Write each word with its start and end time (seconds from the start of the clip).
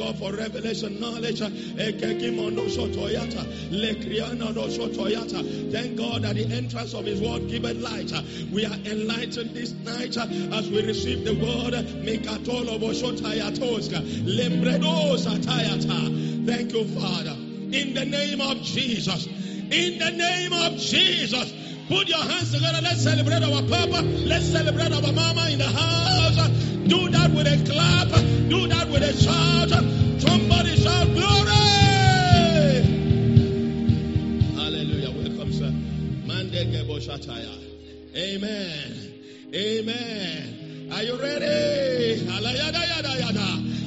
God 0.00 0.18
for 0.18 0.32
revelation 0.32 0.98
knowledge. 0.98 1.42
Eh, 1.42 1.92
Sotoyata. 4.72 5.70
Thank 5.70 5.96
God 5.96 6.22
that 6.22 6.36
the 6.36 6.46
entrance 6.46 6.94
of 6.94 7.04
His 7.04 7.20
word 7.20 7.48
giveth 7.48 7.76
light. 7.76 8.10
We 8.50 8.64
are 8.64 8.72
enlightened 8.72 9.54
this 9.54 9.72
night 9.72 10.16
eh, 10.16 10.56
as 10.56 10.70
we 10.70 10.86
receive 10.86 11.24
the 11.26 11.34
word. 11.34 11.74
Eh, 11.74 11.82
Satayata. 15.20 16.46
Thank 16.46 16.72
you, 16.72 16.84
Father. 16.98 17.36
In 17.72 17.92
the 17.92 18.06
name 18.06 18.40
of 18.40 18.62
Jesus. 18.62 19.26
In 19.26 19.98
the 19.98 20.10
name 20.12 20.54
of 20.54 20.78
Jesus. 20.78 21.52
Put 21.90 22.08
your 22.08 22.18
hands 22.18 22.52
together. 22.52 22.78
Let's 22.82 23.02
celebrate 23.02 23.42
our 23.42 23.62
Papa. 23.62 24.02
Let's 24.02 24.46
celebrate 24.46 24.92
our 24.92 25.12
Mama 25.12 25.48
in 25.50 25.58
the 25.58 25.64
house. 25.64 26.48
Do 26.86 27.08
that 27.10 27.32
with 27.32 27.48
a 27.48 27.56
clap. 27.68 28.08
Do 28.48 28.68
that 28.68 28.88
with 28.88 29.02
a 29.02 29.12
shout. 29.12 29.70
Somebody 30.20 30.76
shout 30.76 31.08
glory. 31.08 31.50
Hallelujah. 34.54 35.10
Welcome, 35.10 35.52
sir. 35.52 35.74
Amen. 38.16 39.50
Amen. 39.52 40.90
Are 40.92 41.02
you 41.02 41.20
ready? 41.20 42.30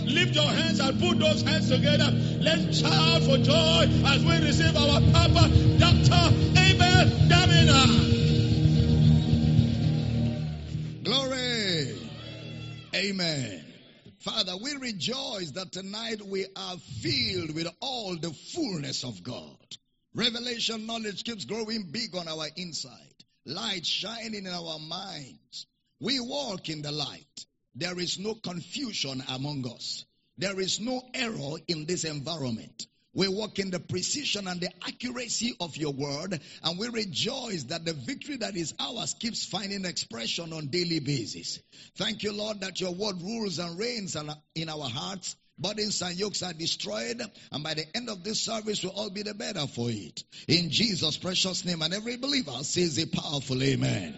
Lift 0.06 0.36
your 0.36 0.48
hands 0.48 0.80
and 0.80 1.00
put 1.00 1.20
those 1.20 1.42
hands 1.42 1.70
together. 1.70 2.10
Let's 2.42 2.80
shout 2.80 3.24
for 3.24 3.38
joy 3.38 3.88
as 4.06 4.24
we 4.24 4.40
receive 4.46 4.76
our 4.76 5.02
Papa, 5.12 5.50
Dr. 5.80 6.34
Abel 6.60 7.10
Damina. 7.30 8.14
Glory. 11.04 11.98
Amen. 12.96 13.66
Father, 14.20 14.54
we 14.62 14.74
rejoice 14.76 15.52
that 15.52 15.72
tonight 15.72 16.22
we 16.22 16.46
are 16.56 16.78
filled 16.78 17.54
with 17.56 17.68
all 17.82 18.16
the 18.16 18.32
fullness 18.32 19.04
of 19.04 19.22
God. 19.22 19.58
Revelation 20.16 20.86
knowledge 20.86 21.24
keeps 21.24 21.44
growing 21.46 21.90
big 21.92 22.16
on 22.16 22.28
our 22.28 22.48
inside. 22.56 22.92
Light 23.46 23.86
shining 23.86 24.46
in 24.46 24.48
our 24.48 24.80
minds. 24.80 25.68
We 26.00 26.20
walk 26.20 26.70
in 26.70 26.82
the 26.82 26.92
light. 26.92 27.46
There 27.76 28.00
is 28.00 28.20
no 28.20 28.36
confusion 28.36 29.24
among 29.30 29.68
us. 29.68 30.06
There 30.38 30.60
is 30.60 30.80
no 30.80 31.02
error 31.14 31.58
in 31.68 31.86
this 31.86 32.04
environment. 32.04 32.88
We 33.16 33.28
walk 33.28 33.60
in 33.60 33.70
the 33.70 33.80
precision 33.80 34.48
and 34.48 34.60
the 34.60 34.72
accuracy 34.88 35.56
of 35.60 35.78
your 35.78 35.94
word, 35.94 36.40
and 36.64 36.80
we 36.80 36.88
rejoice 36.88 37.64
that 37.66 37.86
the 37.86 37.94
victory 37.94 38.38
that 38.38 38.56
is 38.56 38.74
ours 38.80 39.14
keeps 39.20 39.46
finding 39.46 39.86
expression 39.86 40.52
on 40.52 40.68
daily 40.68 41.00
basis. 41.00 41.60
Thank 41.96 42.24
you, 42.24 42.34
Lord, 42.34 42.62
that 42.62 42.82
your 42.82 42.92
word 42.92 43.22
rules 43.22 43.60
and 43.60 43.78
reigns 43.78 44.16
uh, 44.16 44.34
in 44.56 44.70
our 44.70 44.90
hearts. 44.90 45.36
Burdens 45.60 46.02
and 46.02 46.18
yokes 46.18 46.42
are 46.42 46.54
destroyed, 46.54 47.22
and 47.52 47.64
by 47.64 47.76
the 47.76 47.86
end 47.96 48.10
of 48.10 48.24
this 48.24 48.42
service, 48.42 48.84
we'll 48.84 48.94
all 48.94 49.12
be 49.12 49.22
the 49.22 49.36
better 49.36 49.68
for 49.68 49.92
it. 49.92 50.24
In 50.48 50.72
Jesus' 50.72 51.18
precious 51.18 51.64
name, 51.64 51.84
and 51.84 51.94
every 51.94 52.18
believer 52.18 52.64
says 52.64 52.98
a 52.98 53.06
powerful 53.06 53.62
amen. 53.62 54.18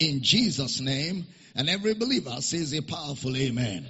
In 0.00 0.22
Jesus' 0.22 0.80
name, 0.80 1.26
and 1.54 1.68
every 1.68 1.92
believer 1.92 2.40
says 2.40 2.72
a 2.72 2.80
powerful 2.80 3.36
amen. 3.36 3.86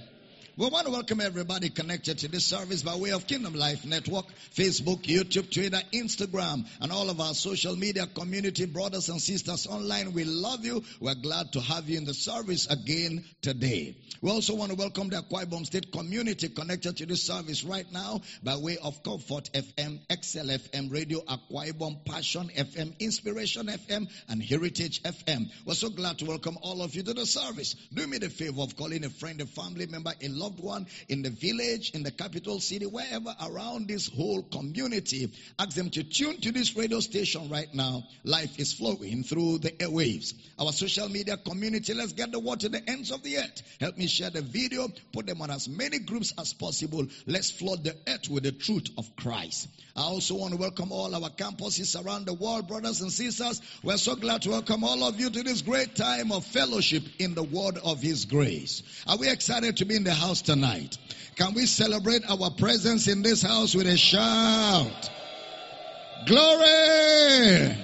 We 0.57 0.69
want 0.69 0.87
to 0.87 0.93
welcome 0.93 1.21
everybody 1.21 1.71
connected 1.71 2.19
to 2.19 2.29
this 2.29 2.45
service 2.45 2.83
by 2.83 2.97
way 2.97 3.11
of 3.11 3.27
Kingdom 3.27 3.55
Life 3.55 3.87
Network, 3.87 4.27
Facebook, 4.55 5.03
YouTube, 5.05 5.51
Twitter, 5.51 5.81
Instagram, 5.95 6.67
and 6.81 6.91
all 6.91 7.09
of 7.09 7.21
our 7.21 7.35
social 7.35 7.77
media 7.77 8.07
community 8.07 8.67
brothers 8.67 9.09
and 9.09 9.21
sisters 9.21 9.67
online. 9.69 10.13
We 10.13 10.25
love 10.25 10.65
you. 10.65 10.83
We're 11.01 11.15
glad 11.15 11.53
to 11.53 11.61
have 11.61 11.89
you 11.89 11.99
in 11.99 12.05
the 12.05 12.15
service 12.15 12.67
again 12.67 13.25
today. 13.43 13.97
We 14.21 14.31
also 14.31 14.55
want 14.57 14.71
to 14.73 14.77
welcome 14.77 15.09
the 15.09 15.23
Akwa 15.23 15.47
Ibom 15.47 15.65
State 15.65 15.93
community 15.93 16.49
connected 16.49 16.97
to 16.99 17.07
this 17.07 17.23
service 17.23 17.65
right 17.65 17.91
now 17.93 18.21
by 18.43 18.57
way 18.57 18.77
of 18.83 19.03
Comfort 19.03 19.49
FM, 19.55 20.01
XL 20.11 20.51
FM, 20.51 20.93
Radio 20.93 21.21
Akwa 21.21 21.71
Ibom, 21.73 22.05
Passion 22.05 22.51
FM, 22.55 22.99
Inspiration 22.99 23.69
FM, 23.69 24.09
and 24.29 24.43
Heritage 24.43 25.03
FM. 25.05 25.49
We're 25.65 25.75
so 25.75 25.91
glad 25.91 26.19
to 26.19 26.27
welcome 26.27 26.59
all 26.61 26.83
of 26.83 26.95
you 26.95 27.03
to 27.05 27.15
the 27.15 27.25
service. 27.25 27.77
Do 27.95 28.07
me 28.07 28.19
the 28.19 28.29
favor 28.29 28.61
of 28.63 28.77
calling 28.77 29.05
a 29.05 29.11
friend, 29.11 29.41
a 29.41 29.47
family 29.47 29.87
member, 29.87 30.13
a 30.21 30.29
loved 30.41 30.61
one 30.61 30.87
in 31.09 31.23
the 31.23 31.31
village, 31.31 31.91
in 31.91 32.03
the 32.03 32.11
capital 32.11 32.59
city, 32.61 32.87
wherever 32.87 33.35
around 33.43 33.89
this 33.89 34.09
whole 34.09 34.43
community. 34.43 35.31
Ask 35.59 35.77
them 35.77 35.91
to 35.91 36.03
tune 36.03 36.41
to 36.41 36.53
this 36.53 36.75
radio 36.77 37.01
station 37.01 37.51
right 37.51 37.73
now. 37.75 38.05
Life 38.25 38.59
is 38.59 38.73
flowing 38.73 39.23
through 39.23 39.59
the 39.59 39.71
airwaves. 39.71 40.35
Our 40.59 40.73
social 40.73 41.09
media 41.09 41.37
community, 41.37 41.95
let's 41.95 42.13
get 42.13 42.33
the 42.33 42.41
word 42.41 42.61
to 42.61 42.69
the 42.69 42.83
ends 42.89 43.11
of 43.11 43.23
the 43.23 43.39
earth. 43.39 43.63
Help 43.79 43.99
me 43.99 44.07
share 44.07 44.31
the 44.31 44.43
video, 44.43 44.89
put 45.13 45.27
them 45.27 45.43
on 45.43 45.51
as 45.51 45.69
many 45.69 45.99
groups 45.99 46.33
as 46.39 46.53
possible. 46.55 47.07
Let's 47.27 47.51
flood 47.51 47.85
the 47.85 47.97
earth 48.09 48.31
with 48.31 48.45
the 48.45 48.53
truth 48.53 48.89
of 48.97 49.15
Christ. 49.17 49.69
I 49.97 50.03
also 50.03 50.37
want 50.37 50.53
to 50.53 50.59
welcome 50.59 50.93
all 50.93 51.15
our 51.15 51.31
campuses 51.31 52.03
around 52.03 52.27
the 52.27 52.35
world, 52.35 52.69
brothers 52.69 53.01
and 53.01 53.11
sisters. 53.11 53.61
We're 53.83 53.97
so 53.97 54.15
glad 54.15 54.43
to 54.43 54.51
welcome 54.51 54.85
all 54.85 55.05
of 55.05 55.19
you 55.19 55.31
to 55.31 55.43
this 55.43 55.63
great 55.63 55.95
time 55.97 56.33
of 56.33 56.45
fellowship 56.47 57.03
in 57.19 57.35
the 57.35 57.43
word 57.43 57.79
of 57.79 58.01
His 58.01 58.25
grace. 58.25 58.83
Are 59.07 59.17
we 59.17 59.29
excited 59.29 59.79
to 59.79 59.85
be 59.85 59.97
in 59.97 60.05
the 60.05 60.15
house 60.15 60.43
tonight? 60.43 60.97
Can 61.37 61.55
we 61.55 61.67
celebrate 61.67 62.23
our 62.29 62.51
presence 62.51 63.09
in 63.09 63.23
this 63.23 63.43
house 63.43 63.75
with 63.75 63.87
a 63.87 63.97
shout? 63.97 65.11
Glory! 66.27 67.77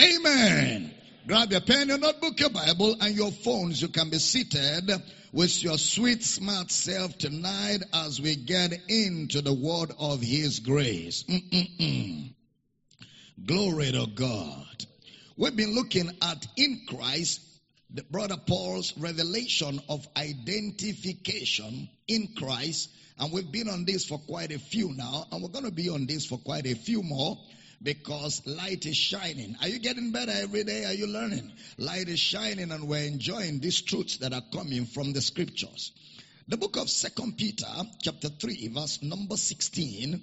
Amen. 0.00 0.94
Grab 1.26 1.50
your 1.50 1.60
pen, 1.60 1.88
your 1.88 1.98
notebook, 1.98 2.38
your 2.38 2.50
Bible, 2.50 2.96
and 3.00 3.16
your 3.16 3.32
phones. 3.32 3.82
You 3.82 3.88
can 3.88 4.10
be 4.10 4.18
seated 4.18 4.92
with 5.32 5.62
your 5.62 5.78
sweet, 5.78 6.22
smart 6.22 6.70
self 6.70 7.16
tonight 7.18 7.82
as 7.92 8.20
we 8.20 8.36
get 8.36 8.72
into 8.88 9.40
the 9.42 9.52
word 9.52 9.92
of 9.98 10.20
His 10.20 10.60
grace. 10.60 11.24
Mm-mm-mm. 11.24 12.32
Glory 13.44 13.92
to 13.92 14.06
God. 14.14 14.86
We've 15.36 15.56
been 15.56 15.74
looking 15.74 16.10
at 16.22 16.46
in 16.56 16.82
Christ 16.88 17.40
the 17.90 18.02
brother 18.02 18.36
Paul's 18.36 18.96
revelation 18.98 19.80
of 19.88 20.06
identification 20.16 21.88
in 22.08 22.28
Christ. 22.36 22.90
And 23.18 23.32
we've 23.32 23.50
been 23.50 23.68
on 23.68 23.84
this 23.84 24.04
for 24.04 24.18
quite 24.18 24.52
a 24.52 24.58
few 24.58 24.92
now, 24.92 25.26
and 25.32 25.42
we're 25.42 25.48
going 25.48 25.64
to 25.64 25.70
be 25.70 25.88
on 25.88 26.06
this 26.06 26.26
for 26.26 26.38
quite 26.38 26.66
a 26.66 26.74
few 26.74 27.02
more 27.02 27.38
because 27.82 28.46
light 28.46 28.86
is 28.86 28.96
shining. 28.96 29.56
Are 29.60 29.68
you 29.68 29.78
getting 29.78 30.12
better 30.12 30.32
every 30.32 30.64
day? 30.64 30.84
Are 30.84 30.92
you 30.92 31.06
learning? 31.06 31.52
Light 31.78 32.08
is 32.08 32.20
shining, 32.20 32.70
and 32.70 32.88
we're 32.88 33.06
enjoying 33.06 33.60
these 33.60 33.80
truths 33.82 34.18
that 34.18 34.32
are 34.32 34.42
coming 34.52 34.86
from 34.86 35.12
the 35.12 35.20
scriptures. 35.20 35.92
The 36.48 36.56
book 36.56 36.76
of 36.76 36.88
Second 36.88 37.36
Peter, 37.36 37.66
chapter 38.02 38.28
3, 38.28 38.68
verse 38.68 39.02
number 39.02 39.36
16, 39.36 40.22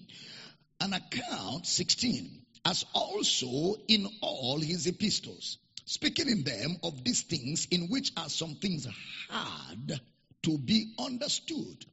an 0.82 0.94
account 0.94 1.68
16, 1.68 2.42
as 2.66 2.86
also 2.94 3.76
in 3.88 4.08
all 4.22 4.60
his 4.60 4.88
epistles 4.88 5.58
speaking 5.86 6.30
in 6.30 6.44
them 6.44 6.78
of 6.84 7.04
these 7.04 7.22
things 7.22 7.68
in 7.72 7.88
which 7.90 8.12
are 8.18 8.30
some 8.30 8.56
things 8.56 8.88
hard 9.30 10.00
to 10.44 10.58
be 10.58 10.94
understood, 11.00 11.86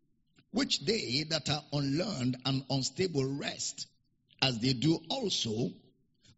which 0.53 0.85
they 0.85 1.25
that 1.31 1.49
are 1.49 1.63
unlearned 1.73 2.37
and 2.45 2.65
unstable 2.71 3.25
rest, 3.25 3.87
as 4.43 4.59
they 4.59 4.73
do 4.73 4.99
also 5.09 5.71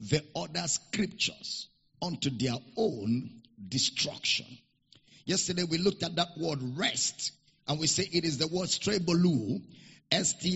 the 0.00 0.22
other 0.34 0.66
scriptures 0.66 1.68
unto 2.00 2.30
their 2.30 2.56
own 2.76 3.30
destruction. 3.68 4.46
Yesterday 5.24 5.62
we 5.64 5.78
looked 5.78 6.02
at 6.02 6.16
that 6.16 6.36
word 6.36 6.58
rest, 6.76 7.32
and 7.68 7.78
we 7.78 7.86
say 7.86 8.08
it 8.12 8.24
is 8.24 8.38
the 8.38 8.48
word 8.48 8.68
strebolu, 8.68 9.62
S-T-R-E-B-L-O-O. 10.10 10.52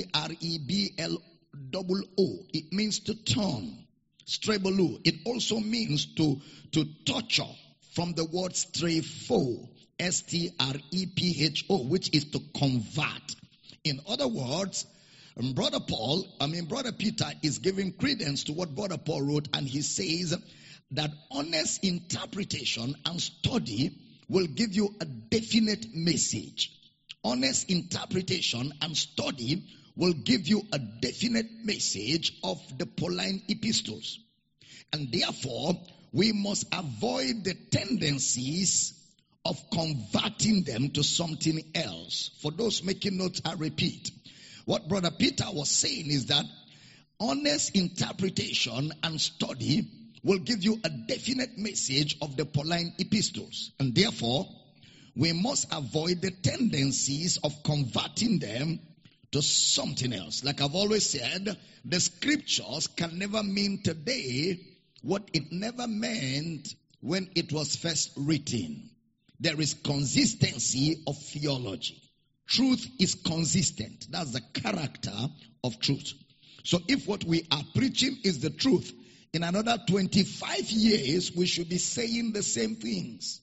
It 2.52 2.72
means 2.72 2.98
to 3.00 3.14
turn. 3.14 3.86
Strebolu. 4.26 5.00
It 5.04 5.14
also 5.24 5.60
means 5.60 6.06
to, 6.16 6.40
to 6.72 6.84
torture 7.04 7.44
from 7.94 8.12
the 8.14 8.24
word 8.24 8.52
strepho, 8.52 9.68
S-T-R-E-P-H-O, 9.98 11.84
which 11.84 12.14
is 12.14 12.24
to 12.32 12.40
convert. 12.58 13.36
In 13.84 14.00
other 14.08 14.26
words, 14.26 14.84
Brother 15.36 15.80
Paul, 15.80 16.26
I 16.40 16.46
mean, 16.46 16.64
Brother 16.64 16.92
Peter 16.92 17.26
is 17.42 17.58
giving 17.58 17.92
credence 17.92 18.44
to 18.44 18.52
what 18.52 18.74
Brother 18.74 18.96
Paul 18.96 19.20
wrote, 19.20 19.48
and 19.52 19.68
he 19.68 19.82
says 19.82 20.34
that 20.92 21.10
honest 21.30 21.84
interpretation 21.84 22.94
and 23.04 23.20
study 23.20 23.98
will 24.28 24.46
give 24.46 24.74
you 24.74 24.94
a 24.98 25.04
definite 25.04 25.94
message. 25.94 26.72
Honest 27.22 27.70
interpretation 27.70 28.72
and 28.80 28.96
study 28.96 29.62
will 29.94 30.14
give 30.14 30.48
you 30.48 30.62
a 30.72 30.78
definite 30.78 31.46
message 31.64 32.32
of 32.42 32.58
the 32.78 32.86
Pauline 32.86 33.42
epistles. 33.48 34.18
And 34.92 35.12
therefore, 35.12 35.74
we 36.12 36.32
must 36.32 36.66
avoid 36.72 37.44
the 37.44 37.54
tendencies 37.70 38.94
of 39.44 39.58
converting 39.70 40.64
them 40.64 40.90
to 40.90 41.02
something 41.02 41.60
else. 41.74 42.30
For 42.40 42.50
those 42.50 42.82
making 42.82 43.18
notes, 43.18 43.42
I 43.44 43.52
repeat. 43.54 44.10
What 44.66 44.88
Brother 44.88 45.12
Peter 45.12 45.46
was 45.52 45.70
saying 45.70 46.10
is 46.10 46.26
that 46.26 46.44
honest 47.20 47.76
interpretation 47.76 48.92
and 49.04 49.20
study 49.20 49.88
will 50.24 50.40
give 50.40 50.64
you 50.64 50.80
a 50.82 50.90
definite 50.90 51.56
message 51.56 52.18
of 52.20 52.36
the 52.36 52.44
Pauline 52.44 52.92
epistles. 52.98 53.70
And 53.78 53.94
therefore, 53.94 54.48
we 55.14 55.32
must 55.32 55.68
avoid 55.72 56.20
the 56.20 56.32
tendencies 56.32 57.38
of 57.44 57.62
converting 57.62 58.40
them 58.40 58.80
to 59.30 59.40
something 59.40 60.12
else. 60.12 60.42
Like 60.42 60.60
I've 60.60 60.74
always 60.74 61.06
said, 61.06 61.56
the 61.84 62.00
scriptures 62.00 62.88
can 62.88 63.20
never 63.20 63.44
mean 63.44 63.82
today 63.84 64.58
what 65.00 65.30
it 65.32 65.52
never 65.52 65.86
meant 65.86 66.74
when 67.00 67.30
it 67.36 67.52
was 67.52 67.76
first 67.76 68.10
written. 68.16 68.90
There 69.38 69.60
is 69.60 69.74
consistency 69.74 71.04
of 71.06 71.16
theology. 71.16 72.02
Truth 72.46 72.86
is 72.98 73.14
consistent. 73.14 74.06
That's 74.10 74.32
the 74.32 74.40
character 74.40 75.16
of 75.64 75.78
truth. 75.80 76.12
So 76.64 76.80
if 76.88 77.06
what 77.06 77.24
we 77.24 77.46
are 77.50 77.62
preaching 77.74 78.18
is 78.24 78.40
the 78.40 78.50
truth, 78.50 78.92
in 79.32 79.42
another 79.42 79.78
25 79.86 80.70
years, 80.70 81.32
we 81.34 81.46
should 81.46 81.68
be 81.68 81.78
saying 81.78 82.32
the 82.32 82.42
same 82.42 82.76
things. 82.76 83.40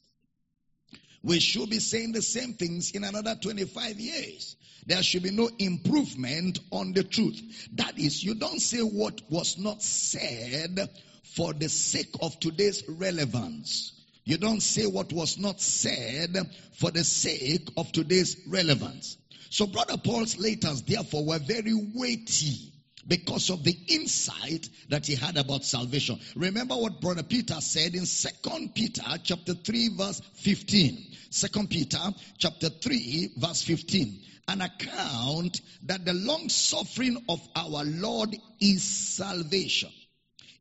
We 1.22 1.40
should 1.40 1.70
be 1.70 1.80
saying 1.80 2.12
the 2.14 2.22
same 2.22 2.54
things 2.54 2.92
in 2.92 3.04
another 3.04 3.36
25 3.36 4.00
years. 4.00 4.56
There 4.86 5.02
should 5.02 5.24
be 5.24 5.32
no 5.32 5.50
improvement 5.60 6.60
on 6.72 6.94
the 6.94 7.04
truth. 7.04 7.70
That 7.76 7.98
is, 7.98 8.24
you 8.24 8.36
don't 8.36 8.60
say 8.60 8.80
what 8.80 9.22
was 9.30 9.58
not 9.58 9.82
said 9.82 10.90
for 11.24 11.54
the 11.54 11.70
sake 11.70 12.14
of 12.22 12.38
today's 12.40 12.84
relevance. 12.90 14.03
You 14.26 14.38
don't 14.38 14.62
say 14.62 14.86
what 14.86 15.12
was 15.12 15.38
not 15.38 15.60
said 15.60 16.38
for 16.74 16.92
the 16.92 17.04
sake 17.04 17.70
of 17.76 17.92
today's 17.92 18.38
relevance. 18.48 19.18
So 19.50 19.68
Brother 19.68 19.98
Paul's 19.98 20.38
letters 20.38 20.82
therefore 20.84 21.26
were 21.26 21.40
very 21.40 21.74
weighty 21.74 22.74
because 23.08 23.50
of 23.50 23.64
the 23.64 23.78
insight 23.88 24.70
that 24.90 25.06
he 25.06 25.16
had 25.16 25.38
about 25.38 25.66
salvation. 25.66 26.20
Remember 26.36 26.76
what 26.76 27.02
brother 27.02 27.24
Peter 27.24 27.60
said 27.60 27.96
in 27.96 28.06
Second 28.06 28.74
Peter 28.74 29.04
chapter 29.24 29.54
3 29.54 29.90
verse 29.98 30.22
15. 30.36 31.06
Second 31.30 31.70
Peter 31.70 32.00
chapter 32.38 32.70
3 32.70 33.34
verse 33.38 33.62
15. 33.64 34.22
An 34.48 34.62
account 34.62 35.62
that 35.84 36.06
the 36.06 36.14
long 36.14 36.50
suffering 36.50 37.18
of 37.30 37.42
our 37.56 37.84
Lord 37.84 38.36
is 38.60 38.84
salvation. 38.84 39.90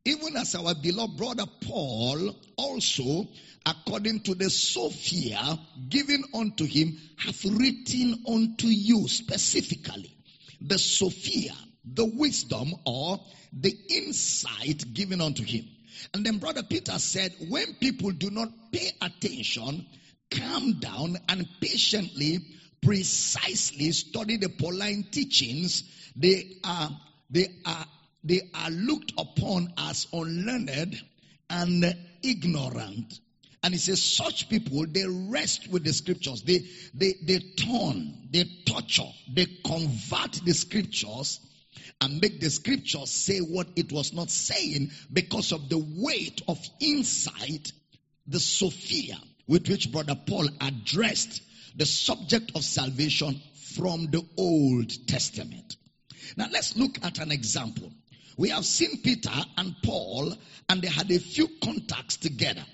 Even 0.04 0.36
as 0.36 0.54
our 0.54 0.74
beloved 0.74 1.16
brother 1.16 1.46
Paul 1.62 2.34
also, 2.56 3.28
according 3.64 4.20
to 4.20 4.34
the 4.34 4.50
Sophia 4.50 5.58
given 5.88 6.24
unto 6.34 6.64
him, 6.64 6.98
hath 7.16 7.44
written 7.44 8.24
unto 8.26 8.66
you 8.66 9.06
specifically. 9.08 10.16
The 10.60 10.78
Sophia 10.78 11.54
the 11.84 12.04
wisdom 12.04 12.74
or 12.86 13.20
the 13.52 13.76
insight 13.90 14.94
given 14.94 15.20
unto 15.20 15.42
him. 15.42 15.64
And 16.14 16.24
then 16.24 16.38
Brother 16.38 16.62
Peter 16.62 16.98
said, 16.98 17.34
when 17.48 17.74
people 17.74 18.12
do 18.12 18.30
not 18.30 18.48
pay 18.72 18.90
attention, 19.00 19.86
calm 20.30 20.78
down 20.80 21.18
and 21.28 21.46
patiently, 21.60 22.38
precisely 22.82 23.92
study 23.92 24.36
the 24.36 24.48
Pauline 24.48 25.06
teachings, 25.10 25.84
they 26.16 26.56
are, 26.64 26.90
they 27.30 27.48
are, 27.64 27.86
they 28.24 28.40
are 28.54 28.70
looked 28.70 29.12
upon 29.18 29.72
as 29.76 30.06
unlearned 30.12 31.00
and 31.50 31.96
ignorant. 32.22 33.20
And 33.62 33.74
he 33.74 33.78
says, 33.78 34.02
such 34.02 34.48
people, 34.48 34.86
they 34.88 35.04
rest 35.06 35.68
with 35.68 35.84
the 35.84 35.92
scriptures. 35.92 36.42
They, 36.42 36.66
they, 36.94 37.14
they 37.22 37.38
turn, 37.38 38.28
they 38.30 38.44
torture, 38.66 39.10
they 39.32 39.46
convert 39.64 40.32
the 40.44 40.52
scriptures 40.52 41.40
and 42.00 42.20
make 42.20 42.40
the 42.40 42.50
scriptures 42.50 43.10
say 43.10 43.38
what 43.38 43.68
it 43.76 43.92
was 43.92 44.12
not 44.12 44.30
saying 44.30 44.90
because 45.12 45.52
of 45.52 45.68
the 45.68 45.78
weight 45.78 46.42
of 46.48 46.58
insight, 46.80 47.72
the 48.26 48.40
Sophia 48.40 49.18
with 49.46 49.68
which 49.68 49.92
Brother 49.92 50.16
Paul 50.26 50.48
addressed 50.60 51.42
the 51.76 51.86
subject 51.86 52.52
of 52.54 52.64
salvation 52.64 53.40
from 53.76 54.06
the 54.10 54.22
Old 54.36 54.90
Testament. 55.06 55.76
Now 56.36 56.46
let's 56.50 56.76
look 56.76 56.98
at 57.02 57.18
an 57.18 57.30
example. 57.30 57.92
We 58.36 58.48
have 58.50 58.64
seen 58.64 59.02
Peter 59.02 59.30
and 59.56 59.74
Paul, 59.82 60.34
and 60.68 60.82
they 60.82 60.88
had 60.88 61.10
a 61.10 61.18
few 61.18 61.48
contacts 61.62 62.16
together. 62.16 62.64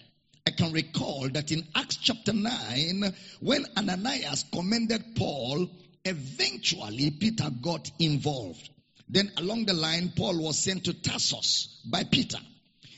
I 0.47 0.51
can 0.51 0.73
recall 0.73 1.29
that 1.31 1.53
in 1.53 1.67
Acts 1.75 1.97
chapter 1.97 2.33
9, 2.33 3.15
when 3.41 3.67
Ananias 3.77 4.45
commended 4.53 5.17
Paul, 5.17 5.69
eventually 6.05 7.11
Peter 7.11 7.51
got 7.61 7.91
involved. 7.99 8.71
Then 9.09 9.33
along 9.37 9.67
the 9.67 9.75
line, 9.75 10.13
Paul 10.17 10.43
was 10.43 10.59
sent 10.59 10.85
to 10.85 10.93
Tarsus 10.95 11.81
by 11.85 12.05
Peter. 12.05 12.39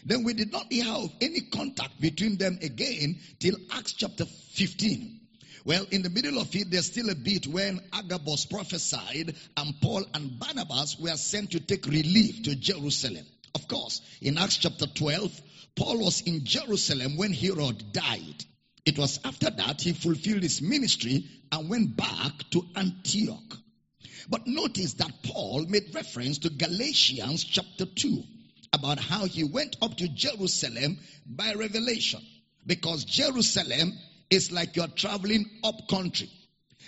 Then 0.05 0.25
we 0.25 0.35
did 0.35 0.53
not 0.53 0.73
have 0.73 1.11
any 1.21 1.43
contact 1.43 2.01
between 2.01 2.37
them 2.37 2.59
again 2.63 3.19
till 3.39 3.57
Acts 3.73 3.93
chapter 3.93 4.25
15. 4.25 5.20
Well, 5.65 5.87
in 5.91 6.03
the 6.03 6.11
middle 6.11 6.39
of 6.39 6.55
it, 6.57 6.71
there's 6.71 6.87
still 6.87 7.11
a 7.11 7.15
bit 7.15 7.47
when 7.47 7.81
Agabus 7.93 8.47
prophesied 8.47 9.35
and 9.57 9.81
Paul 9.81 10.05
and 10.15 10.39
Barnabas 10.39 10.99
were 10.99 11.17
sent 11.17 11.51
to 11.53 11.61
take 11.61 11.87
relief 11.87 12.43
to 12.45 12.55
Jerusalem. 12.55 13.27
Of 13.55 13.69
course, 13.69 14.01
in 14.23 14.39
Acts 14.39 14.57
chapter 14.59 14.87
12, 14.87 15.41
Paul 15.77 15.99
was 15.99 16.23
in 16.23 16.45
Jerusalem 16.45 17.17
when 17.17 17.33
Herod 17.33 17.93
died. 17.93 18.45
It 18.87 18.99
was 18.99 19.21
after 19.25 19.51
that 19.51 19.83
he 19.83 19.93
fulfilled 19.93 20.43
his 20.43 20.63
ministry 20.63 21.25
and 21.53 21.69
went 21.69 21.97
back 21.97 22.33
to 22.51 22.67
Antioch. 22.75 23.59
But 24.29 24.47
notice 24.47 24.95
that 24.95 25.23
Paul 25.25 25.67
made 25.69 25.95
reference 25.95 26.39
to 26.39 26.51
Galatians 26.51 27.45
chapter 27.45 27.85
2 27.85 28.23
about 28.73 28.99
how 28.99 29.27
he 29.27 29.45
went 29.45 29.77
up 29.83 29.97
to 29.97 30.09
Jerusalem 30.09 30.99
by 31.27 31.55
revelation. 31.55 32.21
Because 32.67 33.05
Jerusalem 33.05 33.93
is 34.31 34.53
like 34.53 34.77
you're 34.77 34.87
traveling 34.89 35.51
up 35.65 35.89
country. 35.89 36.31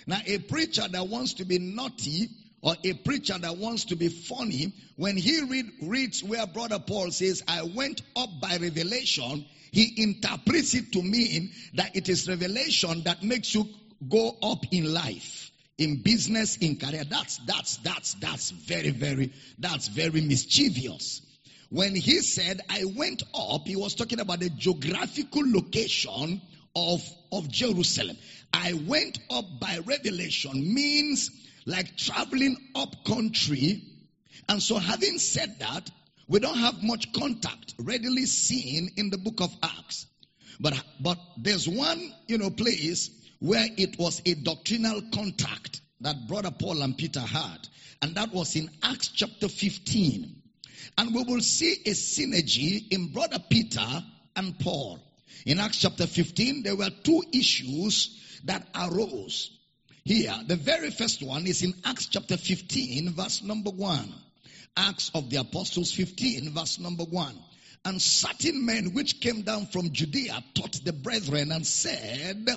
Now, 0.07 0.19
a 0.25 0.39
preacher 0.39 0.87
that 0.87 1.07
wants 1.07 1.35
to 1.35 1.45
be 1.45 1.59
naughty 1.59 2.29
or 2.61 2.75
a 2.83 2.93
preacher 2.93 3.37
that 3.37 3.57
wants 3.57 3.85
to 3.85 3.97
be 3.97 4.07
funny, 4.07 4.73
when 4.95 5.17
he 5.17 5.41
read, 5.41 5.65
reads 5.81 6.23
where 6.23 6.47
Brother 6.47 6.79
Paul 6.79 7.11
says, 7.11 7.43
I 7.45 7.63
went 7.63 8.01
up 8.15 8.29
by 8.41 8.57
revelation, 8.57 9.45
he 9.71 9.93
interprets 9.97 10.73
it 10.73 10.93
to 10.93 11.01
mean 11.01 11.51
that 11.73 11.95
it 11.95 12.07
is 12.07 12.29
revelation 12.29 13.03
that 13.03 13.21
makes 13.21 13.53
you 13.53 13.67
go 14.07 14.37
up 14.41 14.63
in 14.71 14.93
life 14.93 15.51
in 15.77 16.03
business, 16.03 16.57
in 16.57 16.77
career. 16.77 17.03
That's, 17.03 17.37
that's, 17.39 17.77
that's, 17.77 18.13
that's 18.15 18.51
very, 18.51 18.91
very, 18.91 19.33
that's 19.59 19.87
very 19.89 20.21
mischievous. 20.21 21.21
When 21.69 21.95
he 21.95 22.19
said, 22.19 22.61
I 22.69 22.85
went 22.85 23.23
up, 23.33 23.67
he 23.67 23.75
was 23.75 23.95
talking 23.95 24.19
about 24.19 24.39
the 24.39 24.49
geographical 24.49 25.43
location 25.45 26.41
of, 26.75 27.01
of 27.31 27.49
Jerusalem. 27.49 28.17
I 28.51 28.73
went 28.73 29.19
up 29.29 29.45
by 29.59 29.79
revelation 29.85 30.73
means 30.73 31.31
like 31.65 31.97
traveling 31.97 32.57
up 32.75 33.03
country. 33.05 33.83
And 34.49 34.61
so 34.61 34.77
having 34.77 35.19
said 35.19 35.59
that, 35.59 35.89
we 36.27 36.39
don't 36.39 36.57
have 36.57 36.83
much 36.83 37.11
contact 37.13 37.73
readily 37.79 38.25
seen 38.25 38.91
in 38.97 39.09
the 39.09 39.17
book 39.17 39.41
of 39.41 39.53
Acts. 39.61 40.05
But, 40.59 40.81
but 40.99 41.17
there's 41.37 41.67
one, 41.67 42.13
you 42.27 42.37
know, 42.37 42.49
place 42.49 43.09
where 43.39 43.67
it 43.77 43.97
was 43.97 44.21
a 44.25 44.35
doctrinal 44.35 45.01
contact 45.13 45.81
that 46.01 46.27
brother 46.27 46.51
Paul 46.51 46.81
and 46.81 46.97
Peter 46.97 47.19
had. 47.19 47.67
And 48.01 48.15
that 48.15 48.33
was 48.33 48.55
in 48.55 48.69
Acts 48.83 49.09
chapter 49.09 49.47
15. 49.47 50.41
And 50.97 51.15
we 51.15 51.23
will 51.23 51.41
see 51.41 51.73
a 51.85 51.91
synergy 51.91 52.91
in 52.91 53.11
brother 53.11 53.39
Peter 53.49 54.03
and 54.35 54.57
Paul. 54.59 54.99
In 55.45 55.59
Acts 55.59 55.79
chapter 55.79 56.07
15, 56.07 56.63
there 56.63 56.75
were 56.75 56.89
two 57.03 57.23
issues 57.33 58.39
that 58.45 58.67
arose. 58.75 59.51
Here, 60.05 60.35
the 60.47 60.55
very 60.55 60.91
first 60.91 61.21
one 61.23 61.47
is 61.47 61.61
in 61.61 61.73
Acts 61.85 62.07
chapter 62.07 62.37
15, 62.37 63.11
verse 63.11 63.41
number 63.43 63.69
1. 63.69 64.13
Acts 64.75 65.11
of 65.13 65.29
the 65.29 65.37
Apostles 65.37 65.91
15, 65.91 66.51
verse 66.51 66.79
number 66.79 67.03
1. 67.03 67.35
And 67.85 68.01
certain 68.01 68.65
men 68.65 68.93
which 68.93 69.19
came 69.19 69.41
down 69.41 69.67
from 69.67 69.91
Judea 69.91 70.43
taught 70.53 70.83
the 70.83 70.93
brethren 70.93 71.51
and 71.51 71.65
said, 71.65 72.47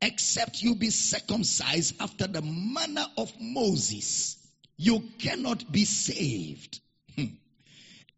except 0.00 0.62
you 0.62 0.74
be 0.74 0.90
circumcised 0.90 2.00
after 2.00 2.26
the 2.26 2.42
manner 2.42 3.06
of 3.16 3.32
Moses, 3.40 4.36
you 4.76 5.02
cannot 5.18 5.70
be 5.70 5.84
saved. 5.84 6.80
Hmm. 7.16 7.26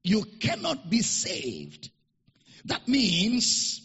You 0.02 0.24
cannot 0.40 0.88
be 0.88 1.02
saved. 1.02 1.90
That 2.66 2.88
means 2.88 3.83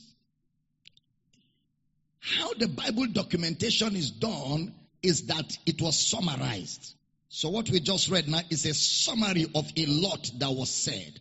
how 2.38 2.54
the 2.54 2.68
Bible 2.68 3.08
documentation 3.08 3.96
is 3.96 4.12
done 4.12 4.74
is 5.02 5.28
that 5.28 5.58
it 5.66 5.82
was 5.82 5.98
summarized. 5.98 6.96
So 7.30 7.50
what 7.50 7.70
we 7.70 7.80
just 7.80 8.10
read 8.10 8.28
now 8.28 8.42
is 8.50 8.66
a 8.66 8.74
summary 8.74 9.46
of 9.54 9.72
a 9.78 9.86
lot 9.86 10.32
that 10.40 10.52
was 10.52 10.70
said. 10.70 11.20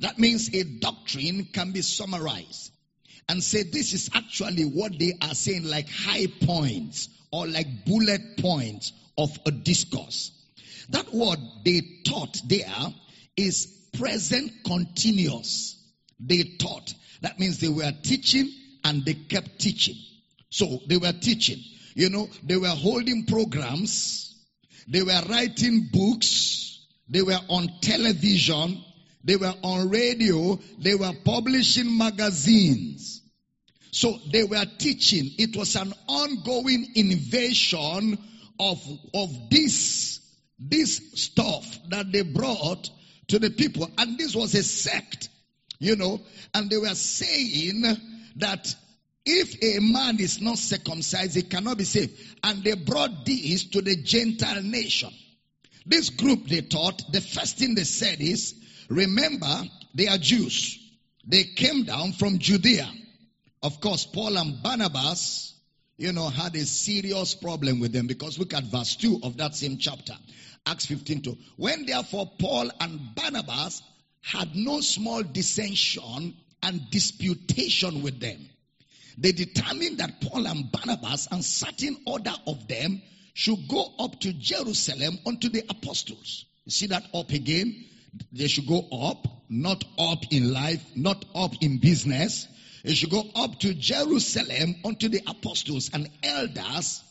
That 0.00 0.18
means 0.18 0.54
a 0.54 0.64
doctrine 0.64 1.48
can 1.52 1.72
be 1.72 1.82
summarized 1.82 2.72
and 3.28 3.42
say 3.42 3.62
this 3.62 3.92
is 3.94 4.10
actually 4.14 4.64
what 4.64 4.98
they 4.98 5.14
are 5.22 5.34
saying 5.34 5.64
like 5.64 5.88
high 5.88 6.26
points 6.42 7.08
or 7.32 7.46
like 7.46 7.84
bullet 7.84 8.38
points 8.38 8.92
of 9.16 9.30
a 9.46 9.50
discourse. 9.50 10.30
That 10.90 11.12
word 11.12 11.38
they 11.64 11.80
taught 12.04 12.40
there 12.46 12.94
is 13.36 13.66
present 13.94 14.52
continuous. 14.64 15.80
They 16.20 16.42
taught. 16.58 16.92
That 17.22 17.38
means 17.38 17.58
they 17.58 17.68
were 17.68 17.92
teaching 18.02 18.50
and 18.84 19.04
they 19.04 19.14
kept 19.14 19.58
teaching. 19.58 19.96
So 20.54 20.78
they 20.86 20.98
were 20.98 21.12
teaching. 21.12 21.58
You 21.96 22.10
know, 22.10 22.28
they 22.44 22.56
were 22.56 22.68
holding 22.68 23.26
programs. 23.26 24.40
They 24.86 25.02
were 25.02 25.20
writing 25.28 25.88
books. 25.92 26.86
They 27.08 27.22
were 27.22 27.40
on 27.48 27.68
television. 27.80 28.80
They 29.24 29.34
were 29.34 29.52
on 29.64 29.90
radio. 29.90 30.60
They 30.78 30.94
were 30.94 31.12
publishing 31.24 31.98
magazines. 31.98 33.20
So 33.90 34.16
they 34.30 34.44
were 34.44 34.64
teaching. 34.78 35.28
It 35.38 35.56
was 35.56 35.74
an 35.74 35.92
ongoing 36.06 36.86
invasion 36.94 38.16
of, 38.60 38.80
of 39.12 39.30
this, 39.50 40.20
this 40.60 41.00
stuff 41.14 41.80
that 41.88 42.12
they 42.12 42.22
brought 42.22 42.88
to 43.26 43.40
the 43.40 43.50
people. 43.50 43.90
And 43.98 44.16
this 44.18 44.36
was 44.36 44.54
a 44.54 44.62
sect, 44.62 45.30
you 45.80 45.96
know, 45.96 46.20
and 46.54 46.70
they 46.70 46.78
were 46.78 46.94
saying 46.94 47.82
that 48.36 48.72
if 49.26 49.62
a 49.62 49.80
man 49.80 50.20
is 50.20 50.40
not 50.40 50.58
circumcised, 50.58 51.34
he 51.34 51.42
cannot 51.42 51.78
be 51.78 51.84
saved. 51.84 52.12
And 52.42 52.62
they 52.62 52.74
brought 52.74 53.24
this 53.24 53.64
to 53.70 53.80
the 53.80 53.96
Gentile 53.96 54.62
nation. 54.62 55.10
This 55.86 56.10
group 56.10 56.46
they 56.46 56.62
taught, 56.62 57.02
the 57.12 57.20
first 57.20 57.58
thing 57.58 57.74
they 57.74 57.84
said 57.84 58.20
is, 58.20 58.54
remember, 58.88 59.62
they 59.94 60.08
are 60.08 60.18
Jews. 60.18 60.78
They 61.26 61.44
came 61.44 61.84
down 61.84 62.12
from 62.12 62.38
Judea. 62.38 62.90
Of 63.62 63.80
course, 63.80 64.04
Paul 64.04 64.36
and 64.36 64.62
Barnabas, 64.62 65.54
you 65.96 66.12
know, 66.12 66.28
had 66.28 66.54
a 66.54 66.66
serious 66.66 67.34
problem 67.34 67.80
with 67.80 67.92
them 67.92 68.06
because 68.06 68.38
look 68.38 68.52
at 68.52 68.64
verse 68.64 68.96
2 68.96 69.20
of 69.22 69.38
that 69.38 69.54
same 69.54 69.78
chapter. 69.78 70.14
Acts 70.66 70.86
15 70.86 71.22
2. 71.22 71.38
When 71.56 71.86
therefore 71.86 72.30
Paul 72.38 72.70
and 72.80 73.14
Barnabas 73.14 73.82
had 74.20 74.54
no 74.54 74.80
small 74.80 75.22
dissension 75.22 76.34
and 76.62 76.90
disputation 76.90 78.02
with 78.02 78.20
them, 78.20 78.48
they 79.18 79.32
determined 79.32 79.98
that 79.98 80.20
Paul 80.20 80.46
and 80.46 80.70
Barnabas 80.70 81.28
and 81.30 81.44
certain 81.44 81.96
order 82.06 82.34
of 82.46 82.68
them 82.68 83.02
should 83.32 83.68
go 83.68 83.94
up 83.98 84.20
to 84.20 84.32
Jerusalem 84.32 85.18
unto 85.26 85.48
the 85.48 85.64
apostles. 85.68 86.44
You 86.64 86.70
see 86.70 86.86
that 86.88 87.04
up 87.14 87.30
again? 87.30 87.84
They 88.32 88.46
should 88.46 88.66
go 88.66 88.86
up, 88.92 89.26
not 89.48 89.84
up 89.98 90.24
in 90.30 90.52
life, 90.52 90.84
not 90.94 91.24
up 91.34 91.52
in 91.60 91.78
business. 91.78 92.46
They 92.84 92.94
should 92.94 93.10
go 93.10 93.24
up 93.34 93.58
to 93.60 93.74
Jerusalem 93.74 94.76
unto 94.84 95.08
the 95.08 95.22
apostles 95.26 95.90
and 95.92 96.08
elders 96.22 97.02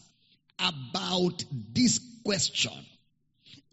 about 0.60 1.44
this 1.74 2.00
question 2.24 2.74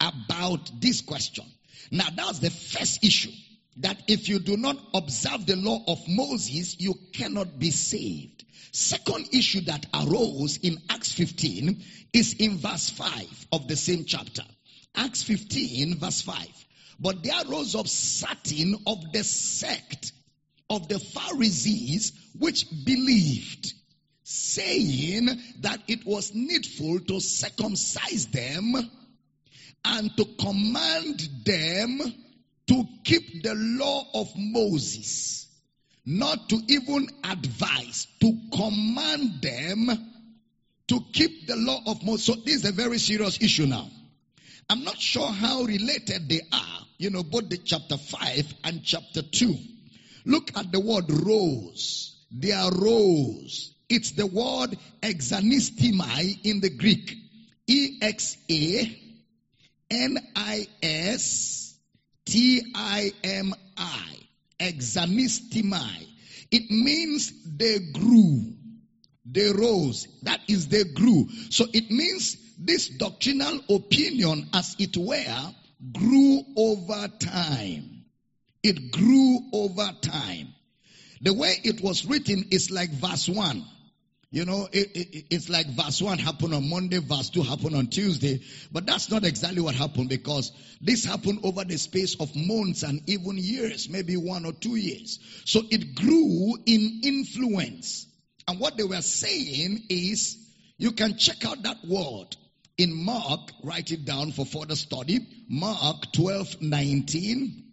about 0.01 0.71
this 0.81 1.03
question. 1.03 1.45
Now, 1.91 2.07
that's 2.15 2.39
the 2.39 2.51
first 2.51 3.05
issue. 3.05 3.33
That 3.81 4.03
if 4.09 4.29
you 4.29 4.39
do 4.39 4.57
not 4.57 4.79
observe 4.93 5.47
the 5.47 5.57
law 5.57 5.83
of 5.87 6.07
Moses, 6.07 6.79
you 6.79 6.95
cannot 7.13 7.59
be 7.59 7.71
saved. 7.71 8.45
Second 8.73 9.29
issue 9.33 9.63
that 9.63 9.87
arose 9.95 10.59
in 10.59 10.79
Acts 10.91 11.13
15 11.13 11.83
is 12.13 12.35
in 12.35 12.59
verse 12.59 12.91
5 12.91 13.47
of 13.53 13.69
the 13.69 13.77
same 13.77 14.05
chapter. 14.05 14.43
Acts 14.95 15.23
15, 15.23 15.97
verse 15.97 16.21
5. 16.21 16.47
But 17.01 17.23
there 17.23 17.43
rose 17.49 17.75
up 17.75 17.89
certain 17.89 18.77
of 18.87 19.13
the 19.13 19.25
sect 19.25 20.13
of 20.69 20.89
the 20.89 20.99
Pharisees 20.99 22.13
which 22.39 22.67
believed, 22.85 23.73
saying 24.25 25.29
that 25.61 25.81
it 25.89 26.05
was 26.05 26.35
needful 26.35 27.01
to 27.01 27.19
circumcise 27.19 28.27
them 28.27 28.75
and 29.87 30.17
to 30.19 30.25
command 30.39 31.29
them 31.45 32.01
to 32.71 32.87
keep 33.03 33.43
the 33.43 33.53
law 33.57 34.05
of 34.15 34.31
Moses. 34.37 35.49
Not 36.07 36.49
to 36.51 36.61
even 36.69 37.09
advise, 37.25 38.07
to 38.21 38.33
command 38.55 39.43
them 39.43 39.91
to 40.87 41.01
keep 41.13 41.49
the 41.49 41.57
law 41.57 41.81
of 41.87 42.05
Moses. 42.05 42.27
So 42.27 42.35
this 42.37 42.55
is 42.57 42.65
a 42.67 42.73
very 42.73 42.99
serious 42.99 43.43
issue 43.43 43.67
now. 43.67 43.91
I'm 44.69 44.85
not 44.85 45.01
sure 45.01 45.27
how 45.27 45.65
related 45.65 46.29
they 46.29 46.43
are, 46.53 46.87
you 46.97 47.11
know, 47.11 47.25
both 47.25 47.49
the 47.49 47.57
chapter 47.57 47.97
5 47.97 48.55
and 48.63 48.85
chapter 48.85 49.23
2. 49.23 49.57
Look 50.27 50.57
at 50.57 50.71
the 50.71 50.79
word 50.79 51.11
rose. 51.11 52.25
They 52.31 52.53
are 52.53 52.71
rose. 52.71 53.75
It's 53.89 54.13
the 54.13 54.27
word 54.27 54.79
exanistimai 55.03 56.45
in 56.45 56.61
the 56.61 56.71
Greek. 56.71 57.17
E-X-A 57.67 58.97
N 59.91 60.19
I 60.37 60.69
S 60.85 61.60
T 62.31 62.63
I 62.77 63.13
M 63.25 63.53
I. 63.77 64.07
Exanistimai. 64.61 66.07
It 66.53 66.71
means 66.71 67.33
they 67.57 67.79
grew. 67.93 68.55
They 69.25 69.51
rose. 69.51 70.07
That 70.23 70.41
is 70.49 70.69
they 70.69 70.85
grew. 70.85 71.29
So 71.51 71.67
it 71.73 71.91
means 71.91 72.37
this 72.57 72.89
doctrinal 72.89 73.61
opinion, 73.69 74.49
as 74.55 74.77
it 74.79 74.97
were, 74.97 75.55
grew 75.93 76.43
over 76.57 77.09
time. 77.19 78.05
It 78.63 78.93
grew 78.93 79.41
over 79.53 79.91
time. 80.01 80.55
The 81.23 81.35
way 81.35 81.55
it 81.65 81.81
was 81.81 82.07
written 82.07 82.45
is 82.53 82.71
like 82.71 82.91
verse 82.91 83.29
1. 83.29 83.65
You 84.33 84.45
know, 84.45 84.69
it, 84.71 84.93
it, 84.95 85.27
it's 85.31 85.49
like 85.49 85.67
verse 85.67 86.01
1 86.01 86.19
happened 86.19 86.55
on 86.55 86.71
Monday, 86.71 86.99
verse 86.99 87.31
2 87.31 87.43
happened 87.43 87.75
on 87.75 87.89
Tuesday. 87.89 88.41
But 88.71 88.87
that's 88.87 89.11
not 89.11 89.25
exactly 89.25 89.61
what 89.61 89.75
happened 89.75 90.09
because 90.09 90.53
this 90.81 91.05
happened 91.05 91.41
over 91.43 91.65
the 91.65 91.77
space 91.77 92.15
of 92.21 92.31
months 92.37 92.85
and 92.85 93.03
even 93.09 93.37
years, 93.39 93.89
maybe 93.89 94.17
one 94.17 94.47
or 94.47 94.53
two 94.53 94.77
years. 94.77 95.19
So 95.47 95.63
it 95.69 95.97
grew 95.97 96.57
in 96.65 97.01
influence. 97.03 98.07
And 98.47 98.61
what 98.61 98.77
they 98.77 98.85
were 98.85 99.03
saying 99.03 99.87
is, 99.89 100.37
you 100.79 100.93
can 100.93 101.19
check 101.19 101.45
out 101.45 101.65
that 101.65 101.79
word 101.85 102.37
in 102.79 103.05
Mark, 103.05 103.51
write 103.65 103.91
it 103.91 104.05
down 104.05 104.31
for 104.31 104.47
further 104.47 104.77
study. 104.77 105.27
Mark 105.49 106.13
12, 106.13 106.63
19 106.63 107.65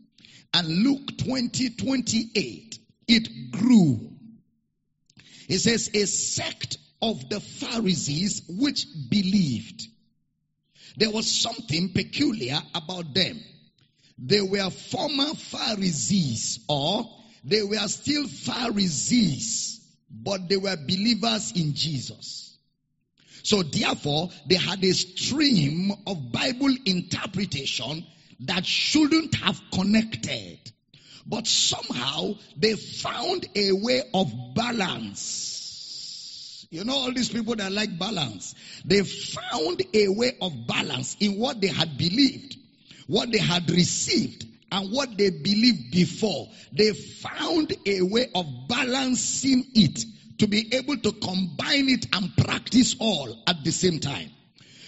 and 0.53 0.67
Luke 0.67 1.17
20, 1.19 1.69
28. 1.69 2.79
It 3.07 3.51
grew. 3.51 4.16
It 5.47 5.59
says, 5.59 5.89
a 5.93 6.05
sect 6.05 6.77
of 7.01 7.29
the 7.29 7.39
Pharisees 7.39 8.43
which 8.49 8.85
believed. 9.09 9.87
There 10.97 11.11
was 11.11 11.29
something 11.29 11.93
peculiar 11.93 12.59
about 12.73 13.13
them. 13.13 13.39
They 14.17 14.41
were 14.41 14.69
former 14.69 15.33
Pharisees 15.35 16.59
or 16.67 17.05
they 17.43 17.61
were 17.61 17.87
still 17.87 18.27
Pharisees, 18.27 19.79
but 20.09 20.49
they 20.49 20.57
were 20.57 20.75
believers 20.75 21.53
in 21.55 21.73
Jesus. 21.75 22.57
So 23.43 23.63
therefore, 23.63 24.29
they 24.47 24.55
had 24.55 24.83
a 24.83 24.91
stream 24.93 25.91
of 26.05 26.31
Bible 26.31 26.75
interpretation 26.85 28.05
that 28.41 28.65
shouldn't 28.65 29.35
have 29.35 29.61
connected. 29.71 30.59
But 31.27 31.45
somehow 31.45 32.35
they 32.55 32.75
found 32.75 33.47
a 33.55 33.73
way 33.73 34.03
of 34.13 34.31
balance. 34.55 35.57
You 36.69 36.83
know, 36.83 36.95
all 36.95 37.11
these 37.13 37.29
people 37.29 37.55
that 37.55 37.71
like 37.71 37.97
balance, 37.97 38.55
they 38.85 39.01
found 39.03 39.83
a 39.93 40.07
way 40.09 40.37
of 40.41 40.67
balance 40.67 41.15
in 41.19 41.37
what 41.37 41.61
they 41.61 41.67
had 41.67 41.97
believed, 41.97 42.57
what 43.07 43.31
they 43.31 43.37
had 43.39 43.69
received, 43.69 44.45
and 44.71 44.91
what 44.91 45.17
they 45.17 45.29
believed 45.29 45.91
before. 45.91 46.49
They 46.73 46.91
found 46.93 47.73
a 47.85 48.01
way 48.01 48.29
of 48.33 48.45
balancing 48.67 49.65
it 49.75 50.05
to 50.39 50.47
be 50.47 50.73
able 50.75 50.97
to 50.97 51.11
combine 51.13 51.89
it 51.89 52.07
and 52.13 52.35
practice 52.37 52.95
all 52.99 53.43
at 53.47 53.63
the 53.63 53.71
same 53.71 53.99
time. 53.99 54.29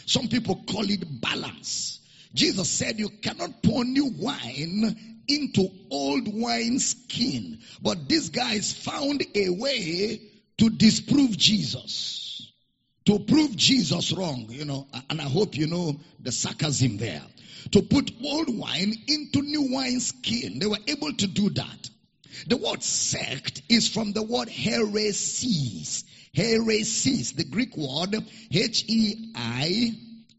Some 0.05 0.27
people 0.27 0.63
call 0.69 0.89
it 0.89 1.21
balance. 1.21 1.99
Jesus 2.33 2.69
said 2.69 2.99
you 2.99 3.09
cannot 3.09 3.63
pour 3.63 3.83
new 3.83 4.05
wine 4.17 5.08
into 5.29 5.69
old 5.89 6.27
wine 6.27 6.79
skin. 6.79 7.59
But 7.81 8.09
these 8.09 8.29
guys 8.29 8.73
found 8.73 9.23
a 9.35 9.49
way 9.49 10.21
to 10.57 10.69
disprove 10.69 11.37
Jesus. 11.37 12.51
To 13.05 13.19
prove 13.19 13.55
Jesus 13.55 14.11
wrong, 14.11 14.47
you 14.49 14.65
know, 14.65 14.87
and 15.09 15.21
I 15.21 15.23
hope 15.23 15.55
you 15.55 15.67
know 15.67 15.99
the 16.19 16.31
sarcasm 16.31 16.97
there. 16.97 17.23
To 17.71 17.81
put 17.81 18.11
old 18.23 18.55
wine 18.57 18.93
into 19.07 19.41
new 19.41 19.71
wine 19.73 19.99
skin. 19.99 20.59
They 20.59 20.67
were 20.67 20.77
able 20.87 21.13
to 21.13 21.27
do 21.27 21.49
that. 21.51 21.89
The 22.47 22.57
word 22.57 22.83
sect 22.83 23.61
is 23.69 23.87
from 23.87 24.13
the 24.13 24.23
word 24.23 24.49
heresies. 24.49 26.03
Heresies, 26.33 27.33
the 27.33 27.43
Greek 27.43 27.75
word 27.75 28.15
H 28.51 28.85
E 28.87 29.33
I 29.35 29.93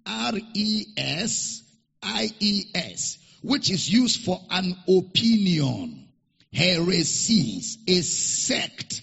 R 0.06 0.32
E 0.54 0.86
S 0.96 1.62
I 2.02 2.30
E 2.38 2.64
S, 2.74 3.18
which 3.42 3.70
is 3.70 3.90
used 3.90 4.24
for 4.24 4.40
an 4.50 4.76
opinion. 4.88 6.08
Heresies, 6.52 7.78
a 7.86 8.00
sect, 8.02 9.02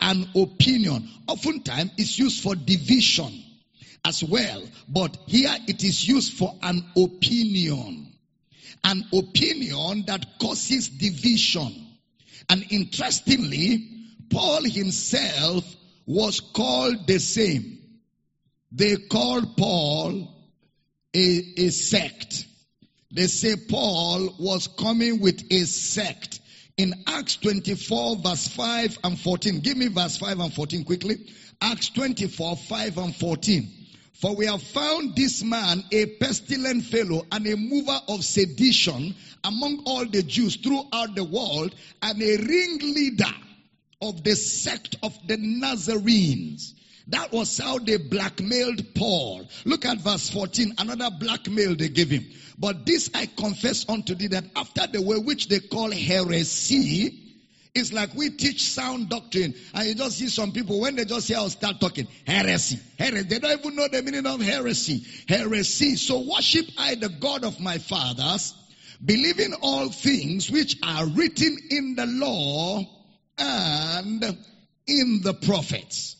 an 0.00 0.28
opinion. 0.36 1.08
Oftentimes 1.26 1.90
it's 1.98 2.18
used 2.18 2.42
for 2.42 2.54
division 2.54 3.32
as 4.04 4.22
well, 4.22 4.62
but 4.88 5.16
here 5.26 5.56
it 5.66 5.82
is 5.82 6.06
used 6.06 6.34
for 6.34 6.54
an 6.62 6.84
opinion. 6.96 8.12
An 8.84 9.02
opinion 9.12 10.04
that 10.06 10.38
causes 10.38 10.90
division. 10.90 11.86
And 12.50 12.66
interestingly, 12.70 13.88
Paul 14.30 14.64
himself 14.64 15.64
was 16.06 16.40
called 16.40 17.06
the 17.06 17.18
same. 17.18 17.78
They 18.72 18.96
called 18.96 19.56
Paul 19.56 20.28
a, 21.14 21.52
a 21.56 21.68
sect. 21.70 22.46
They 23.14 23.28
say 23.28 23.54
Paul 23.56 24.34
was 24.38 24.66
coming 24.66 25.20
with 25.20 25.40
a 25.50 25.64
sect. 25.64 26.40
In 26.76 26.92
Acts 27.06 27.36
24 27.36 28.16
verse 28.16 28.48
5 28.48 28.98
and 29.04 29.18
14. 29.18 29.60
Give 29.60 29.76
me 29.76 29.86
verse 29.86 30.16
5 30.16 30.40
and 30.40 30.52
14 30.52 30.84
quickly. 30.84 31.24
Acts 31.60 31.90
24, 31.90 32.56
5 32.56 32.98
and 32.98 33.14
14. 33.14 33.68
For 34.14 34.34
we 34.34 34.46
have 34.46 34.62
found 34.62 35.14
this 35.14 35.44
man 35.44 35.84
a 35.92 36.06
pestilent 36.06 36.84
fellow 36.86 37.24
and 37.30 37.46
a 37.46 37.56
mover 37.56 38.00
of 38.08 38.24
sedition 38.24 39.14
among 39.44 39.84
all 39.86 40.06
the 40.06 40.22
Jews 40.24 40.56
throughout 40.56 41.14
the 41.14 41.24
world 41.24 41.74
and 42.02 42.20
a 42.20 42.36
ringleader 42.36 43.34
of 44.02 44.24
the 44.24 44.34
sect 44.34 44.96
of 45.04 45.16
the 45.28 45.36
Nazarenes. 45.36 46.74
That 47.08 47.32
was 47.32 47.58
how 47.58 47.78
they 47.78 47.98
blackmailed 47.98 48.94
Paul. 48.94 49.46
Look 49.64 49.84
at 49.84 49.98
verse 49.98 50.30
14. 50.30 50.74
Another 50.78 51.10
blackmail 51.18 51.76
they 51.76 51.88
gave 51.88 52.10
him. 52.10 52.24
But 52.58 52.86
this 52.86 53.10
I 53.14 53.26
confess 53.26 53.88
unto 53.88 54.14
thee 54.14 54.28
that 54.28 54.44
after 54.56 54.86
the 54.86 55.02
way 55.02 55.18
which 55.18 55.48
they 55.48 55.60
call 55.60 55.90
heresy, 55.90 57.20
it's 57.74 57.92
like 57.92 58.14
we 58.14 58.30
teach 58.30 58.62
sound 58.62 59.08
doctrine, 59.08 59.52
and 59.74 59.88
you 59.88 59.96
just 59.96 60.18
see 60.18 60.28
some 60.28 60.52
people 60.52 60.78
when 60.80 60.94
they 60.94 61.04
just 61.04 61.26
hear 61.26 61.38
us 61.38 61.54
start 61.54 61.80
talking 61.80 62.06
heresy, 62.24 62.78
heresy. 62.96 63.24
They 63.24 63.40
don't 63.40 63.58
even 63.58 63.74
know 63.74 63.88
the 63.88 64.00
meaning 64.00 64.26
of 64.26 64.40
heresy, 64.40 65.04
heresy. 65.26 65.96
So 65.96 66.20
worship 66.20 66.66
I 66.78 66.94
the 66.94 67.08
God 67.08 67.42
of 67.44 67.58
my 67.58 67.78
fathers, 67.78 68.54
believing 69.04 69.54
all 69.60 69.88
things 69.88 70.48
which 70.52 70.76
are 70.84 71.04
written 71.04 71.58
in 71.70 71.96
the 71.96 72.06
law 72.06 72.84
and 73.38 74.22
in 74.86 75.20
the 75.24 75.34
prophets, 75.34 76.14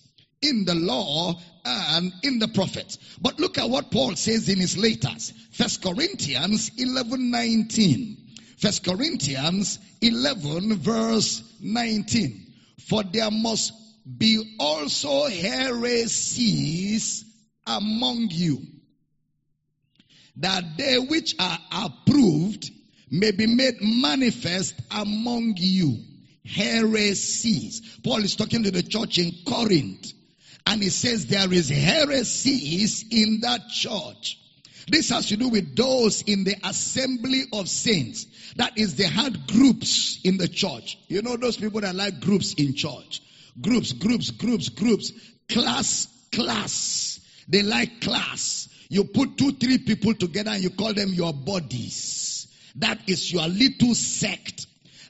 in 0.44 0.64
the 0.64 0.74
law 0.74 1.34
and 1.64 2.12
in 2.22 2.38
the 2.38 2.48
prophets. 2.48 2.98
But 3.20 3.40
look 3.40 3.58
at 3.58 3.68
what 3.68 3.90
Paul 3.90 4.14
says 4.16 4.48
in 4.48 4.58
his 4.58 4.76
letters, 4.76 5.32
First 5.52 5.82
Corinthians 5.82 6.70
eleven 6.78 7.30
nineteen. 7.30 8.18
First 8.58 8.84
Corinthians 8.84 9.78
11 10.00 10.76
verse 10.76 11.42
19. 11.60 12.52
For 12.88 13.02
there 13.02 13.30
must 13.30 13.72
be 14.18 14.56
also 14.58 15.26
heresies 15.26 17.24
among 17.66 18.28
you, 18.30 18.62
that 20.36 20.64
they 20.78 20.98
which 20.98 21.34
are 21.38 21.58
approved 21.72 22.70
may 23.10 23.32
be 23.32 23.46
made 23.46 23.74
manifest 23.80 24.74
among 24.90 25.54
you. 25.56 25.98
Heresies. 26.46 27.98
Paul 28.02 28.18
is 28.18 28.36
talking 28.36 28.62
to 28.64 28.70
the 28.70 28.82
church 28.82 29.18
in 29.18 29.32
Corinth, 29.46 30.12
and 30.66 30.83
he 30.83 30.88
says 30.88 31.26
there 31.26 31.52
is 31.52 31.68
heresies 31.68 33.04
in 33.11 33.40
that 33.40 33.68
church. 33.68 34.38
This 34.88 35.11
has 35.11 35.26
to 35.26 35.37
do 35.37 35.49
with 35.49 35.76
those 35.76 36.23
in 36.23 36.44
the 36.44 36.56
assembly 36.64 37.44
of 37.52 37.68
saints. 37.68 38.26
That 38.56 38.76
is, 38.76 38.97
they 38.97 39.04
had 39.04 39.47
groups 39.47 40.21
in 40.25 40.37
the 40.37 40.49
church. 40.49 40.99
You 41.09 41.23
know 41.23 41.37
those 41.37 41.57
people 41.57 41.81
that 41.81 41.94
like 41.94 42.20
groups 42.20 42.55
in 42.55 42.74
church. 42.74 43.22
Groups, 43.61 43.92
groups, 43.92 44.31
groups, 44.31 44.68
groups. 44.68 45.12
Class, 45.48 46.09
class. 46.33 47.20
They 47.48 47.62
like 47.62 48.00
class. 48.00 48.68
You 48.88 49.05
put 49.05 49.38
two, 49.38 49.53
three 49.53 49.79
people 49.79 50.14
together 50.14 50.50
and 50.50 50.62
you 50.62 50.70
call 50.70 50.92
them 50.92 51.11
your 51.14 51.33
bodies. 51.33 52.46
That 52.77 53.09
is 53.09 53.33
your 53.33 53.46
little 53.48 53.94
sect. 53.94 54.66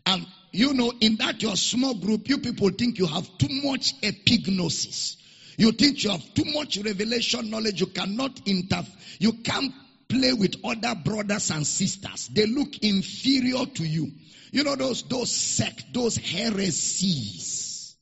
And 0.06 0.26
you 0.52 0.72
know, 0.72 0.92
in 1.00 1.16
that 1.16 1.42
your 1.42 1.56
small 1.56 1.94
group, 1.94 2.28
you 2.28 2.38
people 2.38 2.70
think 2.70 2.98
you 2.98 3.06
have 3.06 3.26
too 3.38 3.48
much 3.64 4.00
epignosis. 4.02 5.16
You 5.56 5.72
think 5.72 6.02
you 6.02 6.10
have 6.10 6.34
too 6.34 6.44
much 6.46 6.78
revelation 6.78 7.50
knowledge. 7.50 7.80
You 7.80 7.86
cannot 7.86 8.40
inter, 8.46 8.82
you 9.18 9.32
can't 9.32 9.72
play 10.08 10.32
with 10.32 10.56
other 10.64 10.94
brothers 10.94 11.50
and 11.50 11.66
sisters. 11.66 12.28
They 12.28 12.46
look 12.46 12.78
inferior 12.78 13.66
to 13.66 13.84
you. 13.84 14.10
You 14.52 14.64
know 14.64 14.76
those, 14.76 15.02
those 15.04 15.34
sect, 15.34 15.92
those 15.92 16.16
heresies. 16.16 17.96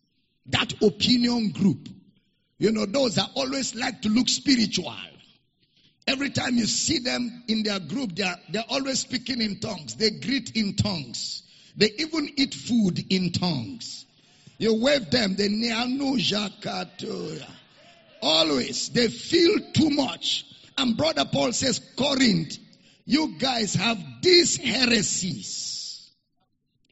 That 0.46 0.82
opinion 0.82 1.50
group. 1.50 1.88
You 2.58 2.72
know, 2.72 2.86
those 2.86 3.16
that 3.16 3.30
always 3.34 3.74
like 3.74 4.02
to 4.02 4.08
look 4.08 4.28
spiritual. 4.28 4.94
Every 6.06 6.30
time 6.30 6.56
you 6.56 6.66
see 6.66 6.98
them 6.98 7.44
in 7.48 7.62
their 7.62 7.78
group, 7.78 8.14
they're, 8.16 8.36
they're 8.50 8.64
always 8.68 9.00
speaking 9.00 9.40
in 9.40 9.60
tongues. 9.60 9.94
They 9.94 10.10
greet 10.10 10.56
in 10.56 10.74
tongues. 10.76 11.42
They 11.76 11.90
even 11.98 12.28
eat 12.36 12.54
food 12.54 13.04
in 13.10 13.32
tongues. 13.32 14.04
You 14.62 14.74
wave 14.74 15.10
them, 15.10 15.34
they 15.34 15.48
Always, 18.20 18.88
they 18.90 19.08
feel 19.08 19.58
too 19.72 19.90
much. 19.90 20.44
And 20.78 20.96
brother 20.96 21.24
Paul 21.24 21.52
says, 21.52 21.80
Corinth, 21.96 22.58
you 23.04 23.36
guys 23.40 23.74
have 23.74 23.98
these 24.22 24.56
heresies. 24.56 26.12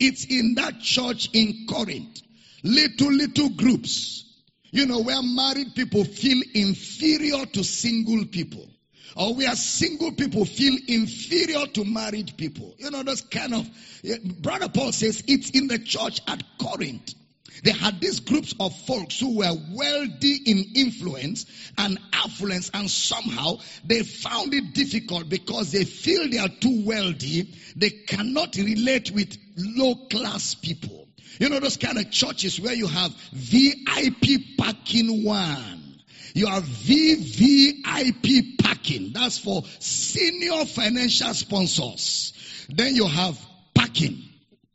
It's 0.00 0.24
in 0.24 0.56
that 0.56 0.80
church 0.80 1.30
in 1.32 1.68
Corinth. 1.68 2.20
Little, 2.64 3.12
little 3.12 3.50
groups. 3.50 4.24
You 4.72 4.86
know, 4.86 5.02
where 5.02 5.22
married 5.22 5.76
people 5.76 6.02
feel 6.02 6.42
inferior 6.52 7.46
to 7.46 7.62
single 7.62 8.24
people. 8.24 8.68
Or 9.14 9.36
where 9.36 9.54
single 9.54 10.10
people 10.10 10.44
feel 10.44 10.76
inferior 10.88 11.66
to 11.68 11.84
married 11.84 12.36
people. 12.36 12.74
You 12.78 12.90
know, 12.90 13.04
those 13.04 13.20
kind 13.20 13.54
of, 13.54 13.70
eh, 14.02 14.18
brother 14.40 14.68
Paul 14.68 14.90
says 14.90 15.22
it's 15.28 15.50
in 15.50 15.68
the 15.68 15.78
church 15.78 16.20
at 16.26 16.42
Corinth. 16.58 17.14
They 17.62 17.72
had 17.72 18.00
these 18.00 18.20
groups 18.20 18.54
of 18.58 18.74
folks 18.86 19.18
who 19.18 19.38
were 19.38 19.54
wealthy 19.72 20.36
in 20.46 20.64
influence 20.74 21.46
and 21.76 21.98
affluence, 22.12 22.70
and 22.72 22.90
somehow 22.90 23.58
they 23.84 24.02
found 24.02 24.54
it 24.54 24.72
difficult 24.72 25.28
because 25.28 25.72
they 25.72 25.84
feel 25.84 26.28
they 26.28 26.38
are 26.38 26.48
too 26.48 26.84
wealthy. 26.84 27.54
They 27.76 27.90
cannot 27.90 28.56
relate 28.56 29.10
with 29.10 29.36
low 29.56 29.94
class 30.10 30.54
people. 30.54 31.08
You 31.38 31.48
know, 31.48 31.60
those 31.60 31.76
kind 31.76 31.98
of 31.98 32.10
churches 32.10 32.60
where 32.60 32.74
you 32.74 32.86
have 32.86 33.12
VIP 33.32 34.56
parking 34.58 35.24
one. 35.24 36.00
You 36.34 36.46
have 36.46 36.64
VVIP 36.64 38.58
parking. 38.62 39.12
That's 39.12 39.38
for 39.38 39.62
senior 39.80 40.64
financial 40.64 41.34
sponsors. 41.34 42.32
Then 42.68 42.94
you 42.94 43.06
have 43.06 43.38
parking. 43.74 44.22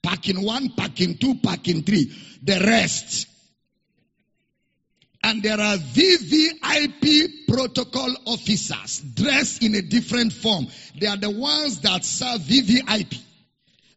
Parking 0.04 0.44
one, 0.44 0.70
parking 0.70 1.18
two, 1.18 1.36
parking 1.36 1.84
three 1.84 2.14
the 2.46 2.60
rest. 2.66 3.28
And 5.24 5.42
there 5.42 5.60
are 5.60 5.78
VVIP 5.78 7.48
protocol 7.48 8.14
officers 8.28 9.02
dressed 9.16 9.64
in 9.64 9.74
a 9.74 9.82
different 9.82 10.32
form. 10.32 10.68
They 11.00 11.08
are 11.08 11.18
the 11.18 11.32
ones 11.32 11.82
that 11.82 12.06
serve 12.06 12.42
VVIP. 12.42 13.20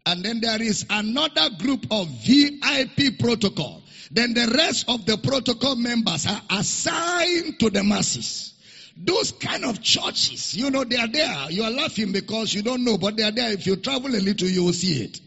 And 0.06 0.24
then 0.24 0.40
there 0.40 0.62
is 0.62 0.86
another 0.88 1.50
group 1.58 1.86
of 1.90 2.08
VIP 2.08 3.18
protocol. 3.18 3.82
Then 4.10 4.32
the 4.32 4.46
rest 4.56 4.88
of 4.88 5.04
the 5.04 5.18
protocol 5.18 5.76
members 5.76 6.26
are 6.26 6.40
assigned 6.48 7.60
to 7.60 7.68
the 7.68 7.84
masses. 7.84 8.54
Those 8.96 9.32
kind 9.32 9.66
of 9.66 9.82
churches, 9.82 10.54
you 10.54 10.70
know, 10.70 10.84
they 10.84 10.96
are 10.96 11.08
there. 11.08 11.50
You 11.50 11.64
are 11.64 11.70
laughing 11.70 12.10
because 12.10 12.54
you 12.54 12.62
don't 12.62 12.84
know, 12.84 12.96
but 12.96 13.18
they 13.18 13.22
are 13.24 13.30
there. 13.30 13.52
If 13.52 13.66
you 13.66 13.76
travel 13.76 14.14
a 14.14 14.16
little, 14.16 14.48
you 14.48 14.64
will 14.64 14.72
see 14.72 15.02
it. 15.04 15.20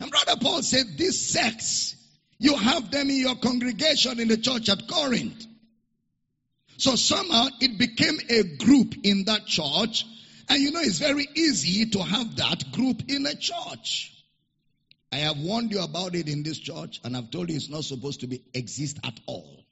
And 0.00 0.10
Brother 0.10 0.40
Paul 0.40 0.62
said, 0.62 0.96
these 0.96 1.20
sects, 1.30 1.94
you 2.38 2.56
have 2.56 2.90
them 2.90 3.10
in 3.10 3.18
your 3.18 3.36
congregation 3.36 4.18
in 4.18 4.28
the 4.28 4.38
church 4.38 4.68
at 4.70 4.88
Corinth. 4.88 5.46
So 6.78 6.96
somehow 6.96 7.48
it 7.60 7.78
became 7.78 8.18
a 8.30 8.56
group 8.56 8.94
in 9.04 9.26
that 9.26 9.44
church. 9.44 10.06
And 10.48 10.62
you 10.62 10.72
know, 10.72 10.80
it's 10.80 10.98
very 10.98 11.28
easy 11.34 11.90
to 11.90 12.02
have 12.02 12.36
that 12.36 12.72
group 12.72 13.02
in 13.08 13.26
a 13.26 13.34
church. 13.34 14.16
I 15.12 15.16
have 15.18 15.38
warned 15.38 15.72
you 15.72 15.82
about 15.82 16.14
it 16.14 16.28
in 16.28 16.42
this 16.42 16.58
church, 16.58 17.00
and 17.04 17.16
I've 17.16 17.30
told 17.30 17.50
you 17.50 17.56
it's 17.56 17.68
not 17.68 17.84
supposed 17.84 18.20
to 18.20 18.26
be 18.26 18.42
exist 18.54 18.98
at 19.04 19.18
all. 19.26 19.64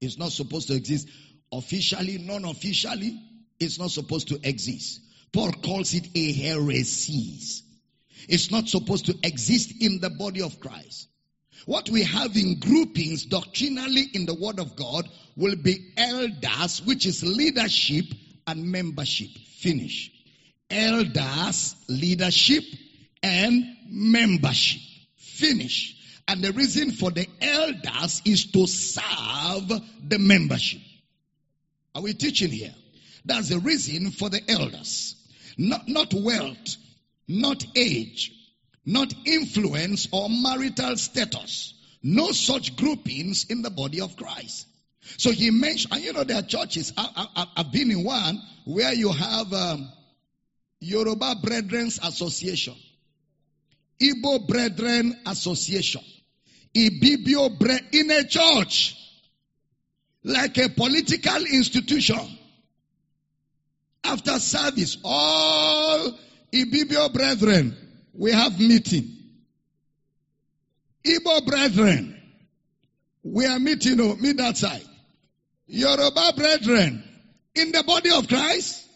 It's 0.00 0.18
not 0.18 0.32
supposed 0.32 0.68
to 0.68 0.74
exist 0.74 1.08
officially, 1.52 2.18
non-officially. 2.18 3.20
It's 3.60 3.78
not 3.78 3.90
supposed 3.90 4.28
to 4.28 4.40
exist. 4.42 5.00
Paul 5.32 5.52
calls 5.52 5.94
it 5.94 6.08
a 6.14 6.32
heresy. 6.32 7.38
It's 8.28 8.50
not 8.50 8.68
supposed 8.68 9.06
to 9.06 9.18
exist 9.22 9.72
in 9.80 10.00
the 10.00 10.10
body 10.10 10.42
of 10.42 10.60
Christ. 10.60 11.08
What 11.66 11.90
we 11.90 12.02
have 12.04 12.36
in 12.36 12.60
groupings 12.60 13.26
doctrinally 13.26 14.06
in 14.14 14.26
the 14.26 14.34
Word 14.34 14.58
of 14.58 14.76
God 14.76 15.08
will 15.36 15.56
be 15.56 15.92
elders, 15.96 16.82
which 16.84 17.04
is 17.06 17.22
leadership 17.22 18.06
and 18.46 18.70
membership. 18.72 19.28
Finish. 19.58 20.10
Elders, 20.70 21.76
leadership, 21.88 22.64
and 23.22 23.64
membership. 23.88 24.80
Finish. 25.16 25.96
And 26.26 26.42
the 26.42 26.52
reason 26.52 26.92
for 26.92 27.10
the 27.10 27.26
elders 27.40 28.22
is 28.24 28.50
to 28.52 28.66
serve 28.66 29.68
the 30.08 30.18
membership. 30.18 30.80
Are 31.94 32.02
we 32.02 32.14
teaching 32.14 32.50
here? 32.50 32.74
That's 33.24 33.48
the 33.48 33.58
reason 33.58 34.10
for 34.10 34.30
the 34.30 34.40
elders. 34.48 35.16
Not, 35.56 35.88
not 35.88 36.14
wealth, 36.14 36.76
not 37.28 37.64
age, 37.76 38.32
not 38.86 39.12
influence 39.26 40.08
or 40.12 40.28
marital 40.30 40.96
status. 40.96 41.74
No 42.02 42.32
such 42.32 42.76
groupings 42.76 43.44
in 43.50 43.62
the 43.62 43.70
body 43.70 44.00
of 44.00 44.16
Christ. 44.16 44.66
So 45.16 45.30
he 45.30 45.50
mentioned, 45.50 45.94
and 45.94 46.02
you 46.02 46.12
know, 46.12 46.24
there 46.24 46.38
are 46.38 46.42
churches. 46.42 46.92
I, 46.96 47.46
have 47.56 47.72
been 47.72 47.90
in 47.90 48.04
one 48.04 48.40
where 48.64 48.92
you 48.92 49.10
have 49.12 49.52
um, 49.52 49.90
Yoruba 50.80 51.36
Brethren's 51.42 51.98
Association, 52.02 52.74
Igbo 54.00 54.46
Brethren 54.46 55.16
Association, 55.26 56.02
Ibibio 56.74 57.58
Bre 57.58 57.76
in 57.92 58.10
a 58.10 58.24
church, 58.24 58.96
like 60.24 60.56
a 60.58 60.68
political 60.68 61.44
institution. 61.46 62.20
After 64.04 64.38
service, 64.38 64.96
all 65.04 66.18
Ibibio 66.52 67.12
Brethren, 67.12 67.76
we 68.14 68.32
have 68.32 68.58
meeting. 68.58 69.16
Igbo 71.04 71.46
Brethren, 71.46 72.20
we 73.22 73.46
are 73.46 73.58
meeting, 73.58 74.00
oh, 74.00 74.16
meet 74.16 74.36
that 74.38 74.56
side. 74.56 74.84
Yoruba 75.66 76.32
Brethren, 76.36 77.04
in 77.54 77.72
the 77.72 77.82
body 77.84 78.10
of 78.10 78.28
Christ. 78.28 78.86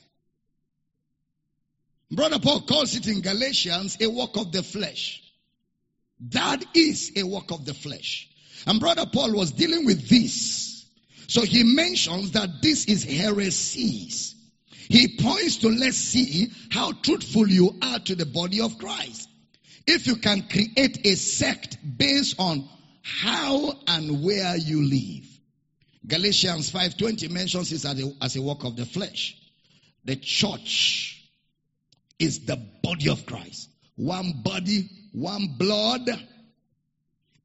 Brother 2.10 2.38
Paul 2.38 2.62
calls 2.62 2.94
it 2.94 3.06
in 3.06 3.20
Galatians 3.22 3.96
a 4.00 4.08
work 4.08 4.36
of 4.36 4.52
the 4.52 4.62
flesh. 4.62 5.22
That 6.30 6.64
is 6.74 7.12
a 7.16 7.22
work 7.22 7.50
of 7.50 7.64
the 7.64 7.74
flesh. 7.74 8.28
And 8.66 8.78
Brother 8.78 9.06
Paul 9.06 9.32
was 9.32 9.52
dealing 9.52 9.86
with 9.86 10.08
this. 10.08 10.86
So 11.28 11.42
he 11.42 11.64
mentions 11.64 12.32
that 12.32 12.60
this 12.60 12.84
is 12.84 13.02
heresies. 13.04 14.34
He 14.92 15.08
points 15.08 15.56
to 15.58 15.70
let's 15.70 15.96
see 15.96 16.52
how 16.70 16.92
truthful 16.92 17.48
you 17.48 17.78
are 17.80 17.98
to 18.00 18.14
the 18.14 18.26
body 18.26 18.60
of 18.60 18.76
Christ. 18.76 19.26
If 19.86 20.06
you 20.06 20.16
can 20.16 20.46
create 20.50 21.06
a 21.06 21.14
sect 21.14 21.78
based 21.96 22.38
on 22.38 22.68
how 23.02 23.72
and 23.86 24.22
where 24.22 24.54
you 24.54 24.82
live. 24.86 25.26
Galatians 26.06 26.70
5:20 26.70 27.30
mentions 27.30 27.70
this 27.70 27.86
as 27.86 28.02
a, 28.02 28.12
as 28.20 28.36
a 28.36 28.42
work 28.42 28.64
of 28.64 28.76
the 28.76 28.84
flesh. 28.84 29.34
The 30.04 30.16
church 30.16 31.26
is 32.18 32.40
the 32.40 32.56
body 32.82 33.08
of 33.08 33.24
Christ. 33.24 33.70
One 33.96 34.42
body, 34.42 34.90
one 35.12 35.54
blood, 35.56 36.10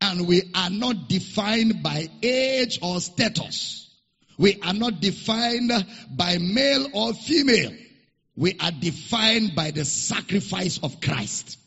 and 0.02 0.28
we 0.28 0.52
are 0.54 0.70
not 0.70 1.08
defined 1.08 1.82
by 1.82 2.10
age 2.22 2.80
or 2.82 3.00
status. 3.00 3.87
We 4.38 4.60
are 4.62 4.74
not 4.74 5.00
defined 5.00 5.72
by 6.12 6.38
male 6.38 6.88
or 6.94 7.14
female. 7.14 7.74
We 8.36 8.56
are 8.60 8.72
defined 8.72 9.56
by 9.56 9.72
the 9.72 9.84
sacrifice 9.84 10.80
of 10.84 11.02
Christ. 11.02 11.58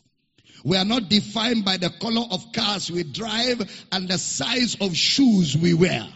We 0.63 0.77
are 0.77 0.85
not 0.85 1.09
defined 1.09 1.65
by 1.65 1.77
the 1.77 1.89
color 1.89 2.25
of 2.31 2.51
cars 2.53 2.89
we 2.89 3.03
drive 3.03 3.85
and 3.91 4.07
the 4.07 4.17
size 4.17 4.77
of 4.79 4.95
shoes 4.95 5.57
we 5.57 5.73
wear. 5.73 6.07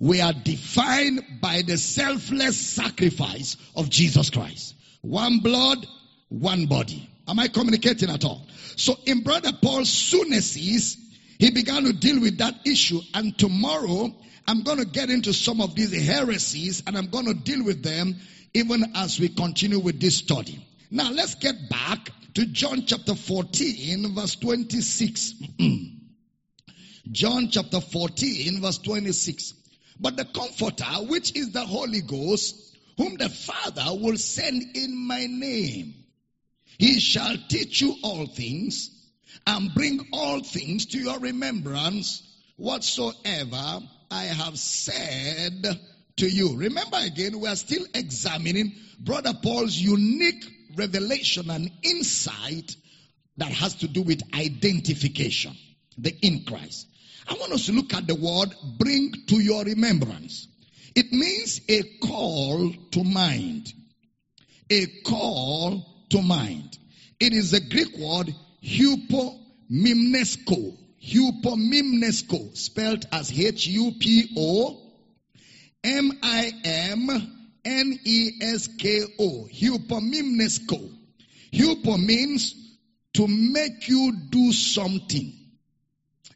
We 0.00 0.20
are 0.20 0.32
defined 0.32 1.24
by 1.40 1.62
the 1.62 1.76
selfless 1.78 2.56
sacrifice 2.58 3.56
of 3.74 3.88
Jesus 3.88 4.30
Christ. 4.30 4.74
One 5.00 5.38
blood, 5.38 5.86
one 6.28 6.66
body. 6.66 7.08
Am 7.26 7.38
I 7.38 7.48
communicating 7.48 8.10
at 8.10 8.24
all? 8.24 8.46
So 8.76 8.96
in 9.06 9.22
Brother 9.22 9.52
Paul's 9.60 9.90
sunesis, 9.90 10.96
he 11.38 11.50
began 11.50 11.84
to 11.84 11.92
deal 11.92 12.20
with 12.20 12.38
that 12.38 12.54
issue. 12.66 13.00
And 13.14 13.36
tomorrow, 13.38 14.14
I'm 14.46 14.62
going 14.62 14.78
to 14.78 14.84
get 14.84 15.08
into 15.08 15.32
some 15.32 15.60
of 15.60 15.74
these 15.74 15.92
heresies 15.92 16.82
and 16.86 16.96
I'm 16.96 17.08
going 17.08 17.26
to 17.26 17.34
deal 17.34 17.64
with 17.64 17.82
them 17.82 18.16
even 18.54 18.92
as 18.96 19.20
we 19.20 19.28
continue 19.28 19.78
with 19.78 20.00
this 20.00 20.16
study. 20.16 20.66
Now 20.90 21.10
let's 21.12 21.36
get 21.36 21.54
back 21.70 22.10
to 22.34 22.46
John 22.46 22.86
chapter 22.86 23.14
14 23.14 24.14
verse 24.14 24.34
26. 24.36 25.34
John 27.12 27.50
chapter 27.50 27.80
14 27.80 28.60
verse 28.60 28.78
26. 28.78 29.54
But 30.00 30.16
the 30.16 30.24
comforter, 30.24 31.06
which 31.08 31.36
is 31.36 31.52
the 31.52 31.64
Holy 31.64 32.00
Ghost, 32.00 32.76
whom 32.96 33.16
the 33.16 33.28
Father 33.28 33.96
will 34.00 34.16
send 34.16 34.76
in 34.76 34.96
my 34.96 35.26
name, 35.26 35.94
he 36.78 37.00
shall 37.00 37.36
teach 37.48 37.80
you 37.80 37.96
all 38.02 38.26
things 38.26 38.97
and 39.46 39.74
bring 39.74 40.08
all 40.12 40.40
things 40.42 40.86
to 40.86 40.98
your 40.98 41.18
remembrance 41.18 42.22
whatsoever 42.56 43.80
I 44.10 44.24
have 44.24 44.58
said 44.58 45.64
to 46.16 46.28
you. 46.28 46.56
Remember 46.56 46.98
again, 47.00 47.40
we 47.40 47.48
are 47.48 47.56
still 47.56 47.84
examining 47.94 48.72
Brother 49.00 49.32
Paul's 49.42 49.76
unique 49.76 50.44
revelation 50.76 51.50
and 51.50 51.70
insight 51.82 52.76
that 53.36 53.52
has 53.52 53.76
to 53.76 53.88
do 53.88 54.02
with 54.02 54.22
identification, 54.34 55.54
the 55.96 56.14
in 56.22 56.44
Christ. 56.44 56.86
I 57.28 57.34
want 57.34 57.52
us 57.52 57.66
to 57.66 57.72
look 57.72 57.94
at 57.94 58.06
the 58.06 58.14
word 58.14 58.54
bring 58.78 59.12
to 59.28 59.40
your 59.40 59.64
remembrance. 59.64 60.48
It 60.94 61.12
means 61.12 61.60
a 61.68 61.82
call 62.00 62.72
to 62.92 63.04
mind. 63.04 63.72
A 64.70 64.86
call 65.04 65.84
to 66.10 66.22
mind. 66.22 66.76
It 67.20 67.32
is 67.32 67.50
the 67.50 67.60
Greek 67.60 67.96
word 67.96 68.34
hupomimnesko. 68.68 70.76
Hupomimnesko, 71.00 72.56
spelled 72.56 73.06
as 73.12 73.32
H-U-P-O 73.32 74.88
M-I-M-N-E-S-K-O. 75.84 77.28
Hupomimnesko. 79.52 80.90
Hupo 81.52 82.04
means 82.04 82.54
to 83.14 83.28
make 83.28 83.88
you 83.88 84.12
do 84.30 84.52
something. 84.52 85.32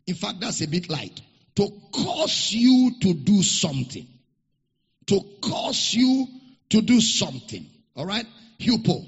In 0.06 0.14
fact, 0.14 0.40
that's 0.40 0.62
a 0.62 0.68
bit 0.68 0.88
light. 0.88 1.20
To 1.56 1.68
cause 1.92 2.52
you 2.52 2.92
to 3.00 3.14
do 3.14 3.42
something. 3.42 4.06
To 5.06 5.20
cause 5.42 5.94
you 5.94 6.28
to 6.70 6.80
do 6.80 7.00
something. 7.00 7.66
All 7.94 8.06
right? 8.06 8.26
Hupo. 8.58 9.04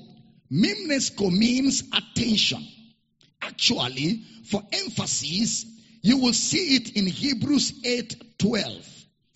Mimnesko 0.53 1.33
means 1.33 1.85
attention. 1.93 2.67
Actually, 3.47 4.23
for 4.45 4.63
emphasis, 4.73 5.67
you 6.03 6.19
will 6.19 6.33
see 6.33 6.77
it 6.77 6.97
in 6.97 7.07
Hebrews 7.07 7.73
8:12. 7.85 8.85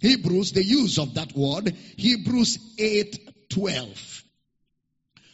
Hebrews, 0.01 0.53
the 0.53 0.65
use 0.65 0.99
of 0.99 1.15
that 1.15 1.37
word, 1.37 1.75
Hebrews 1.97 2.59
8:12. 2.79 4.25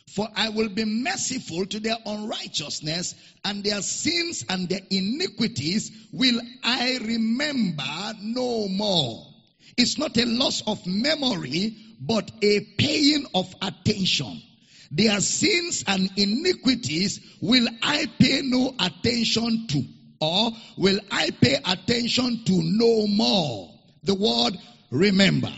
For 0.09 0.29
I 0.35 0.51
will 0.51 0.69
be 0.69 0.85
merciful 0.85 1.67
to 1.67 1.81
their 1.81 1.99
unrighteousness 2.07 3.15
and 3.45 3.65
their 3.65 3.83
sins 3.83 4.45
and 4.49 4.69
their 4.69 4.83
iniquities 4.91 5.91
will 6.13 6.41
I 6.63 6.99
remember 6.99 8.15
no 8.23 8.69
more. 8.69 9.27
It's 9.77 9.99
not 9.99 10.17
a 10.17 10.25
loss 10.25 10.63
of 10.69 10.87
memory, 10.87 11.77
but 12.01 12.31
a 12.43 12.61
paying 12.79 13.27
of 13.35 13.53
attention. 13.61 14.41
Their 14.91 15.21
sins 15.21 15.85
and 15.87 16.11
iniquities 16.17 17.21
will 17.41 17.69
I 17.83 18.07
pay 18.19 18.43
no 18.43 18.75
attention 18.79 19.67
to, 19.69 19.85
or 20.21 20.53
will 20.77 21.01
I 21.11 21.31
pay 21.31 21.57
attention 21.65 22.45
to 22.45 22.61
no 22.63 23.07
more. 23.07 23.71
The 24.03 24.15
word 24.15 24.59
remember. 24.91 25.53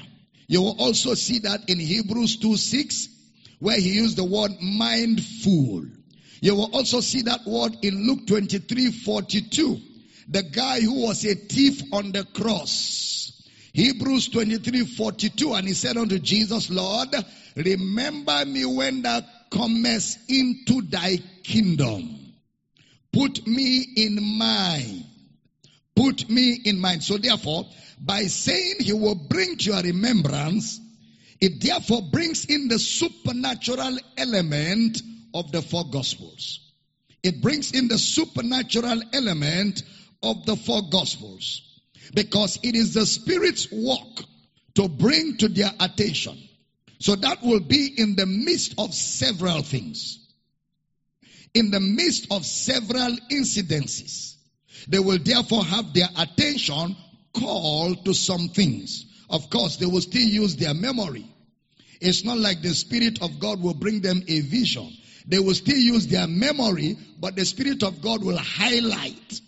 You 0.49 0.63
will 0.63 0.77
also 0.79 1.15
see 1.15 1.41
that 1.41 1.69
in 1.69 1.81
Hebrews 1.81 2.37
2 2.37 2.57
6 2.57 3.09
where 3.59 3.79
he 3.79 3.95
used 3.95 4.17
the 4.17 4.25
word 4.25 4.53
mindful. 4.61 5.87
You 6.41 6.55
will 6.55 6.71
also 6.75 7.01
see 7.01 7.23
that 7.23 7.47
word 7.47 7.77
in 7.83 8.07
Luke 8.07 8.27
23 8.27 8.93
42. 8.93 9.81
The 10.29 10.43
guy 10.43 10.81
who 10.81 11.07
was 11.07 11.25
a 11.25 11.35
thief 11.35 11.83
on 11.93 12.13
the 12.13 12.25
cross. 12.25 13.16
Hebrews 13.77 14.31
23 14.31 14.87
42. 14.87 15.53
And 15.53 15.69
he 15.69 15.75
said 15.75 15.99
unto 15.99 16.19
Jesus, 16.19 16.71
Lord, 16.71 17.15
remember 17.55 18.47
me 18.47 18.65
when 18.65 19.03
thou 19.03 19.21
comest 19.51 20.19
into 20.31 20.81
thy 20.81 21.19
kingdom. 21.43 22.33
Put 23.13 23.47
me 23.47 23.87
in 23.97 24.39
mind. 24.39 25.05
Put 25.95 26.31
me 26.31 26.59
in 26.65 26.81
mind. 26.81 27.05
So 27.05 27.19
therefore, 27.19 27.67
by 28.01 28.23
saying 28.23 28.77
he 28.81 28.95
will 28.95 29.15
bring 29.15 29.59
to 29.59 29.65
your 29.65 29.83
remembrance, 29.83 30.81
it 31.39 31.61
therefore 31.61 32.01
brings 32.11 32.47
in 32.47 32.69
the 32.69 32.79
supernatural 32.79 33.99
element 34.17 35.03
of 35.35 35.53
the 35.53 35.61
four 35.61 35.85
gospels. 35.91 36.73
It 37.23 37.43
brings 37.43 37.73
in 37.73 37.89
the 37.89 37.99
supernatural 37.99 39.03
element 39.13 39.83
of 40.23 40.47
the 40.47 40.57
four 40.57 40.89
gospels 40.89 41.66
because 42.15 42.59
it 42.63 42.75
is 42.75 42.95
the 42.95 43.07
Spirit's 43.07 43.71
work 43.71 44.25
to 44.75 44.89
bring 44.89 45.37
to 45.39 45.49
their 45.49 45.71
attention. 45.81 46.39
So 46.99 47.17
that 47.17 47.43
will 47.43 47.61
be 47.61 47.93
in 47.97 48.17
the 48.17 48.27
midst 48.27 48.75
of 48.79 48.95
several 48.95 49.63
things. 49.63 50.19
In 51.55 51.71
the 51.71 51.81
midst 51.81 52.29
of 52.31 52.45
several 52.45 53.17
incidences. 53.31 54.37
They 54.89 54.99
will 54.99 55.19
therefore 55.19 55.65
have 55.65 55.93
their 55.93 56.09
attention 56.17 56.97
called 57.33 58.05
to 58.05 58.15
some 58.15 58.49
things. 58.49 59.07
Of 59.29 59.51
course, 59.51 59.77
they 59.77 59.87
will 59.87 60.01
still 60.01 60.27
use 60.27 60.57
their 60.57 60.75
memory. 60.75 61.27
It's 62.01 62.25
not 62.25 62.39
like 62.39 62.63
the 62.63 62.75
Spirit 62.75 63.23
of 63.23 63.39
God 63.41 63.61
will 63.61 63.75
bring 63.75 64.01
them 64.01 64.23
a 64.29 64.41
vision. 64.41 64.93
They 65.27 65.39
will 65.39 65.55
still 65.55 65.79
use 65.79 66.07
their 66.07 66.27
memory, 66.27 66.97
but 67.19 67.35
the 67.35 67.45
Spirit 67.45 67.83
of 67.83 68.01
God 68.01 68.23
will 68.23 68.39
highlight. 68.39 69.41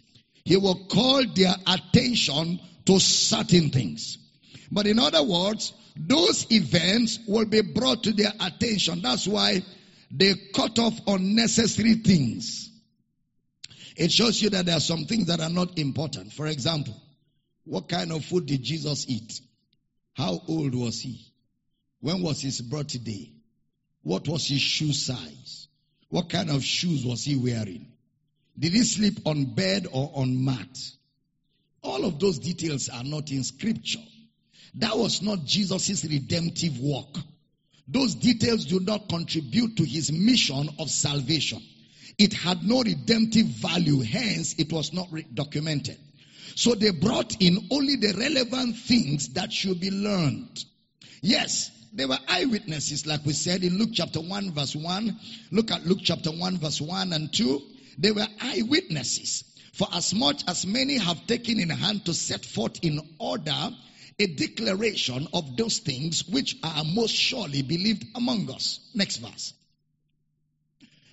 He 0.48 0.56
will 0.56 0.86
call 0.86 1.26
their 1.34 1.54
attention 1.66 2.58
to 2.86 2.98
certain 2.98 3.68
things. 3.68 4.16
But 4.72 4.86
in 4.86 4.98
other 4.98 5.22
words, 5.22 5.74
those 5.94 6.50
events 6.50 7.18
will 7.28 7.44
be 7.44 7.60
brought 7.60 8.04
to 8.04 8.14
their 8.14 8.32
attention. 8.40 9.02
That's 9.02 9.28
why 9.28 9.62
they 10.10 10.32
cut 10.54 10.78
off 10.78 10.98
unnecessary 11.06 11.96
things. 11.96 12.70
It 13.94 14.10
shows 14.10 14.40
you 14.40 14.48
that 14.48 14.64
there 14.64 14.78
are 14.78 14.80
some 14.80 15.04
things 15.04 15.26
that 15.26 15.40
are 15.40 15.50
not 15.50 15.78
important. 15.78 16.32
For 16.32 16.46
example, 16.46 16.98
what 17.64 17.90
kind 17.90 18.10
of 18.10 18.24
food 18.24 18.46
did 18.46 18.62
Jesus 18.62 19.04
eat? 19.06 19.42
How 20.14 20.40
old 20.48 20.74
was 20.74 20.98
he? 20.98 21.26
When 22.00 22.22
was 22.22 22.40
his 22.40 22.62
birthday? 22.62 23.32
What 24.02 24.26
was 24.26 24.48
his 24.48 24.62
shoe 24.62 24.94
size? 24.94 25.68
What 26.08 26.30
kind 26.30 26.48
of 26.48 26.64
shoes 26.64 27.04
was 27.04 27.22
he 27.22 27.36
wearing? 27.36 27.92
Did 28.58 28.72
he 28.72 28.82
sleep 28.82 29.20
on 29.24 29.54
bed 29.54 29.86
or 29.92 30.10
on 30.14 30.44
mat? 30.44 30.78
All 31.82 32.04
of 32.04 32.18
those 32.18 32.38
details 32.38 32.88
are 32.88 33.04
not 33.04 33.30
in 33.30 33.44
scripture. 33.44 34.02
That 34.74 34.96
was 34.96 35.22
not 35.22 35.44
Jesus' 35.44 36.04
redemptive 36.04 36.78
work. 36.80 37.16
Those 37.86 38.14
details 38.14 38.66
do 38.66 38.80
not 38.80 39.08
contribute 39.08 39.76
to 39.76 39.84
his 39.84 40.12
mission 40.12 40.68
of 40.78 40.90
salvation. 40.90 41.62
It 42.18 42.32
had 42.32 42.62
no 42.64 42.82
redemptive 42.82 43.46
value, 43.46 44.00
hence 44.00 44.54
it 44.58 44.72
was 44.72 44.92
not 44.92 45.08
documented. 45.32 45.96
So 46.56 46.74
they 46.74 46.90
brought 46.90 47.40
in 47.40 47.68
only 47.70 47.96
the 47.96 48.14
relevant 48.18 48.76
things 48.76 49.28
that 49.34 49.52
should 49.52 49.80
be 49.80 49.90
learned. 49.90 50.64
Yes, 51.22 51.70
they 51.92 52.04
were 52.04 52.18
eyewitnesses, 52.28 53.06
like 53.06 53.24
we 53.24 53.32
said 53.32 53.62
in 53.62 53.78
Luke 53.78 53.90
chapter 53.92 54.20
1, 54.20 54.52
verse 54.52 54.74
1. 54.74 55.18
Look 55.52 55.70
at 55.70 55.86
Luke 55.86 56.00
chapter 56.02 56.30
1, 56.30 56.58
verse 56.58 56.80
1 56.80 57.12
and 57.12 57.32
2. 57.32 57.62
They 57.98 58.12
were 58.12 58.28
eyewitnesses. 58.40 59.44
For 59.74 59.88
as 59.92 60.14
much 60.14 60.42
as 60.48 60.66
many 60.66 60.98
have 60.98 61.26
taken 61.26 61.60
in 61.60 61.70
hand 61.70 62.04
to 62.06 62.14
set 62.14 62.44
forth 62.44 62.78
in 62.82 63.00
order 63.18 63.70
a 64.18 64.26
declaration 64.26 65.28
of 65.32 65.56
those 65.56 65.78
things 65.78 66.26
which 66.26 66.56
are 66.62 66.84
most 66.84 67.14
surely 67.14 67.62
believed 67.62 68.04
among 68.14 68.50
us. 68.50 68.80
Next 68.94 69.18
verse. 69.18 69.52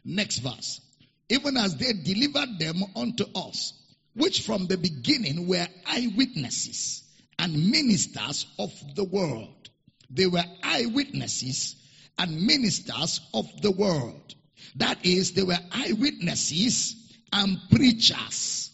Next 0.04 0.40
verse. 0.40 0.82
Even 1.30 1.58
as 1.58 1.76
they 1.76 1.94
delivered 1.94 2.58
them 2.60 2.84
unto 2.96 3.26
us, 3.36 3.74
which 4.14 4.42
from 4.42 4.68
the 4.68 4.78
beginning 4.78 5.48
were 5.48 5.68
eyewitnesses 5.86 7.04
and 7.38 7.70
ministers 7.70 8.46
of 8.58 8.72
the 8.96 9.04
world. 9.04 9.70
They 10.10 10.28
were 10.28 10.46
eyewitnesses 10.64 11.76
and 12.18 12.42
ministers 12.46 13.22
of 13.34 13.50
the 13.62 13.72
world. 13.72 14.36
That 14.76 15.06
is, 15.06 15.34
they 15.34 15.44
were 15.44 15.58
eyewitnesses 15.72 16.96
and 17.32 17.58
preachers. 17.70 18.72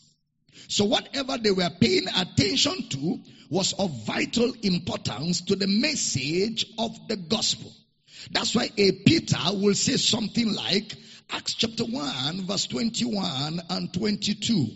So 0.68 0.86
whatever 0.86 1.38
they 1.38 1.52
were 1.52 1.70
paying 1.80 2.08
attention 2.08 2.88
to 2.90 3.20
was 3.50 3.74
of 3.74 4.06
vital 4.06 4.54
importance 4.64 5.42
to 5.42 5.56
the 5.56 5.68
message 5.68 6.66
of 6.78 6.98
the 7.08 7.18
gospel. 7.18 7.72
That's 8.32 8.56
why 8.56 8.70
a 8.78 8.92
Peter 8.92 9.38
will 9.54 9.74
say 9.74 9.98
something 9.98 10.54
like 10.54 10.96
Acts 11.30 11.56
chapter 11.56 11.84
1 11.84 12.46
verse 12.46 12.68
21 12.68 13.62
and 13.70 13.94
22. 13.94 14.68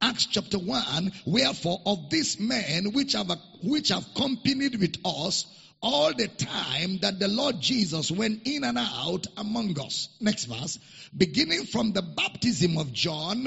Acts 0.00 0.26
chapter 0.26 0.58
1, 0.58 1.12
wherefore 1.26 1.80
of 1.84 2.08
these 2.08 2.38
men 2.38 2.92
which 2.92 3.14
have, 3.14 3.30
which 3.64 3.88
have 3.88 4.06
accompanied 4.14 4.78
with 4.78 4.96
us 5.04 5.44
all 5.80 6.12
the 6.12 6.28
time 6.28 6.98
that 6.98 7.18
the 7.18 7.28
Lord 7.28 7.60
Jesus 7.60 8.10
went 8.10 8.46
in 8.46 8.64
and 8.64 8.78
out 8.78 9.26
among 9.36 9.78
us. 9.80 10.08
Next 10.20 10.46
verse. 10.46 10.78
Beginning 11.16 11.64
from 11.64 11.92
the 11.92 12.02
baptism 12.02 12.78
of 12.78 12.92
John 12.92 13.46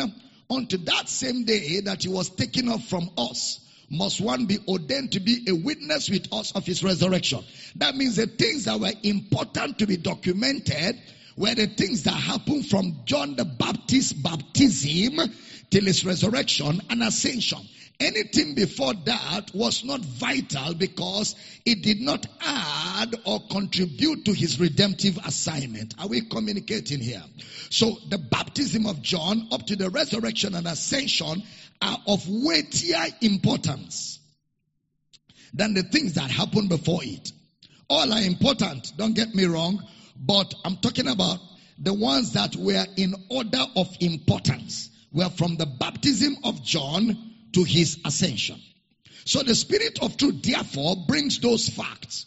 unto 0.50 0.78
that 0.78 1.10
same 1.10 1.46
day 1.46 1.82
that 1.82 2.04
he 2.04 2.10
was 2.10 2.30
taken 2.30 2.70
up 2.70 2.82
from 2.82 3.10
us, 3.18 3.60
must 3.92 4.22
one 4.22 4.46
be 4.46 4.58
ordained 4.70 5.12
to 5.12 5.20
be 5.20 5.46
a 5.50 5.54
witness 5.54 6.10
with 6.10 6.32
us 6.32 6.54
of 6.54 6.66
his 6.66 6.82
resurrection. 6.82 7.44
That 7.76 7.96
means 7.96 8.16
the 8.16 8.26
things 8.26 8.64
that 8.64 8.80
were 8.80 8.94
important 9.04 9.80
to 9.80 9.86
be 9.86 9.98
documented 9.98 10.98
were 11.36 11.54
the 11.54 11.68
things 11.68 12.04
that 12.04 12.12
happened 12.12 12.68
from 12.68 13.02
John 13.04 13.36
the 13.36 13.44
Baptist's 13.44 14.14
baptism 14.14 15.20
till 15.70 15.84
his 15.84 16.06
resurrection 16.06 16.82
and 16.90 17.04
ascension. 17.04 17.60
Anything 18.02 18.56
before 18.56 18.96
that 19.06 19.52
was 19.54 19.84
not 19.84 20.02
vital 20.02 20.74
because 20.74 21.36
it 21.68 21.84
did 21.84 22.02
not 22.02 22.26
add 22.42 23.14
or 23.26 23.42
contribute 23.48 24.26
to 24.26 24.34
his 24.34 24.60
redemptive 24.60 25.20
assignment. 25.24 25.94
Are 26.00 26.08
we 26.08 26.22
communicating 26.22 27.00
here? 27.00 27.24
So 27.70 28.00
the 28.10 28.18
baptism 28.18 28.88
of 28.88 29.04
John 29.04 29.50
up 29.52 29.68
to 29.68 29.76
the 29.76 29.92
resurrection 29.92 30.56
and 30.56 30.66
ascension 30.66 31.44
are 31.80 31.98
of 32.08 32.28
weightier 32.28 33.06
importance 33.22 34.20
than 35.54 35.76
the 35.76 35.84
things 35.84 36.16
that 36.16 36.32
happened 36.32 36.70
before 36.70 37.04
it. 37.04 37.32
All 37.88 38.12
are 38.12 38.22
important, 38.22 38.94
don't 38.98 39.14
get 39.14 39.36
me 39.36 39.46
wrong, 39.46 39.80
but 40.20 40.52
I'm 40.66 40.78
talking 40.78 41.08
about 41.08 41.38
the 41.78 41.94
ones 41.94 42.34
that 42.34 42.56
were 42.56 42.88
in 42.98 43.14
order 43.30 43.64
of 43.76 43.96
importance. 44.00 44.90
Were 45.14 45.30
from 45.30 45.58
the 45.58 45.66
baptism 45.68 46.38
of 46.46 46.64
John 46.64 47.31
to 47.54 47.64
his 47.64 48.00
ascension. 48.06 48.60
So 49.26 49.44
the 49.44 49.56
Spirit 49.56 50.00
of 50.02 50.18
truth 50.18 50.42
therefore 50.44 50.96
brings 51.08 51.40
those 51.40 51.70
facts. 51.70 52.26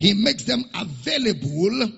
He 0.00 0.14
makes 0.14 0.44
them 0.44 0.64
available 0.74 1.88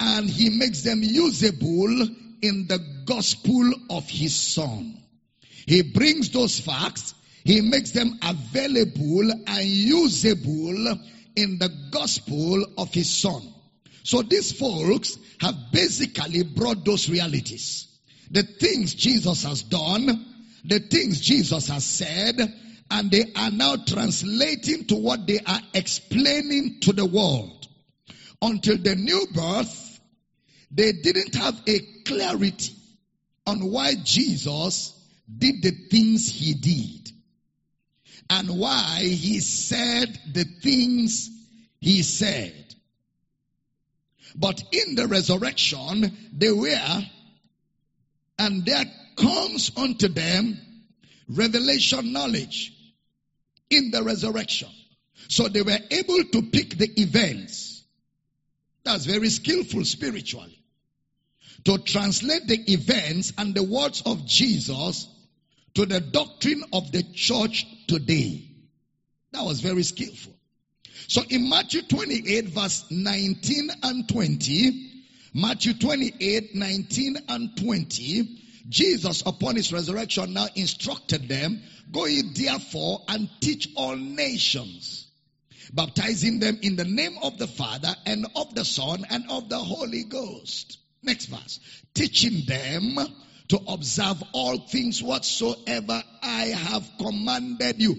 and 0.00 0.28
he 0.28 0.50
makes 0.50 0.82
them 0.82 1.00
usable 1.02 2.08
in 2.42 2.66
the 2.66 2.80
gospel 3.04 3.72
of 3.90 4.08
his 4.08 4.34
son. 4.34 4.98
He 5.66 5.82
brings 5.82 6.30
those 6.30 6.58
facts, 6.58 7.14
he 7.44 7.60
makes 7.60 7.90
them 7.92 8.18
available 8.22 9.30
and 9.46 9.64
usable 9.64 10.98
in 11.36 11.58
the 11.58 11.70
gospel 11.90 12.64
of 12.78 12.92
his 12.92 13.10
son. 13.10 13.42
So 14.04 14.22
these 14.22 14.52
folks 14.52 15.18
have 15.40 15.54
basically 15.72 16.42
brought 16.42 16.84
those 16.84 17.08
realities. 17.08 17.86
The 18.30 18.42
things 18.42 18.94
Jesus 18.94 19.44
has 19.44 19.62
done, 19.62 20.26
the 20.64 20.80
things 20.80 21.20
Jesus 21.20 21.68
has 21.68 21.84
said, 21.84 22.36
and 22.90 23.10
they 23.10 23.32
are 23.34 23.50
now 23.50 23.76
translating 23.76 24.84
to 24.86 24.96
what 24.96 25.26
they 25.26 25.38
are 25.46 25.60
explaining 25.74 26.80
to 26.82 26.92
the 26.92 27.06
world. 27.06 27.66
Until 28.40 28.76
the 28.76 28.96
new 28.96 29.26
birth, 29.32 30.00
they 30.70 30.92
didn't 30.92 31.34
have 31.34 31.60
a 31.66 31.80
clarity 32.04 32.74
on 33.46 33.70
why 33.70 33.94
Jesus 34.02 34.98
did 35.38 35.62
the 35.62 35.70
things 35.70 36.28
he 36.28 36.54
did 36.54 37.12
and 38.30 38.58
why 38.58 39.00
he 39.00 39.40
said 39.40 40.18
the 40.32 40.44
things 40.44 41.30
he 41.80 42.02
said. 42.02 42.74
But 44.34 44.62
in 44.72 44.94
the 44.94 45.06
resurrection, 45.06 46.16
they 46.32 46.50
were, 46.50 47.02
and 48.38 48.64
there 48.64 48.84
comes 49.16 49.70
unto 49.76 50.08
them 50.08 50.58
revelation 51.28 52.12
knowledge 52.12 52.72
in 53.70 53.90
the 53.90 54.02
resurrection. 54.02 54.68
So 55.28 55.48
they 55.48 55.62
were 55.62 55.78
able 55.90 56.24
to 56.24 56.42
pick 56.42 56.76
the 56.76 56.90
events. 57.00 57.84
That's 58.84 59.06
very 59.06 59.28
skillful 59.30 59.84
spiritually. 59.84 60.58
To 61.64 61.78
translate 61.78 62.46
the 62.48 62.58
events 62.72 63.32
and 63.38 63.54
the 63.54 63.62
words 63.62 64.02
of 64.04 64.26
Jesus 64.26 65.08
to 65.74 65.86
the 65.86 66.00
doctrine 66.00 66.64
of 66.72 66.90
the 66.92 67.02
church 67.02 67.66
today. 67.86 68.48
That 69.32 69.44
was 69.44 69.60
very 69.60 69.84
skillful. 69.84 70.34
So 71.08 71.22
in 71.28 71.48
Matthew 71.48 71.82
28 71.82 72.48
verse 72.48 72.84
19 72.90 73.70
and 73.82 74.08
20, 74.08 74.90
Matthew 75.34 75.74
28, 75.74 76.54
19 76.54 77.16
and 77.28 77.56
20, 77.56 78.38
Jesus, 78.68 79.22
upon 79.26 79.56
his 79.56 79.72
resurrection, 79.72 80.32
now 80.32 80.46
instructed 80.54 81.28
them, 81.28 81.60
Go 81.90 82.06
ye 82.06 82.22
therefore 82.22 83.02
and 83.08 83.28
teach 83.40 83.68
all 83.76 83.96
nations, 83.96 85.06
baptizing 85.72 86.38
them 86.38 86.58
in 86.62 86.76
the 86.76 86.84
name 86.84 87.16
of 87.22 87.38
the 87.38 87.46
Father 87.46 87.94
and 88.06 88.26
of 88.34 88.54
the 88.54 88.64
Son 88.64 89.04
and 89.10 89.30
of 89.30 89.48
the 89.48 89.58
Holy 89.58 90.04
Ghost. 90.04 90.78
Next 91.02 91.26
verse. 91.26 91.60
Teaching 91.94 92.44
them 92.46 92.98
to 93.48 93.60
observe 93.68 94.22
all 94.32 94.58
things 94.58 95.02
whatsoever 95.02 96.02
I 96.22 96.44
have 96.46 96.88
commanded 96.98 97.80
you, 97.80 97.96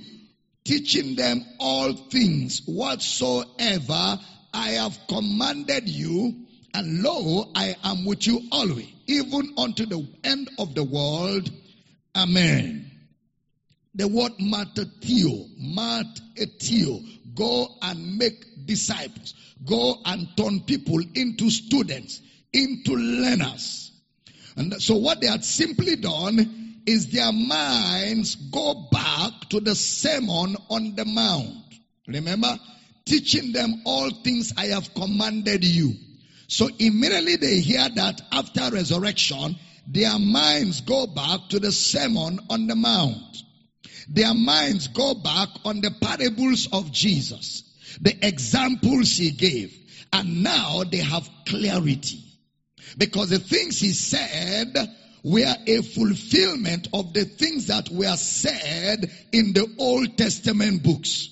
teaching 0.64 1.16
them 1.16 1.46
all 1.60 1.94
things 1.94 2.62
whatsoever 2.66 4.20
I 4.54 4.70
have 4.72 4.98
commanded 5.08 5.90
you, 5.90 6.46
and 6.74 7.04
lo, 7.04 7.52
I 7.56 7.76
am 7.84 8.06
with 8.06 8.26
you 8.26 8.42
always, 8.52 8.88
even 9.08 9.54
unto 9.58 9.86
the 9.86 10.08
end 10.24 10.50
of 10.58 10.74
the 10.74 10.84
world. 10.84 11.52
Amen. 12.16 12.90
The 13.96 14.08
word 14.08 14.34
matatio, 14.40 15.48
matatio, 15.62 17.04
go 17.36 17.68
and 17.82 18.18
make 18.18 18.66
disciples, 18.66 19.36
go 19.64 19.98
and 20.06 20.28
turn 20.36 20.62
people 20.62 21.00
into 21.14 21.52
students, 21.52 22.22
into 22.52 22.96
learners. 22.96 23.92
And 24.56 24.82
so 24.82 24.96
what 24.96 25.22
they 25.22 25.28
had 25.28 25.44
simply 25.44 25.96
done 25.96 26.82
is 26.86 27.12
their 27.12 27.32
minds 27.32 28.36
go 28.36 28.88
back 28.92 29.50
to 29.50 29.60
the 29.60 29.76
sermon 29.76 30.56
on 30.70 30.96
the 30.96 31.06
mount. 31.06 31.56
Remember? 32.08 32.58
Teaching 33.06 33.52
them 33.52 33.82
all 33.86 34.10
things 34.10 34.54
I 34.58 34.68
have 34.68 34.94
commanded 34.94 35.64
you. 35.64 35.94
So 36.48 36.70
immediately 36.80 37.36
they 37.38 37.60
hear 37.60 37.88
that 37.96 38.22
after 38.32 38.70
resurrection, 38.72 39.56
their 39.88 40.18
minds 40.20 40.82
go 40.82 41.08
back 41.08 41.50
to 41.50 41.60
the 41.60 41.72
sermon 41.72 42.40
on 42.50 42.68
the 42.68 42.76
mount. 42.76 43.44
Their 44.10 44.34
minds 44.34 44.88
go 44.88 45.14
back 45.14 45.50
on 45.66 45.82
the 45.82 45.92
parables 46.02 46.68
of 46.72 46.92
Jesus, 46.92 47.64
the 48.02 48.16
examples 48.26 49.18
he 49.18 49.32
gave, 49.32 49.74
and 50.12 50.44
now 50.44 50.84
they 50.84 50.98
have 50.98 51.30
clarity. 51.46 52.24
Because 52.98 53.30
the 53.30 53.40
things 53.40 53.80
he 53.80 53.92
said 53.92 54.76
were 55.24 55.56
a 55.66 55.82
fulfillment 55.82 56.90
of 56.94 57.14
the 57.14 57.24
things 57.26 57.68
that 57.68 57.90
were 57.90 58.16
said 58.18 59.10
in 59.32 59.54
the 59.54 59.74
Old 59.80 60.18
Testament 60.18 60.84
books. 60.84 61.30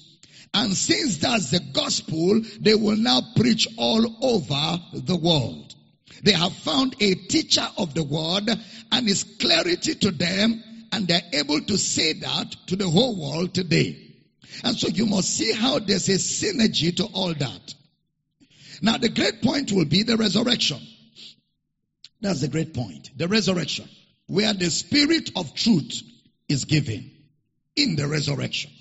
And 0.54 0.76
since 0.76 1.18
that's 1.18 1.52
the 1.52 1.60
gospel, 1.60 2.42
they 2.60 2.76
will 2.76 2.98
now 2.98 3.22
preach 3.36 3.68
all 3.78 4.06
over 4.22 4.82
the 4.94 5.16
world. 5.16 5.76
They 6.24 6.34
have 6.34 6.54
found 6.54 6.96
a 7.00 7.16
teacher 7.16 7.68
of 7.78 7.94
the 7.94 8.04
word 8.04 8.50
and 8.92 9.08
his 9.08 9.24
clarity 9.24 9.96
to 9.96 10.12
them 10.12 10.64
and 10.92 11.08
they're 11.08 11.22
able 11.34 11.62
to 11.62 11.78
say 11.78 12.14
that 12.14 12.56
to 12.68 12.76
the 12.76 12.90
whole 12.90 13.16
world 13.16 13.54
today. 13.54 13.98
And 14.64 14.78
so 14.78 14.90
you 14.90 15.06
must 15.06 15.30
see 15.30 15.54
how 15.54 15.80
there's 15.80 16.10
a 16.10 16.14
synergy 16.14 16.96
to 16.98 17.06
all 17.06 17.34
that. 17.34 17.76
Now 18.82 18.98
the 18.98 19.10
great 19.10 19.42
point 19.42 19.72
will 19.72 19.86
be 19.86 20.04
the 20.04 20.18
resurrection. 20.18 20.80
That's 22.20 22.42
the 22.42 22.50
great 22.50 22.74
point. 22.74 23.10
The 23.18 23.28
resurrection. 23.28 23.88
Where 24.28 24.54
the 24.54 24.70
spirit 24.70 25.32
of 25.36 25.56
truth 25.56 26.02
is 26.48 26.66
given 26.66 27.12
in 27.76 27.96
the 27.96 28.08
resurrection. 28.08 28.72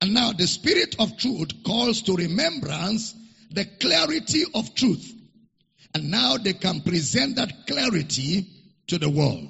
And 0.00 0.14
now 0.14 0.32
the 0.32 0.46
spirit 0.46 0.96
of 0.98 1.16
truth 1.16 1.64
calls 1.64 2.02
to 2.02 2.14
remembrance 2.14 3.14
the 3.50 3.64
clarity 3.64 4.44
of 4.54 4.74
truth. 4.74 5.12
And 5.94 6.10
now 6.10 6.36
they 6.36 6.52
can 6.52 6.82
present 6.82 7.36
that 7.36 7.66
clarity 7.66 8.46
to 8.88 8.98
the 8.98 9.08
world. 9.08 9.48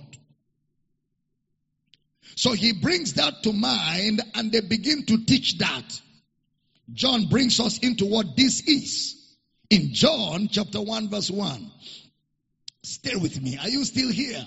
So 2.36 2.52
he 2.52 2.72
brings 2.74 3.14
that 3.14 3.42
to 3.44 3.52
mind 3.52 4.22
and 4.34 4.52
they 4.52 4.60
begin 4.60 5.06
to 5.06 5.24
teach 5.24 5.58
that. 5.58 6.00
John 6.92 7.26
brings 7.28 7.58
us 7.58 7.78
into 7.78 8.06
what 8.06 8.36
this 8.36 8.60
is. 8.60 9.14
In 9.70 9.94
John 9.94 10.48
chapter 10.48 10.80
1 10.80 11.08
verse 11.08 11.30
1. 11.30 11.70
Stay 12.82 13.16
with 13.16 13.40
me. 13.40 13.58
Are 13.58 13.68
you 13.68 13.84
still 13.84 14.12
here? 14.12 14.46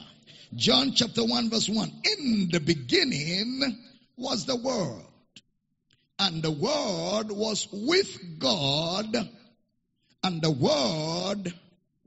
John 0.56 0.94
chapter 0.94 1.26
1 1.26 1.50
verse 1.50 1.68
1. 1.68 1.92
In 2.06 2.50
the 2.52 2.60
beginning 2.60 3.78
was 4.16 4.46
the 4.46 4.56
Word. 4.56 5.04
And 6.20 6.44
the 6.44 6.52
Word 6.52 7.32
was 7.32 7.68
with 7.72 8.40
God. 8.40 9.16
And 10.24 10.42
the 10.42 10.52
Word 10.52 11.54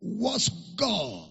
was 0.01 0.49
God. 0.77 1.31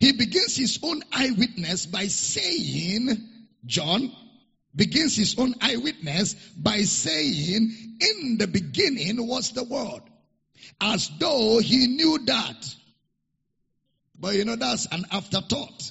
He 0.00 0.12
begins 0.12 0.56
his 0.56 0.78
own 0.82 1.02
eyewitness 1.12 1.86
by 1.86 2.08
saying, 2.08 3.16
John 3.64 4.12
begins 4.74 5.16
his 5.16 5.38
own 5.38 5.54
eyewitness 5.60 6.34
by 6.56 6.82
saying, 6.82 7.96
in 8.00 8.36
the 8.38 8.46
beginning 8.46 9.26
was 9.26 9.52
the 9.52 9.64
word. 9.64 10.02
As 10.80 11.10
though 11.18 11.58
he 11.58 11.86
knew 11.86 12.18
that. 12.26 12.74
But 14.18 14.34
you 14.34 14.44
know, 14.44 14.56
that's 14.56 14.86
an 14.86 15.06
afterthought. 15.10 15.90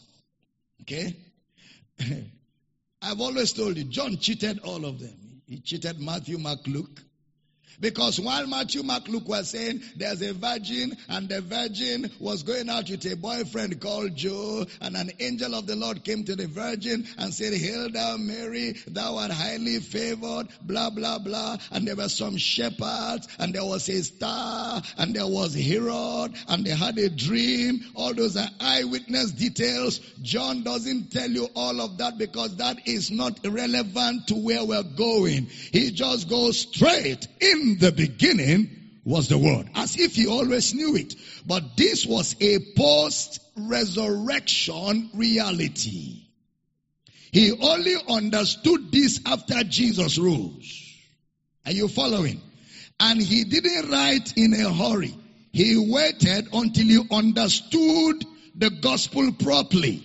Okay? 0.81 1.15
I've 3.01 3.21
always 3.21 3.53
told 3.53 3.77
you, 3.77 3.85
John 3.85 4.17
cheated 4.17 4.59
all 4.59 4.85
of 4.85 4.99
them. 4.99 5.24
He 5.47 5.59
cheated 5.59 5.99
Matthew, 5.99 6.39
Mark, 6.39 6.65
Luke. 6.65 7.03
Because 7.79 8.19
while 8.19 8.47
Matthew, 8.47 8.83
Mark, 8.83 9.07
Luke 9.07 9.27
were 9.27 9.43
saying 9.43 9.81
there's 9.95 10.21
a 10.21 10.33
virgin 10.33 10.95
and 11.09 11.27
the 11.29 11.41
virgin 11.41 12.09
was 12.19 12.43
going 12.43 12.69
out 12.69 12.89
with 12.89 13.05
a 13.11 13.15
boyfriend 13.15 13.81
called 13.81 14.15
Joe 14.15 14.65
and 14.81 14.95
an 14.95 15.11
angel 15.19 15.55
of 15.55 15.67
the 15.67 15.75
Lord 15.75 16.03
came 16.03 16.23
to 16.25 16.35
the 16.35 16.47
virgin 16.47 17.05
and 17.17 17.33
said, 17.33 17.53
Hail 17.53 17.89
thou 17.91 18.17
Mary, 18.17 18.75
thou 18.87 19.17
art 19.17 19.31
highly 19.31 19.79
favored, 19.79 20.47
blah, 20.61 20.89
blah, 20.89 21.19
blah. 21.19 21.57
And 21.71 21.87
there 21.87 21.95
were 21.95 22.09
some 22.09 22.37
shepherds 22.37 23.27
and 23.39 23.53
there 23.53 23.65
was 23.65 23.89
a 23.89 24.03
star 24.03 24.81
and 24.97 25.15
there 25.15 25.27
was 25.27 25.53
Herod 25.55 26.35
and 26.47 26.65
they 26.65 26.71
had 26.71 26.97
a 26.97 27.09
dream. 27.09 27.81
All 27.95 28.13
those 28.13 28.37
are 28.37 28.49
eyewitness 28.59 29.31
details. 29.31 29.99
John 30.21 30.63
doesn't 30.63 31.11
tell 31.11 31.29
you 31.29 31.49
all 31.55 31.81
of 31.81 31.97
that 31.97 32.17
because 32.17 32.55
that 32.57 32.87
is 32.87 33.11
not 33.11 33.39
relevant 33.43 34.27
to 34.27 34.35
where 34.35 34.63
we're 34.63 34.83
going. 34.83 35.47
He 35.47 35.91
just 35.91 36.29
goes 36.29 36.59
straight 36.59 37.27
in 37.39 37.64
the 37.79 37.91
beginning 37.91 38.69
was 39.03 39.29
the 39.29 39.37
word. 39.37 39.69
As 39.75 39.97
if 39.97 40.15
he 40.15 40.27
always 40.27 40.73
knew 40.73 40.95
it. 40.95 41.15
But 41.45 41.77
this 41.77 42.05
was 42.05 42.35
a 42.41 42.59
post 42.75 43.39
resurrection 43.55 45.09
reality. 45.13 46.23
He 47.31 47.51
only 47.51 47.95
understood 48.09 48.91
this 48.91 49.19
after 49.25 49.63
Jesus 49.63 50.17
rose. 50.17 50.95
Are 51.65 51.71
you 51.71 51.87
following? 51.87 52.41
And 52.99 53.21
he 53.21 53.43
didn't 53.43 53.91
write 53.91 54.37
in 54.37 54.53
a 54.53 54.71
hurry. 54.71 55.13
He 55.51 55.77
waited 55.77 56.47
until 56.53 56.85
he 56.85 57.01
understood 57.11 58.25
the 58.55 58.69
gospel 58.69 59.31
properly. 59.33 60.03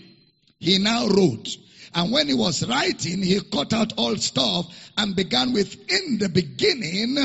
He 0.58 0.78
now 0.78 1.06
wrote. 1.06 1.56
And 1.94 2.12
when 2.12 2.28
he 2.28 2.34
was 2.34 2.66
writing, 2.68 3.22
he 3.22 3.40
cut 3.40 3.72
out 3.72 3.94
all 3.96 4.16
stuff 4.16 4.66
and 4.96 5.16
began 5.16 5.52
with, 5.52 5.74
in 5.90 6.18
the 6.18 6.28
beginning 6.28 7.16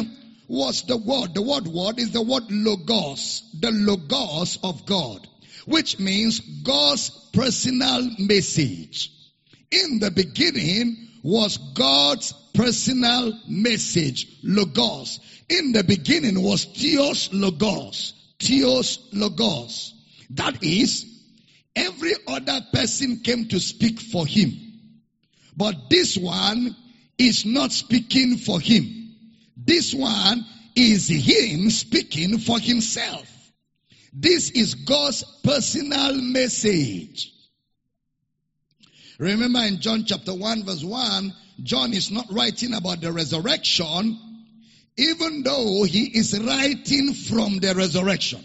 was 0.47 0.83
the 0.83 0.97
word. 0.97 1.33
The 1.33 1.41
word 1.41 1.67
word 1.67 1.99
is 1.99 2.11
the 2.11 2.21
word 2.21 2.43
logos, 2.49 3.43
the 3.59 3.71
logos 3.71 4.59
of 4.63 4.85
God, 4.85 5.27
which 5.65 5.99
means 5.99 6.39
God's 6.39 7.09
personal 7.33 8.09
message. 8.19 9.11
In 9.71 9.99
the 9.99 10.11
beginning 10.11 11.07
was 11.23 11.57
God's 11.57 12.33
personal 12.53 13.33
message, 13.47 14.27
logos. 14.43 15.19
In 15.49 15.71
the 15.71 15.83
beginning 15.83 16.41
was 16.41 16.65
Theos 16.65 17.33
logos, 17.33 18.13
Theos 18.39 19.09
logos. 19.11 19.93
That 20.31 20.63
is, 20.63 21.05
every 21.75 22.13
other 22.27 22.61
person 22.73 23.21
came 23.21 23.47
to 23.49 23.59
speak 23.59 23.99
for 23.99 24.25
him. 24.25 24.51
But 25.57 25.89
this 25.89 26.17
one 26.17 26.75
is 27.17 27.45
not 27.45 27.71
speaking 27.71 28.37
for 28.37 28.59
him. 28.59 29.04
This 29.65 29.93
one 29.93 30.45
is 30.75 31.07
him 31.07 31.69
speaking 31.69 32.37
for 32.37 32.59
himself. 32.59 33.31
This 34.13 34.51
is 34.51 34.75
God's 34.75 35.23
personal 35.43 36.15
message. 36.21 37.33
Remember 39.17 39.59
in 39.59 39.81
John 39.81 40.05
chapter 40.05 40.33
1 40.33 40.65
verse 40.65 40.83
1, 40.83 41.33
John 41.63 41.93
is 41.93 42.11
not 42.11 42.31
writing 42.31 42.73
about 42.73 43.01
the 43.01 43.11
resurrection, 43.11 44.19
even 44.97 45.43
though 45.43 45.83
he 45.83 46.17
is 46.17 46.37
writing 46.39 47.13
from 47.13 47.59
the 47.59 47.73
resurrection. 47.75 48.43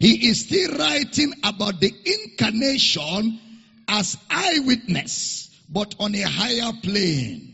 He 0.00 0.28
is 0.28 0.40
still 0.40 0.76
writing 0.76 1.32
about 1.42 1.80
the 1.80 1.92
incarnation 2.04 3.40
as 3.88 4.16
eyewitness, 4.30 5.50
but 5.68 5.94
on 5.98 6.14
a 6.14 6.22
higher 6.22 6.72
plane. 6.82 7.47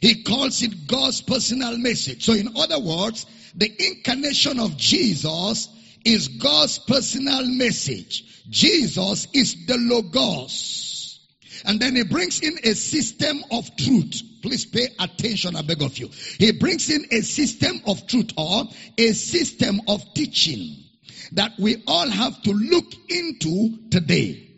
He 0.00 0.22
calls 0.22 0.62
it 0.62 0.86
God's 0.86 1.20
personal 1.20 1.76
message. 1.78 2.24
So 2.24 2.32
in 2.32 2.56
other 2.56 2.78
words, 2.78 3.26
the 3.54 3.70
incarnation 3.78 4.60
of 4.60 4.76
Jesus 4.76 5.68
is 6.04 6.28
God's 6.28 6.78
personal 6.78 7.44
message. 7.46 8.46
Jesus 8.48 9.26
is 9.32 9.66
the 9.66 9.76
Logos. 9.76 11.20
And 11.64 11.80
then 11.80 11.96
he 11.96 12.04
brings 12.04 12.40
in 12.40 12.56
a 12.62 12.74
system 12.74 13.42
of 13.50 13.74
truth. 13.76 14.22
Please 14.42 14.64
pay 14.64 14.88
attention, 14.98 15.56
I 15.56 15.62
beg 15.62 15.82
of 15.82 15.98
you. 15.98 16.08
He 16.38 16.52
brings 16.52 16.88
in 16.88 17.06
a 17.10 17.20
system 17.22 17.80
of 17.86 18.06
truth 18.06 18.32
or 18.36 18.64
a 18.96 19.12
system 19.12 19.80
of 19.88 20.14
teaching 20.14 20.84
that 21.32 21.52
we 21.58 21.82
all 21.86 22.08
have 22.08 22.40
to 22.42 22.52
look 22.52 22.86
into 23.08 23.90
today. 23.90 24.48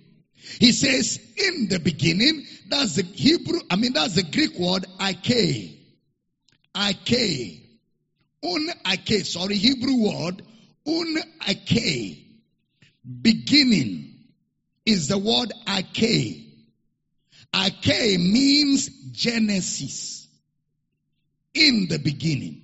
He 0.59 0.72
says, 0.72 1.18
in 1.36 1.68
the 1.68 1.78
beginning, 1.78 2.45
that's 2.71 2.95
the 2.95 3.03
Hebrew, 3.03 3.61
I 3.71 3.77
mean, 3.77 3.93
that's 3.93 4.14
the 4.14 4.23
Greek 4.23 4.59
word, 4.59 4.87
ake. 5.01 5.79
Ake. 6.77 7.66
Un 8.43 8.68
ake, 8.87 9.27
sorry, 9.27 9.57
Hebrew 9.57 9.97
word, 9.97 10.43
un 10.87 11.16
ake. 11.47 12.27
Beginning 13.23 14.14
is 14.87 15.09
the 15.09 15.18
word 15.18 15.53
ake. 15.68 16.47
Ake 17.55 18.18
means 18.18 18.89
Genesis. 19.11 20.29
In 21.53 21.89
the 21.89 21.99
beginning. 21.99 22.62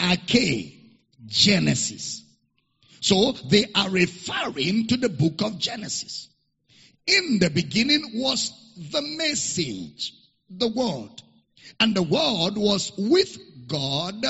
Ake. 0.00 0.76
Genesis. 1.26 2.22
So 3.00 3.32
they 3.32 3.66
are 3.74 3.88
referring 3.88 4.86
to 4.88 4.96
the 4.96 5.08
book 5.08 5.42
of 5.42 5.58
Genesis. 5.58 6.28
In 7.06 7.38
the 7.38 7.50
beginning 7.50 8.12
was 8.14 8.52
the 8.80 9.02
message, 9.02 10.14
the 10.48 10.68
word. 10.68 11.22
And 11.78 11.94
the 11.94 12.02
word 12.02 12.56
was 12.56 12.92
with 12.96 13.36
God, 13.68 14.24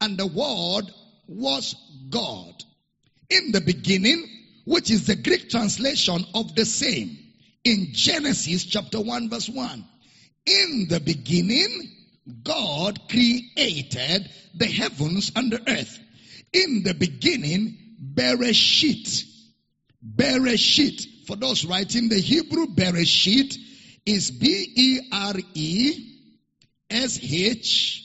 and 0.00 0.16
the 0.16 0.26
word 0.26 0.84
was 1.26 1.74
God. 2.08 2.64
In 3.28 3.50
the 3.50 3.60
beginning, 3.60 4.28
which 4.64 4.90
is 4.90 5.06
the 5.06 5.16
Greek 5.16 5.50
translation 5.50 6.24
of 6.34 6.54
the 6.54 6.64
same, 6.64 7.18
in 7.64 7.88
Genesis 7.92 8.64
chapter 8.64 9.00
1 9.00 9.28
verse 9.28 9.48
1. 9.48 9.84
In 10.46 10.86
the 10.88 11.00
beginning, 11.00 11.90
God 12.44 13.08
created 13.08 14.30
the 14.54 14.66
heavens 14.66 15.32
and 15.34 15.52
the 15.52 15.68
earth. 15.68 15.98
In 16.52 16.84
the 16.84 16.94
beginning, 16.94 17.76
Bereshit. 18.14 19.24
Bereshit. 20.04 21.26
For 21.26 21.34
those 21.34 21.64
writing 21.64 22.08
the 22.08 22.20
Hebrew, 22.20 22.66
Bereshit 22.66 23.56
is 24.06 24.30
B 24.30 24.72
E 24.74 25.00
R 25.12 25.34
E 25.54 26.14
S 26.88 27.18
H 27.22 28.02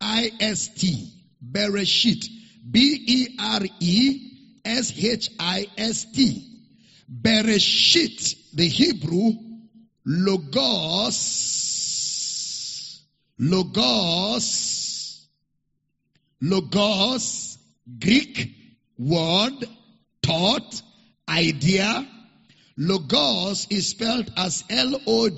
I 0.00 0.32
S 0.40 0.68
T. 0.74 1.12
Bereshit. 1.44 2.26
B 2.68 3.04
E 3.06 3.36
R 3.38 3.60
E 3.78 4.30
S 4.64 4.92
H 4.96 5.30
I 5.38 5.66
S 5.76 6.06
T. 6.12 6.46
Bereshit, 7.10 8.36
the 8.54 8.66
Hebrew, 8.68 9.32
Logos. 10.06 11.16
Logos. 13.38 14.80
Logos, 16.42 17.58
Greek 17.98 18.50
word, 18.98 19.68
thought, 20.22 20.82
idea. 21.28 22.06
Logos 22.82 23.66
is 23.68 23.88
spelled 23.88 24.32
as 24.38 24.64
L-O-G-O-S. 24.70 25.36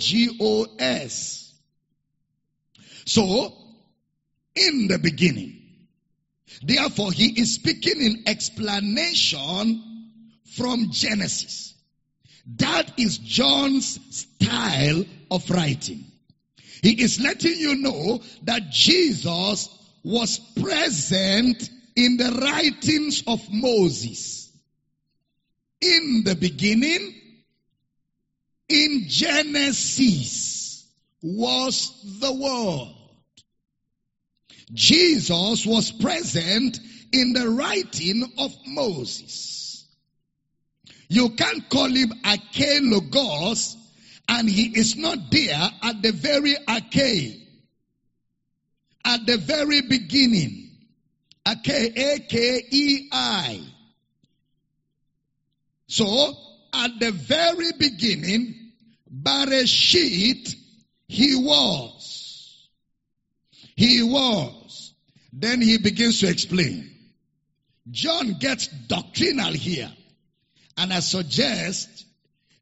So, 3.05 3.53
in 4.55 4.87
the 4.87 5.01
beginning. 5.01 5.59
Therefore, 6.63 7.11
he 7.11 7.41
is 7.41 7.55
speaking 7.55 8.01
in 8.01 8.23
explanation 8.29 9.83
from 10.55 10.93
Genesis. 10.93 11.75
That 12.59 12.93
is 12.97 13.19
John's 13.19 13.99
style 14.17 15.05
of 15.29 15.51
writing. 15.51 16.05
He 16.81 17.03
is 17.03 17.21
letting 17.21 17.59
you 17.59 17.75
know 17.75 18.21
that 18.45 18.71
Jesus 18.71 19.69
was 20.05 20.39
present 20.61 21.69
in 21.97 22.19
the 22.19 22.39
writings 22.41 23.25
of 23.27 23.41
Moses. 23.53 24.49
In 25.81 26.23
the 26.25 26.37
beginning, 26.37 27.22
in 28.73 29.05
Genesis 29.07 30.87
was 31.23 32.19
the 32.21 32.33
Word. 32.33 32.95
Jesus 34.73 35.67
was 35.67 35.93
present 35.93 36.81
in 37.13 37.35
the 37.35 37.49
writing 37.51 38.33
of 38.39 38.55
Moses. 38.67 39.87
You 41.09 41.31
can't 41.31 41.69
call 41.69 41.91
him 41.91 42.13
Logos 42.25 43.77
and 44.29 44.49
he 44.49 44.79
is 44.79 44.97
not 44.97 45.31
there 45.31 45.71
at 45.83 46.01
the 46.01 46.13
very 46.13 46.57
Ake. 46.69 47.39
At 49.05 49.27
the 49.27 49.37
very 49.37 49.83
beginning. 49.83 50.71
Ake, 51.47 51.93
A-K-E-I. 51.99 53.61
So, 55.89 56.35
at 56.73 56.99
the 56.99 57.11
very 57.11 57.73
beginning, 57.79 58.62
Bereshit, 59.13 60.55
he 61.09 61.35
was. 61.37 62.69
He 63.77 64.03
was. 64.03 64.95
Then 65.33 65.61
he 65.61 65.79
begins 65.79 66.21
to 66.21 66.29
explain. 66.29 66.91
John 67.91 68.35
gets 68.39 68.69
doctrinal 68.69 69.53
here. 69.53 69.91
And 70.77 70.93
I 70.93 71.01
suggest 71.01 72.07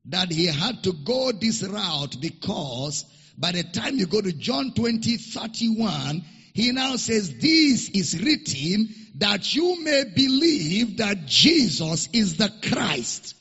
that 0.07 0.32
he 0.32 0.46
had 0.46 0.82
to 0.84 0.92
go 0.92 1.30
this 1.32 1.62
route 1.62 2.20
because 2.20 3.05
by 3.38 3.53
the 3.53 3.62
time 3.62 3.98
you 3.98 4.07
go 4.07 4.20
to 4.20 4.32
John 4.32 4.72
20, 4.74 5.16
31, 5.16 6.24
he 6.53 6.72
now 6.72 6.96
says, 6.96 7.38
This 7.38 7.88
is 7.90 8.20
written 8.20 8.88
that 9.16 9.55
you 9.55 9.82
may 9.82 10.05
believe 10.14 10.98
that 10.98 11.26
Jesus 11.26 12.09
is 12.12 12.36
the 12.36 12.53
Christ, 12.70 13.34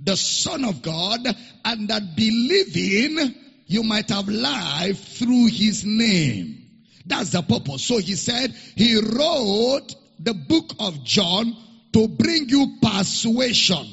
the 0.00 0.16
Son 0.16 0.64
of 0.64 0.82
God, 0.82 1.20
and 1.64 1.88
that 1.88 2.16
believing 2.16 3.34
you 3.66 3.82
might 3.82 4.08
have 4.10 4.28
life 4.28 5.18
through 5.18 5.46
his 5.46 5.84
name. 5.84 6.64
That's 7.06 7.30
the 7.30 7.42
purpose. 7.42 7.84
So 7.84 7.98
he 7.98 8.14
said 8.14 8.54
he 8.76 9.00
wrote 9.00 9.94
the 10.18 10.34
book 10.34 10.72
of 10.78 11.04
John 11.04 11.56
to 11.92 12.08
bring 12.08 12.48
you 12.48 12.78
persuasion, 12.82 13.86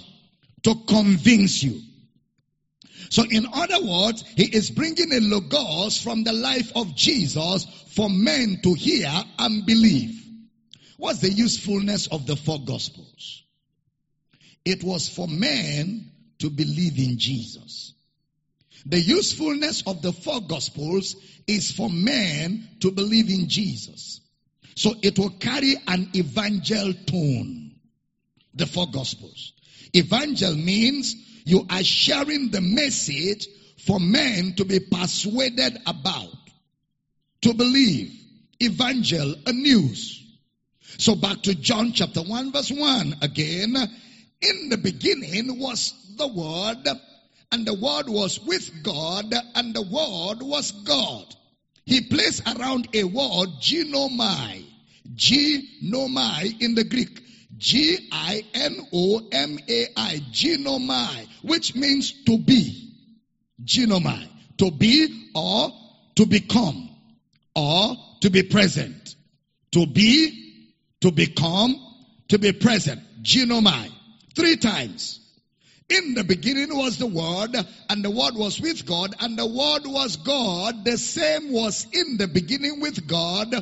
to 0.63 0.75
convince 0.87 1.63
you. 1.63 1.81
So 3.09 3.23
in 3.23 3.45
other 3.53 3.85
words, 3.85 4.23
he 4.35 4.45
is 4.45 4.71
bringing 4.71 5.13
a 5.13 5.19
logos 5.19 6.01
from 6.01 6.23
the 6.23 6.33
life 6.33 6.71
of 6.75 6.95
Jesus 6.95 7.65
for 7.95 8.09
men 8.09 8.59
to 8.63 8.73
hear 8.73 9.11
and 9.39 9.65
believe. 9.65 10.21
What's 10.97 11.19
the 11.19 11.31
usefulness 11.31 12.07
of 12.07 12.25
the 12.25 12.35
four 12.35 12.59
gospels? 12.65 13.43
It 14.66 14.84
was 14.84 15.07
for 15.07 15.28
men 15.28 16.11
to 16.39 16.49
believe 16.49 16.97
in 16.97 17.18
Jesus. 17.18 17.93
The 18.88 18.99
usefulness 18.99 19.84
of 19.88 20.01
the 20.01 20.11
four 20.11 20.41
gospels 20.41 21.16
is 21.47 21.72
for 21.72 21.89
men 21.89 22.68
to 22.82 22.91
believe 22.91 23.30
in 23.30 23.47
Jesus. 23.47 24.22
So 24.76 24.93
it 25.01 25.18
will 25.18 25.30
carry 25.30 25.76
an 25.88 26.09
evangel 26.16 26.93
tone. 27.05 27.72
The 28.53 28.66
four 28.66 28.88
gospels. 28.91 29.53
Evangel 29.95 30.55
means 30.55 31.16
you 31.45 31.66
are 31.70 31.84
sharing 31.84 32.51
the 32.51 32.61
message 32.61 33.47
for 33.86 33.99
men 33.99 34.53
to 34.55 34.66
be 34.66 34.80
persuaded 34.80 35.78
about, 35.86 36.36
to 37.41 37.53
believe. 37.53 38.11
Evangel, 38.61 39.36
a 39.45 39.51
news. 39.51 40.24
So 40.97 41.16
back 41.16 41.41
to 41.43 41.55
John 41.55 41.91
chapter 41.91 42.22
1 42.22 42.51
verse 42.51 42.72
1 42.72 43.18
again. 43.22 43.76
In 44.41 44.69
the 44.69 44.77
beginning 44.77 45.59
was 45.59 45.93
the 46.17 46.27
Word, 46.27 46.88
and 47.51 47.65
the 47.65 47.73
Word 47.73 48.09
was 48.09 48.39
with 48.39 48.83
God, 48.83 49.33
and 49.55 49.73
the 49.73 49.81
Word 49.81 50.41
was 50.41 50.71
God. 50.71 51.36
He 51.86 52.01
placed 52.01 52.41
around 52.47 52.89
a 52.93 53.03
word, 53.03 53.49
ginomai. 53.61 54.65
Ginomai 55.15 56.61
in 56.61 56.73
the 56.73 56.83
Greek. 56.83 57.21
G-I-N-O-M-A-I. 57.57 58.11
Ginomai. 60.31 61.27
Which 61.43 61.75
means 61.75 62.11
to 62.25 62.39
be. 62.39 62.91
Ginomai. 63.63 64.27
To 64.57 64.71
be 64.71 65.29
or 65.36 65.71
to 66.15 66.25
become. 66.25 66.89
Or 67.55 67.95
to 68.21 68.29
be 68.31 68.41
present. 68.43 69.15
To 69.73 69.86
be, 69.86 70.71
to 71.01 71.11
become, 71.11 71.75
to 72.29 72.39
be 72.39 72.51
present. 72.51 72.99
Ginomai. 73.21 73.91
Three 74.36 74.57
times. 74.57 75.21
In 75.88 76.15
the 76.15 76.23
beginning 76.23 76.75
was 76.75 76.97
the 76.97 77.05
Word, 77.05 77.55
and 77.89 78.03
the 78.03 78.09
Word 78.09 78.36
was 78.36 78.59
with 78.59 78.86
God, 78.86 79.13
and 79.19 79.38
the 79.38 79.45
Word 79.45 79.86
was 79.86 80.15
God. 80.17 80.83
The 80.83 80.97
same 80.97 81.51
was 81.51 81.86
in 81.91 82.17
the 82.17 82.27
beginning 82.27 82.81
with 82.81 83.07
God. 83.07 83.53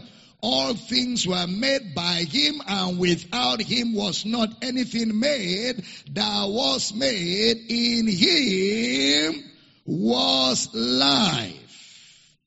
All 0.41 0.73
things 0.73 1.27
were 1.27 1.47
made 1.47 1.93
by 1.93 2.23
Him, 2.23 2.61
and 2.65 2.97
without 2.97 3.61
Him 3.61 3.93
was 3.93 4.25
not 4.25 4.49
anything 4.61 5.19
made 5.19 5.83
that 6.11 6.45
was 6.49 6.93
made. 6.93 7.57
In 7.69 8.07
Him 8.07 9.43
was 9.85 10.73
life. 10.73 12.37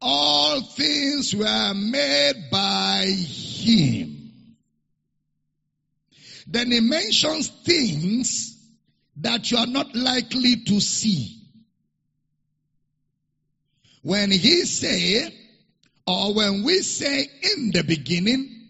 All 0.00 0.62
things 0.62 1.34
were 1.34 1.74
made 1.74 2.48
by 2.50 3.04
Him 3.06 4.13
Then 6.54 6.70
he 6.70 6.78
mentions 6.78 7.48
things 7.48 8.56
that 9.16 9.50
you 9.50 9.56
are 9.58 9.66
not 9.66 9.92
likely 9.96 10.54
to 10.66 10.80
see. 10.80 11.40
When 14.02 14.30
he 14.30 14.64
say, 14.64 15.34
or 16.06 16.32
when 16.32 16.62
we 16.62 16.78
say 16.82 17.28
in 17.56 17.72
the 17.72 17.82
beginning, 17.82 18.68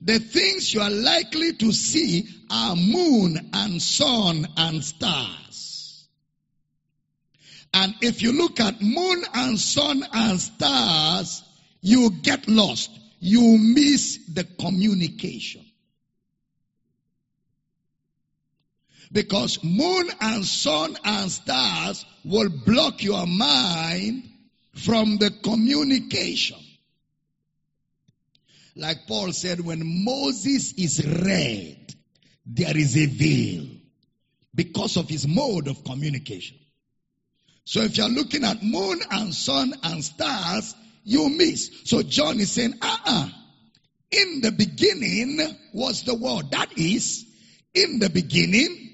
the 0.00 0.20
things 0.20 0.72
you 0.72 0.80
are 0.80 0.90
likely 0.90 1.54
to 1.54 1.72
see 1.72 2.28
are 2.52 2.76
moon 2.76 3.50
and 3.52 3.82
sun 3.82 4.46
and 4.56 4.84
stars. 4.84 6.06
And 7.74 7.96
if 8.00 8.22
you 8.22 8.30
look 8.30 8.60
at 8.60 8.80
moon 8.80 9.24
and 9.34 9.58
sun 9.58 10.06
and 10.12 10.40
stars, 10.40 11.42
you 11.80 12.10
get 12.22 12.46
lost. 12.46 12.90
You 13.18 13.58
miss 13.58 14.20
the 14.32 14.44
communication. 14.44 15.64
Because 19.12 19.62
moon 19.62 20.08
and 20.20 20.44
sun 20.44 20.96
and 21.04 21.30
stars 21.30 22.04
will 22.24 22.48
block 22.48 23.02
your 23.02 23.26
mind 23.26 24.24
from 24.74 25.16
the 25.18 25.30
communication. 25.30 26.58
Like 28.74 29.06
Paul 29.06 29.32
said, 29.32 29.60
when 29.60 30.04
Moses 30.04 30.74
is 30.74 31.04
read, 31.06 31.94
there 32.44 32.76
is 32.76 32.96
a 32.96 33.06
veil 33.06 33.68
because 34.54 34.96
of 34.96 35.08
his 35.08 35.26
mode 35.26 35.68
of 35.68 35.82
communication. 35.84 36.58
So 37.64 37.80
if 37.80 37.96
you're 37.96 38.08
looking 38.08 38.44
at 38.44 38.62
moon 38.62 39.00
and 39.10 39.34
sun 39.34 39.74
and 39.82 40.04
stars, 40.04 40.74
you 41.04 41.28
miss. 41.28 41.70
So 41.84 42.02
John 42.02 42.38
is 42.38 42.52
saying, 42.52 42.74
uh-uh. 42.82 43.28
In 44.10 44.40
the 44.40 44.52
beginning 44.52 45.40
was 45.72 46.02
the 46.02 46.14
word. 46.14 46.50
That 46.52 46.78
is, 46.78 47.24
in 47.74 47.98
the 47.98 48.08
beginning, 48.08 48.85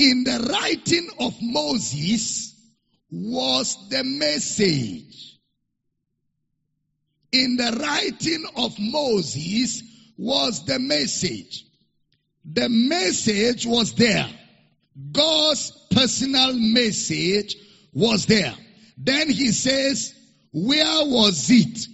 in 0.00 0.24
the 0.24 0.48
writing 0.50 1.10
of 1.18 1.34
Moses 1.42 2.56
was 3.10 3.88
the 3.90 4.02
message. 4.02 5.38
In 7.32 7.56
the 7.56 7.78
writing 7.78 8.46
of 8.56 8.74
Moses 8.78 9.82
was 10.16 10.64
the 10.64 10.78
message. 10.78 11.66
The 12.50 12.70
message 12.70 13.66
was 13.66 13.92
there. 13.92 14.26
God's 15.12 15.70
personal 15.90 16.54
message 16.54 17.56
was 17.92 18.24
there. 18.24 18.54
Then 18.96 19.28
he 19.28 19.52
says, 19.52 20.14
where 20.50 21.04
was 21.04 21.46
it? 21.50 21.86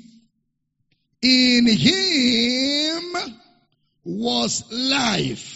In 1.23 1.67
him 1.67 3.33
was 4.05 4.65
life. 4.71 5.56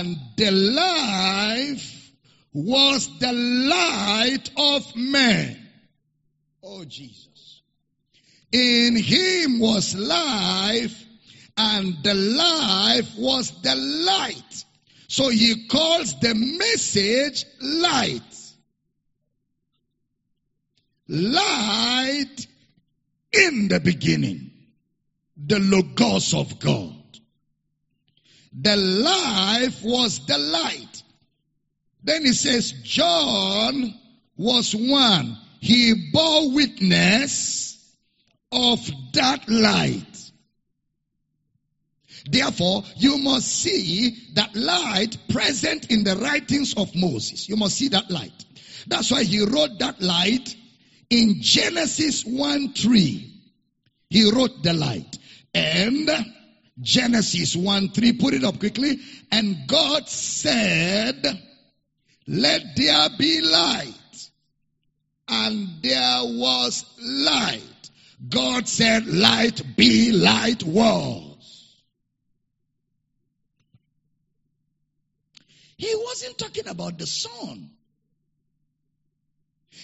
And 0.00 0.16
the 0.34 0.50
life 0.50 2.10
was 2.54 3.18
the 3.18 3.34
light 3.34 4.50
of 4.56 4.96
men. 4.96 5.68
Oh 6.62 6.86
Jesus. 6.86 7.60
In 8.50 8.96
him 8.96 9.60
was 9.60 9.94
life 9.94 11.04
and 11.54 12.02
the 12.02 12.14
life 12.14 13.10
was 13.18 13.50
the 13.60 13.74
light. 13.74 14.64
So 15.08 15.28
he 15.28 15.68
calls 15.68 16.18
the 16.18 16.34
message 16.34 17.44
light. 17.60 18.22
Light 21.08 22.46
in 23.34 23.68
the 23.68 23.80
beginning. 23.80 24.50
The 25.36 25.58
Logos 25.58 26.32
of 26.32 26.58
God. 26.58 26.99
The 28.52 28.76
life 28.76 29.82
was 29.82 30.26
the 30.26 30.38
light. 30.38 31.02
Then 32.02 32.24
he 32.24 32.32
says, 32.32 32.72
John 32.72 33.94
was 34.36 34.74
one. 34.74 35.36
He 35.60 36.10
bore 36.12 36.52
witness 36.52 37.78
of 38.50 38.80
that 39.12 39.48
light. 39.48 40.06
Therefore, 42.28 42.84
you 42.96 43.18
must 43.18 43.48
see 43.48 44.16
that 44.34 44.54
light 44.54 45.16
present 45.28 45.90
in 45.90 46.04
the 46.04 46.16
writings 46.16 46.74
of 46.74 46.94
Moses. 46.94 47.48
You 47.48 47.56
must 47.56 47.76
see 47.76 47.88
that 47.88 48.10
light. 48.10 48.44
That's 48.86 49.10
why 49.10 49.24
he 49.24 49.44
wrote 49.44 49.78
that 49.78 50.00
light 50.00 50.54
in 51.08 51.40
Genesis 51.40 52.24
1 52.24 52.72
3. 52.74 53.42
He 54.08 54.30
wrote 54.30 54.62
the 54.62 54.72
light. 54.72 55.18
And 55.54 56.10
Genesis 56.80 57.54
1 57.56 57.90
3, 57.90 58.12
put 58.14 58.34
it 58.34 58.44
up 58.44 58.58
quickly. 58.58 58.98
And 59.30 59.66
God 59.66 60.08
said, 60.08 61.24
Let 62.26 62.62
there 62.76 63.08
be 63.18 63.40
light. 63.40 63.94
And 65.28 65.68
there 65.82 66.20
was 66.22 66.84
light. 67.00 67.90
God 68.28 68.68
said, 68.68 69.06
Light 69.06 69.62
be, 69.76 70.12
light 70.12 70.62
was. 70.62 71.26
He 75.76 75.94
wasn't 75.94 76.36
talking 76.36 76.68
about 76.68 76.98
the 76.98 77.06
sun. 77.06 77.70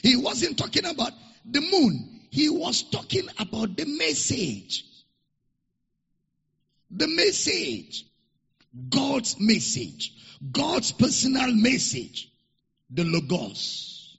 He 0.03 0.17
wasn't 0.17 0.59
talking 0.59 0.85
about 0.85 1.13
the 1.45 1.61
moon. 1.61 2.21
He 2.31 2.51
was 2.51 2.83
talking 2.83 3.27
about 3.39 3.77
the 3.77 3.87
message. 3.87 4.85
The 6.91 7.09
message. 7.09 8.05
God's 8.89 9.37
message. 9.39 10.13
God's 10.53 10.93
personal 10.93 11.53
message. 11.55 12.31
The 12.91 13.05
Logos. 13.05 14.19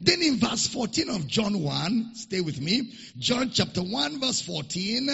Then 0.00 0.22
in 0.22 0.38
verse 0.38 0.66
14 0.66 1.10
of 1.10 1.26
John 1.26 1.62
1, 1.62 2.10
stay 2.14 2.40
with 2.40 2.60
me. 2.60 2.92
John 3.18 3.50
chapter 3.50 3.82
1 3.82 4.20
verse 4.20 4.40
14. 4.42 5.08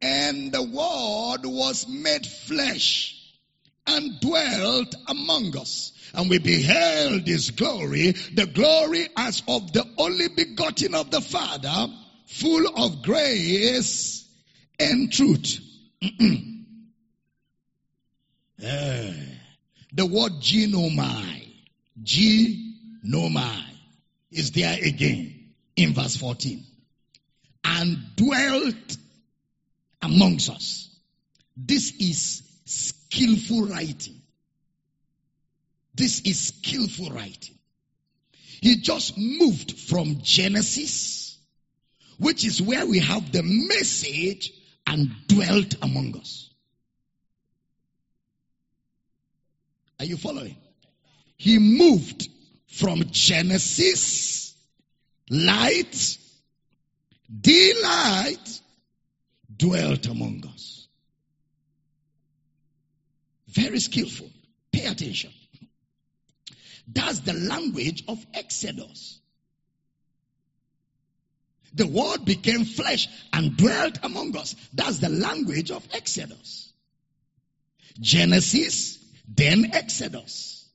And 0.00 0.52
the 0.52 0.62
word 0.62 1.44
was 1.44 1.88
made 1.88 2.26
flesh 2.26 3.14
and 3.86 4.20
dwelt 4.20 4.94
among 5.08 5.56
us. 5.56 5.92
And 6.14 6.30
we 6.30 6.38
beheld 6.38 7.26
his 7.26 7.50
glory, 7.50 8.12
the 8.34 8.46
glory 8.46 9.08
as 9.16 9.42
of 9.48 9.72
the 9.72 9.86
only 9.98 10.28
begotten 10.28 10.94
of 10.94 11.10
the 11.10 11.20
Father, 11.20 11.88
full 12.26 12.66
of 12.76 13.02
grace 13.02 14.27
and 14.78 15.12
truth. 15.12 15.60
Eh, 18.60 19.12
the 19.92 20.04
word 20.04 20.32
genomai, 20.40 21.46
genomai 22.02 23.62
is 24.32 24.50
there 24.50 24.76
again 24.82 25.52
in 25.76 25.94
verse 25.94 26.16
14. 26.16 26.64
And 27.62 27.98
dwelt 28.16 28.96
amongst 30.02 30.50
us. 30.50 30.88
This 31.56 31.92
is 32.00 32.42
skillful 32.64 33.66
writing. 33.66 34.20
This 35.94 36.20
is 36.22 36.48
skillful 36.48 37.10
writing. 37.10 37.54
He 38.60 38.76
just 38.76 39.16
moved 39.16 39.78
from 39.78 40.20
Genesis, 40.22 41.38
which 42.18 42.44
is 42.44 42.60
where 42.60 42.86
we 42.86 42.98
have 43.00 43.30
the 43.32 43.42
message, 43.42 44.52
and 44.88 45.10
dwelt 45.26 45.74
among 45.82 46.16
us. 46.16 46.50
Are 50.00 50.06
you 50.06 50.16
following? 50.16 50.56
He 51.36 51.58
moved 51.58 52.28
from 52.68 53.04
Genesis, 53.10 54.54
light, 55.28 56.18
delight, 57.40 58.60
dwelt 59.54 60.06
among 60.06 60.44
us. 60.54 60.88
Very 63.48 63.80
skillful. 63.80 64.30
Pay 64.72 64.86
attention. 64.86 65.30
That's 66.90 67.20
the 67.20 67.34
language 67.34 68.04
of 68.08 68.24
Exodus. 68.32 69.20
The 71.78 71.86
word 71.86 72.24
became 72.24 72.64
flesh 72.64 73.08
and 73.32 73.56
dwelt 73.56 74.00
among 74.02 74.36
us. 74.36 74.56
That's 74.74 74.98
the 74.98 75.08
language 75.08 75.70
of 75.70 75.86
Exodus. 75.92 76.72
Genesis, 78.00 78.98
then 79.28 79.70
Exodus. 79.72 80.68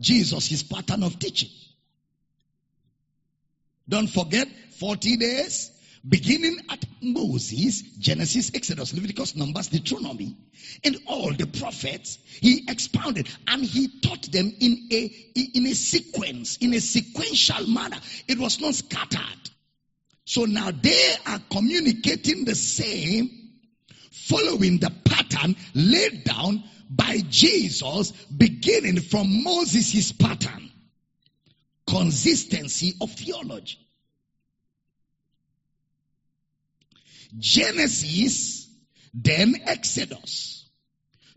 Jesus, 0.00 0.48
his 0.48 0.62
pattern 0.62 1.02
of 1.02 1.18
teaching. 1.18 1.50
Don't 3.86 4.08
forget, 4.08 4.48
40 4.78 5.16
days, 5.18 5.70
beginning 6.08 6.58
at 6.70 6.84
Moses, 7.02 7.82
Genesis, 7.98 8.50
Exodus, 8.54 8.94
Leviticus, 8.94 9.36
Numbers, 9.36 9.68
Deuteronomy, 9.68 10.36
and 10.84 10.98
all 11.06 11.32
the 11.32 11.46
prophets, 11.46 12.18
he 12.40 12.64
expounded 12.68 13.28
and 13.46 13.64
he 13.64 13.88
taught 14.00 14.30
them 14.32 14.52
in 14.60 14.88
a 14.90 15.04
in 15.34 15.66
a 15.66 15.74
sequence, 15.74 16.56
in 16.58 16.74
a 16.74 16.80
sequential 16.80 17.66
manner. 17.66 17.98
It 18.26 18.38
was 18.38 18.60
not 18.60 18.74
scattered. 18.74 19.50
So 20.24 20.44
now 20.44 20.70
they 20.70 21.14
are 21.26 21.40
communicating 21.50 22.44
the 22.44 22.54
same, 22.54 23.30
following 24.10 24.78
the 24.78 24.92
pattern 25.04 25.56
laid 25.74 26.24
down 26.24 26.62
by 26.90 27.18
Jesus, 27.28 28.12
beginning 28.36 29.00
from 29.00 29.42
Moses' 29.42 30.12
pattern. 30.12 30.70
Consistency 31.86 32.94
of 33.00 33.10
theology. 33.12 33.78
Genesis, 37.36 38.68
then 39.12 39.56
Exodus. 39.64 40.68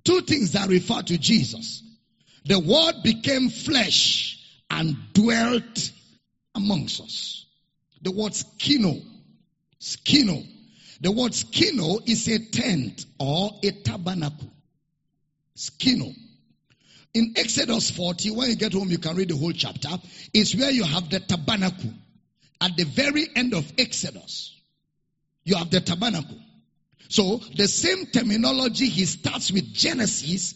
Two 0.03 0.21
things 0.21 0.53
that 0.53 0.69
refer 0.69 1.01
to 1.01 1.17
Jesus. 1.17 1.83
The 2.45 2.59
word 2.59 3.03
became 3.03 3.49
flesh 3.49 4.39
and 4.69 4.95
dwelt 5.13 5.91
amongst 6.55 7.01
us. 7.01 7.45
The 8.01 8.11
word 8.11 8.33
skino, 8.33 9.01
skino. 9.79 10.43
The 11.01 11.11
word 11.11 11.33
skino 11.33 12.07
is 12.07 12.27
a 12.27 12.39
tent 12.39 13.05
or 13.19 13.51
a 13.63 13.71
tabernacle. 13.71 14.49
Skino. 15.55 16.13
In 17.13 17.33
Exodus 17.35 17.91
40, 17.91 18.31
when 18.31 18.49
you 18.49 18.55
get 18.55 18.73
home, 18.73 18.89
you 18.89 18.97
can 18.97 19.15
read 19.15 19.29
the 19.29 19.35
whole 19.35 19.51
chapter. 19.51 19.89
It's 20.33 20.55
where 20.55 20.71
you 20.71 20.83
have 20.83 21.09
the 21.09 21.19
tabernacle. 21.19 21.91
At 22.61 22.77
the 22.77 22.85
very 22.85 23.27
end 23.35 23.53
of 23.53 23.71
Exodus, 23.77 24.55
you 25.43 25.55
have 25.55 25.69
the 25.69 25.81
tabernacle. 25.81 26.37
So 27.09 27.41
the 27.55 27.67
same 27.67 28.05
terminology 28.07 28.87
he 28.87 29.05
starts 29.05 29.51
with 29.51 29.73
Genesis, 29.73 30.55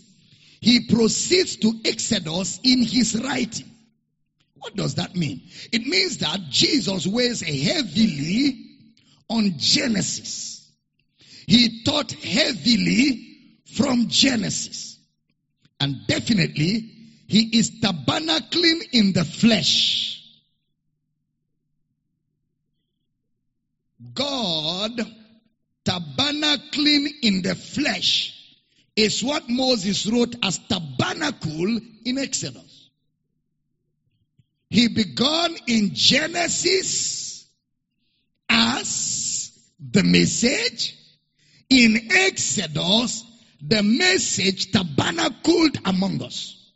he 0.61 0.87
proceeds 0.87 1.57
to 1.57 1.73
Exodus 1.83 2.59
in 2.63 2.81
his 2.83 3.21
writing. 3.21 3.69
What 4.55 4.75
does 4.75 4.95
that 4.95 5.15
mean? 5.15 5.41
It 5.71 5.85
means 5.85 6.19
that 6.19 6.39
Jesus 6.49 7.05
weighs 7.05 7.41
heavily 7.41 8.65
on 9.29 9.55
Genesis. 9.57 10.71
He 11.45 11.83
taught 11.83 12.11
heavily 12.11 13.37
from 13.75 14.07
Genesis. 14.07 14.97
And 15.79 16.07
definitely, 16.07 16.91
he 17.27 17.59
is 17.59 17.79
tabernacling 17.81 18.89
in 18.91 19.13
the 19.13 19.25
flesh. 19.25 20.24
God 24.13 24.91
tabernacling 25.85 27.07
in 27.21 27.41
the 27.41 27.55
flesh 27.55 28.33
is 28.95 29.23
what 29.23 29.49
Moses 29.49 30.05
wrote 30.07 30.35
as 30.43 30.57
tabernacle 30.57 31.79
in 32.05 32.17
Exodus. 32.17 32.89
He 34.69 34.87
began 34.87 35.55
in 35.67 35.91
Genesis 35.93 37.47
as 38.49 39.51
the 39.79 40.03
message. 40.03 40.97
In 41.69 42.09
Exodus, 42.11 43.23
the 43.61 43.81
message 43.83 44.71
tabernacled 44.71 45.77
among 45.85 46.21
us. 46.21 46.73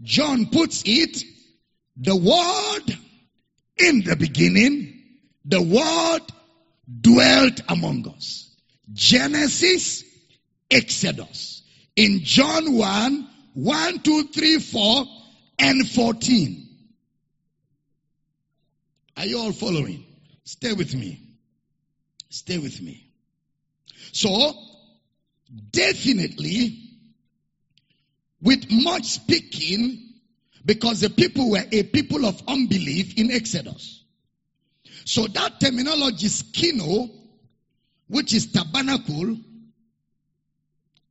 John 0.00 0.46
puts 0.46 0.82
it, 0.84 1.22
the 1.96 2.16
word 2.16 2.98
in 3.78 4.02
the 4.02 4.16
beginning, 4.16 5.02
the 5.44 5.62
word 5.62 6.22
dwelt 7.00 7.60
among 7.68 8.08
us. 8.08 8.54
Genesis, 8.92 10.04
Exodus. 10.70 11.62
In 11.96 12.20
John 12.22 12.76
1, 12.76 13.28
1, 13.54 13.98
2, 14.00 14.24
3, 14.28 14.58
4, 14.58 15.04
and 15.58 15.88
14. 15.88 16.68
Are 19.16 19.26
you 19.26 19.38
all 19.38 19.52
following? 19.52 20.04
Stay 20.44 20.72
with 20.72 20.94
me. 20.94 21.20
Stay 22.30 22.58
with 22.58 22.80
me. 22.80 23.06
So, 24.12 24.54
definitely, 25.70 26.78
with 28.40 28.66
much 28.70 29.04
speaking, 29.04 30.14
because 30.64 31.00
the 31.00 31.10
people 31.10 31.50
were 31.50 31.64
a 31.70 31.82
people 31.82 32.24
of 32.24 32.40
unbelief 32.48 33.18
in 33.18 33.30
Exodus. 33.30 34.01
So 35.04 35.26
that 35.26 35.60
terminology, 35.60 36.28
skino, 36.28 37.10
which 38.08 38.34
is 38.34 38.52
tabernacle, 38.52 39.36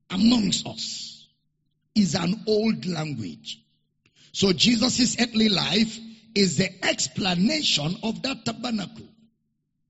amongst 0.09 0.67
us, 0.67 1.27
is 1.95 2.15
an 2.15 2.43
old 2.47 2.85
language. 2.85 3.61
So 4.31 4.53
Jesus' 4.53 5.19
earthly 5.19 5.49
life 5.49 5.99
is 6.35 6.57
the 6.57 6.85
explanation 6.85 7.97
of 8.03 8.21
that 8.23 8.45
tabernacle. 8.45 9.07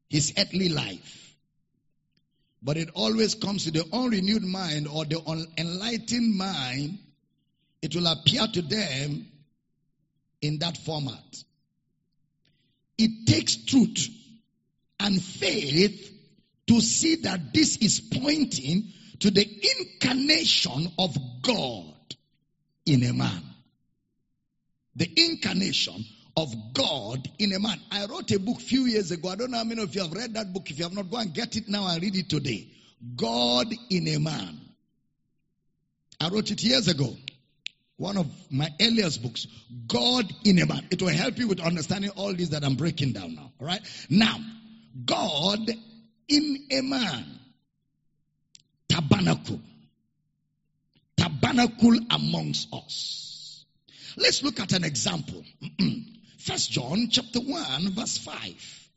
His 0.09 0.33
earthly 0.37 0.69
life. 0.69 1.35
But 2.63 2.77
it 2.77 2.89
always 2.93 3.35
comes 3.35 3.63
to 3.65 3.71
the 3.71 3.85
unrenewed 3.91 4.43
mind 4.43 4.87
or 4.87 5.05
the 5.05 5.19
unenlightened 5.19 6.35
mind. 6.35 6.99
It 7.81 7.95
will 7.95 8.07
appear 8.07 8.45
to 8.45 8.61
them 8.61 9.27
in 10.41 10.59
that 10.59 10.77
format. 10.77 11.43
It 13.03 13.25
takes 13.25 13.55
truth 13.55 14.09
and 14.99 15.19
faith 15.19 16.13
to 16.67 16.79
see 16.81 17.15
that 17.15 17.51
this 17.51 17.77
is 17.77 17.99
pointing 17.99 18.93
to 19.21 19.31
the 19.31 19.43
incarnation 19.43 20.91
of 20.99 21.17
God 21.41 21.95
in 22.85 23.03
a 23.03 23.11
man. 23.11 23.41
The 24.95 25.11
incarnation 25.15 26.05
of 26.37 26.53
God 26.73 27.27
in 27.39 27.53
a 27.53 27.59
man. 27.59 27.79
I 27.91 28.05
wrote 28.05 28.29
a 28.29 28.39
book 28.39 28.59
few 28.61 28.85
years 28.85 29.09
ago. 29.09 29.29
I 29.29 29.35
don't 29.35 29.49
know 29.49 29.57
how 29.57 29.63
many 29.63 29.81
of 29.81 29.95
you 29.95 30.01
have 30.03 30.13
read 30.13 30.35
that 30.35 30.53
book. 30.53 30.69
If 30.69 30.77
you 30.77 30.83
have 30.83 30.93
not, 30.93 31.09
go 31.09 31.17
and 31.17 31.33
get 31.33 31.55
it 31.55 31.67
now 31.67 31.87
and 31.87 32.01
read 32.03 32.15
it 32.15 32.29
today. 32.29 32.67
God 33.15 33.73
in 33.89 34.07
a 34.09 34.19
man. 34.19 34.61
I 36.19 36.29
wrote 36.29 36.51
it 36.51 36.61
years 36.61 36.87
ago. 36.87 37.15
One 38.01 38.17
of 38.17 38.25
my 38.49 38.67
earliest 38.81 39.21
books. 39.21 39.45
God 39.85 40.25
in 40.43 40.57
a 40.57 40.65
man. 40.65 40.87
It 40.89 41.03
will 41.03 41.09
help 41.09 41.37
you 41.37 41.47
with 41.47 41.59
understanding 41.59 42.09
all 42.15 42.33
this 42.33 42.49
that 42.49 42.63
I'm 42.63 42.73
breaking 42.73 43.11
down 43.13 43.35
now. 43.35 43.51
All 43.59 43.67
right. 43.67 43.79
Now, 44.09 44.39
God 45.05 45.69
in 46.27 46.65
a 46.71 46.81
man. 46.81 47.25
Tabernacle. 48.89 49.59
Tabernacle 51.15 51.99
amongst 52.09 52.73
us. 52.73 53.65
Let's 54.17 54.41
look 54.41 54.59
at 54.59 54.71
an 54.71 54.83
example. 54.83 55.43
First 56.39 56.71
John 56.71 57.07
chapter 57.11 57.39
1 57.39 57.91
verse 57.91 58.17
5. 58.17 58.89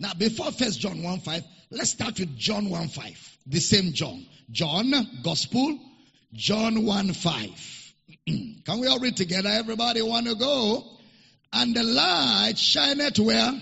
Now 0.00 0.12
before 0.14 0.50
First 0.50 0.80
John 0.80 1.04
1 1.04 1.20
5, 1.20 1.44
let's 1.70 1.90
start 1.90 2.18
with 2.18 2.36
John 2.36 2.68
1 2.68 2.88
5. 2.88 3.38
The 3.46 3.60
same 3.60 3.92
John. 3.92 4.26
John, 4.50 4.92
Gospel, 5.22 5.78
John 6.32 6.84
1 6.84 7.12
5. 7.12 7.94
Can 8.26 8.80
we 8.80 8.86
all 8.86 8.98
read 8.98 9.16
together? 9.16 9.48
Everybody 9.48 10.02
want 10.02 10.26
to 10.26 10.34
go? 10.34 10.84
And 11.52 11.74
the 11.74 11.82
light 11.82 12.54
shineth 12.56 13.18
where? 13.18 13.52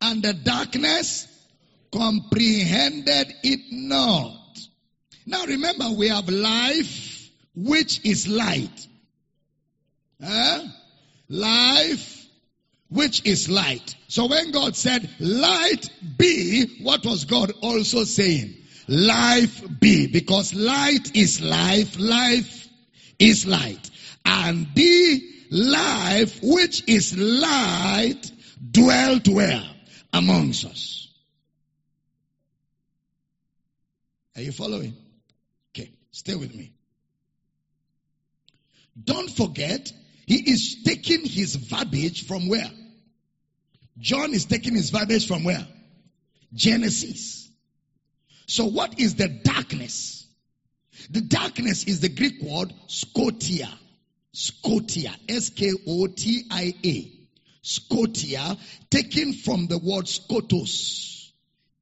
And 0.00 0.22
the 0.22 0.34
darkness 0.34 1.26
comprehended 1.92 3.34
it 3.42 3.60
not. 3.70 4.40
Now 5.26 5.46
remember, 5.46 5.90
we 5.90 6.08
have 6.08 6.28
life, 6.28 7.30
which 7.54 8.04
is 8.04 8.28
light. 8.28 8.88
Huh? 10.22 10.64
Life, 11.28 12.26
which 12.88 13.24
is 13.26 13.48
light. 13.48 13.96
So 14.08 14.26
when 14.26 14.52
God 14.52 14.76
said, 14.76 15.08
light 15.18 15.88
be, 16.18 16.78
what 16.82 17.04
was 17.06 17.24
God 17.24 17.52
also 17.62 18.04
saying? 18.04 18.54
Life 18.88 19.62
be. 19.80 20.06
Because 20.06 20.54
light 20.54 21.16
is 21.16 21.40
life, 21.40 21.96
life 21.98 22.68
is 23.18 23.46
light. 23.46 23.90
And 24.24 24.68
the 24.74 25.22
life, 25.50 26.40
which 26.42 26.88
is 26.88 27.16
light, 27.16 28.30
dwelt 28.70 29.28
where? 29.28 29.62
Amongst 30.12 30.64
us. 30.64 31.08
Are 34.36 34.42
you 34.42 34.52
following? 34.52 34.96
Okay, 35.70 35.90
stay 36.10 36.34
with 36.34 36.54
me. 36.54 36.72
Don't 39.02 39.30
forget, 39.30 39.92
he 40.26 40.36
is 40.36 40.82
taking 40.84 41.24
his 41.24 41.56
verbiage 41.56 42.26
from 42.26 42.48
where? 42.48 42.70
John 43.98 44.32
is 44.34 44.44
taking 44.44 44.74
his 44.74 44.90
verbiage 44.90 45.26
from 45.26 45.44
where? 45.44 45.66
Genesis. 46.52 47.43
So 48.46 48.66
what 48.66 48.98
is 49.00 49.14
the 49.14 49.28
darkness? 49.28 50.26
The 51.10 51.20
darkness 51.20 51.84
is 51.84 52.00
the 52.00 52.08
Greek 52.08 52.40
word 52.42 52.72
skotia. 52.88 53.68
Skotia. 54.34 55.14
S-K-O-T-I-A. 55.28 57.14
Skotia, 57.64 58.58
taken 58.90 59.32
from 59.32 59.66
the 59.68 59.78
word 59.78 60.04
skotos. 60.04 61.32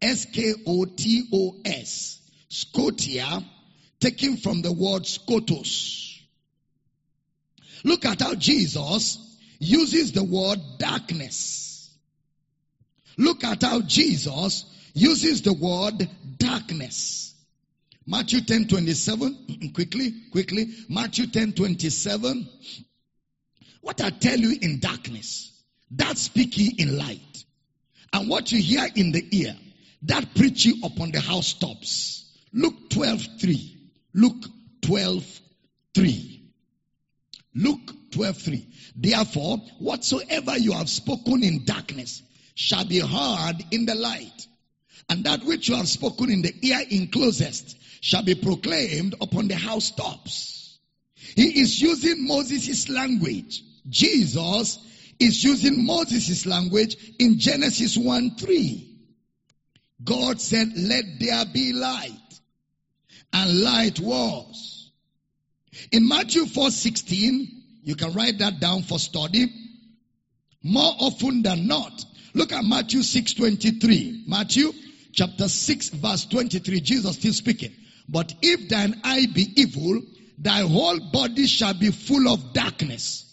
S-K-O-T-O-S. 0.01 0.51
Skotia, 2.49 3.45
taken 3.99 4.37
from 4.37 4.63
the 4.63 4.73
word 4.73 5.03
skotos. 5.03 6.21
Look 7.85 8.05
at 8.05 8.21
how 8.21 8.37
Jesus 8.37 9.19
uses 9.59 10.13
the 10.13 10.23
word 10.23 10.61
darkness. 10.79 11.91
Look 13.19 13.43
at 13.43 13.63
how 13.63 13.81
Jesus 13.81 14.65
uses 14.95 15.43
the 15.43 15.53
word 15.53 16.09
darkness. 16.39 17.35
Matthew 18.07 18.41
10 18.41 18.69
27, 18.69 19.73
quickly, 19.75 20.13
quickly. 20.31 20.67
Matthew 20.89 21.27
10 21.27 21.53
27. 21.53 22.49
What 23.81 24.01
I 24.01 24.11
tell 24.11 24.39
you 24.39 24.57
in 24.61 24.81
darkness, 24.81 25.53
that 25.93 26.19
speak 26.19 26.57
ye 26.59 26.75
in 26.79 26.97
light. 26.97 27.45
And 28.13 28.29
what 28.29 28.53
you 28.53 28.61
hear 28.61 28.87
in 28.95 29.13
the 29.13 29.27
ear, 29.31 29.57
that 30.03 30.35
preach 30.35 30.65
you 30.65 30.77
upon 30.85 31.13
the 31.13 31.21
housetops. 31.21 32.31
Luke 32.53 32.91
12 32.91 33.27
3. 33.41 33.79
Luke 34.15 34.45
12 34.83 35.41
3. 35.95 36.43
Luke 37.55 37.93
12 38.11 38.37
3. 38.37 38.69
Therefore, 38.97 39.59
whatsoever 39.79 40.59
you 40.59 40.73
have 40.73 40.89
spoken 40.89 41.43
in 41.43 41.65
darkness 41.65 42.23
shall 42.55 42.85
be 42.85 42.99
heard 42.99 43.57
in 43.71 43.87
the 43.87 43.95
light. 43.95 44.47
And 45.09 45.25
that 45.25 45.45
which 45.45 45.69
you 45.69 45.77
have 45.77 45.89
spoken 45.89 46.31
in 46.31 46.43
the 46.43 46.55
ear 46.63 46.81
enclosest 46.91 47.77
shall 48.01 48.23
be 48.23 48.35
proclaimed 48.35 49.15
upon 49.21 49.49
the 49.49 49.57
housetops. 49.57 50.79
He 51.37 51.61
is 51.61 51.81
using 51.81 52.27
Moses' 52.27 52.89
language. 52.89 53.63
Jesus 53.89 54.79
is 55.19 55.43
using 55.45 55.85
Moses' 55.87 56.47
language 56.47 56.97
in 57.19 57.39
Genesis 57.39 57.97
1 57.97 58.37
3. 58.37 58.89
God 60.05 60.41
said, 60.41 60.73
Let 60.77 61.05
there 61.21 61.45
be 61.47 61.73
light. 61.73 62.19
And 63.33 63.61
light 63.61 64.01
was. 64.01 64.91
In 65.91 66.07
Matthew 66.09 66.47
4 66.47 66.71
16, 66.71 67.63
you 67.83 67.95
can 67.95 68.13
write 68.13 68.39
that 68.39 68.61
down 68.61 68.83
for 68.83 68.99
study. 68.99 69.47
More 70.63 70.93
often 70.99 71.43
than 71.43 71.67
not, 71.67 72.05
look 72.35 72.53
at 72.53 72.65
Matthew 72.65 73.03
6 73.03 73.35
23. 73.35 74.25
Matthew 74.27 74.73
chapter 75.13 75.49
6 75.49 75.91
verse 75.91 76.25
23, 76.27 76.81
Jesus 76.81 77.17
still 77.17 77.33
speaking. 77.33 77.73
But 78.09 78.35
if 78.43 78.69
thine 78.69 79.01
eye 79.05 79.27
be 79.33 79.61
evil, 79.61 80.03
thy 80.39 80.61
whole 80.61 80.99
body 81.13 81.47
shall 81.47 81.75
be 81.75 81.91
full 81.91 82.29
of 82.29 82.53
darkness. 82.53 83.29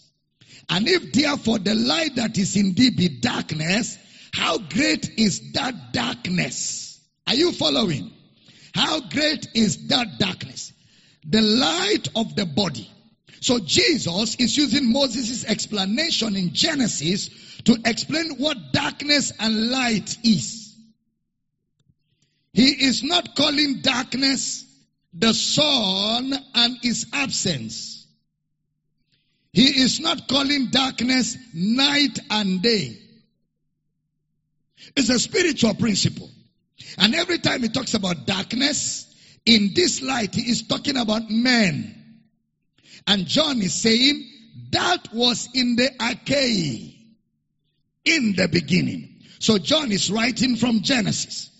And 0.68 0.88
if 0.88 1.12
therefore 1.12 1.58
the 1.58 1.74
light 1.74 2.16
that 2.16 2.38
is 2.38 2.56
in 2.56 2.74
thee 2.74 2.90
be 2.90 3.08
darkness, 3.20 3.98
how 4.32 4.58
great 4.58 5.18
is 5.18 5.52
that 5.52 5.92
darkness? 5.92 7.00
Are 7.26 7.34
you 7.34 7.52
following? 7.52 8.12
How 8.74 9.00
great 9.00 9.48
is 9.54 9.88
that 9.88 10.18
darkness? 10.18 10.72
The 11.24 11.42
light 11.42 12.08
of 12.14 12.36
the 12.36 12.46
body. 12.46 12.88
So 13.40 13.58
Jesus 13.58 14.36
is 14.36 14.56
using 14.56 14.92
Moses' 14.92 15.44
explanation 15.44 16.36
in 16.36 16.52
Genesis 16.52 17.30
to 17.64 17.76
explain 17.84 18.36
what 18.36 18.72
darkness 18.72 19.32
and 19.38 19.70
light 19.70 20.16
is. 20.22 20.69
He 22.52 22.68
is 22.68 23.02
not 23.02 23.36
calling 23.36 23.80
darkness 23.80 24.64
the 25.12 25.32
sun 25.34 26.32
and 26.54 26.76
its 26.82 27.06
absence. 27.12 28.06
He 29.52 29.82
is 29.82 30.00
not 30.00 30.28
calling 30.28 30.68
darkness 30.70 31.36
night 31.52 32.18
and 32.30 32.62
day. 32.62 32.96
It's 34.96 35.08
a 35.08 35.18
spiritual 35.18 35.74
principle. 35.74 36.30
And 36.98 37.14
every 37.14 37.38
time 37.38 37.62
he 37.62 37.68
talks 37.68 37.94
about 37.94 38.26
darkness, 38.26 39.06
in 39.44 39.72
this 39.74 40.02
light, 40.02 40.34
he 40.34 40.50
is 40.50 40.62
talking 40.62 40.96
about 40.96 41.30
men. 41.30 41.96
And 43.06 43.26
John 43.26 43.60
is 43.60 43.74
saying, 43.74 44.26
that 44.70 45.12
was 45.12 45.48
in 45.54 45.76
the 45.76 45.90
arche, 45.98 46.94
in 48.04 48.34
the 48.36 48.48
beginning. 48.48 49.22
So 49.38 49.58
John 49.58 49.90
is 49.90 50.10
writing 50.10 50.56
from 50.56 50.82
Genesis. 50.82 51.50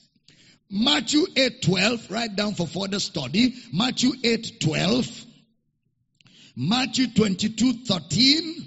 Matthew 0.70 1.26
8 1.34 1.62
12, 1.62 2.10
write 2.10 2.36
down 2.36 2.54
for 2.54 2.66
further 2.66 3.00
study. 3.00 3.54
Matthew 3.72 4.12
8 4.22 4.60
12. 4.60 5.26
Matthew 6.56 7.08
22 7.12 7.72
13. 7.84 8.66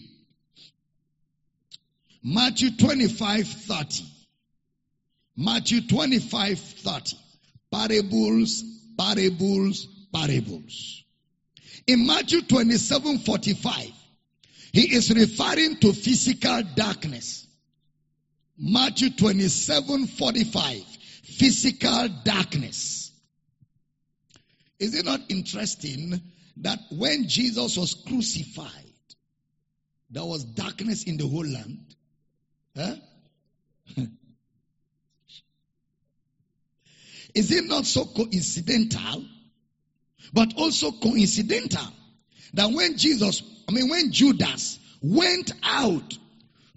Matthew 2.24 2.76
25 2.78 3.47
30. 3.47 4.06
Matthew 5.38 5.88
25 5.88 6.60
30. 6.60 7.18
Parables, 7.72 8.64
parables, 8.97 9.88
parables. 10.14 11.04
In 11.88 12.06
Matthew 12.06 12.41
27 12.41 13.20
45, 13.20 13.91
he 14.74 14.95
is 14.95 15.10
referring 15.10 15.78
to 15.78 15.93
physical 15.93 16.64
darkness. 16.76 17.47
Matthew 18.58 19.10
27 19.12 20.08
45 20.08 20.97
physical 21.38 22.09
darkness. 22.23 23.11
Is 24.79 24.95
it 24.95 25.05
not 25.05 25.21
interesting 25.29 26.21
that 26.57 26.79
when 26.91 27.27
Jesus 27.27 27.77
was 27.77 27.95
crucified, 27.95 28.69
there 30.09 30.25
was 30.25 30.43
darkness 30.43 31.03
in 31.03 31.17
the 31.17 31.27
whole 31.27 31.45
land? 31.45 31.95
Huh? 32.75 32.95
Is 37.36 37.51
it 37.51 37.65
not 37.65 37.86
so 37.86 38.05
coincidental, 38.05 39.25
but 40.34 40.53
also 40.55 40.91
coincidental 40.91 41.88
that 42.53 42.71
when 42.71 42.97
Jesus, 42.97 43.41
I 43.67 43.71
mean, 43.71 43.89
when 43.89 44.11
Judas 44.11 44.77
went 45.01 45.51
out 45.63 46.17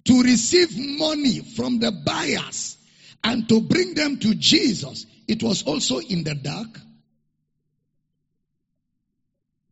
to 0.05 0.23
receive 0.23 0.77
money 0.99 1.41
from 1.41 1.79
the 1.79 1.93
buyers 1.93 2.76
and 3.27 3.49
to 3.49 3.61
bring 3.61 3.95
them 3.95 4.19
to 4.19 4.37
Jesus, 4.37 5.05
it 5.27 5.43
was 5.43 5.65
also 5.65 5.99
in 5.99 6.23
the 6.23 6.37
dark. 6.37 6.81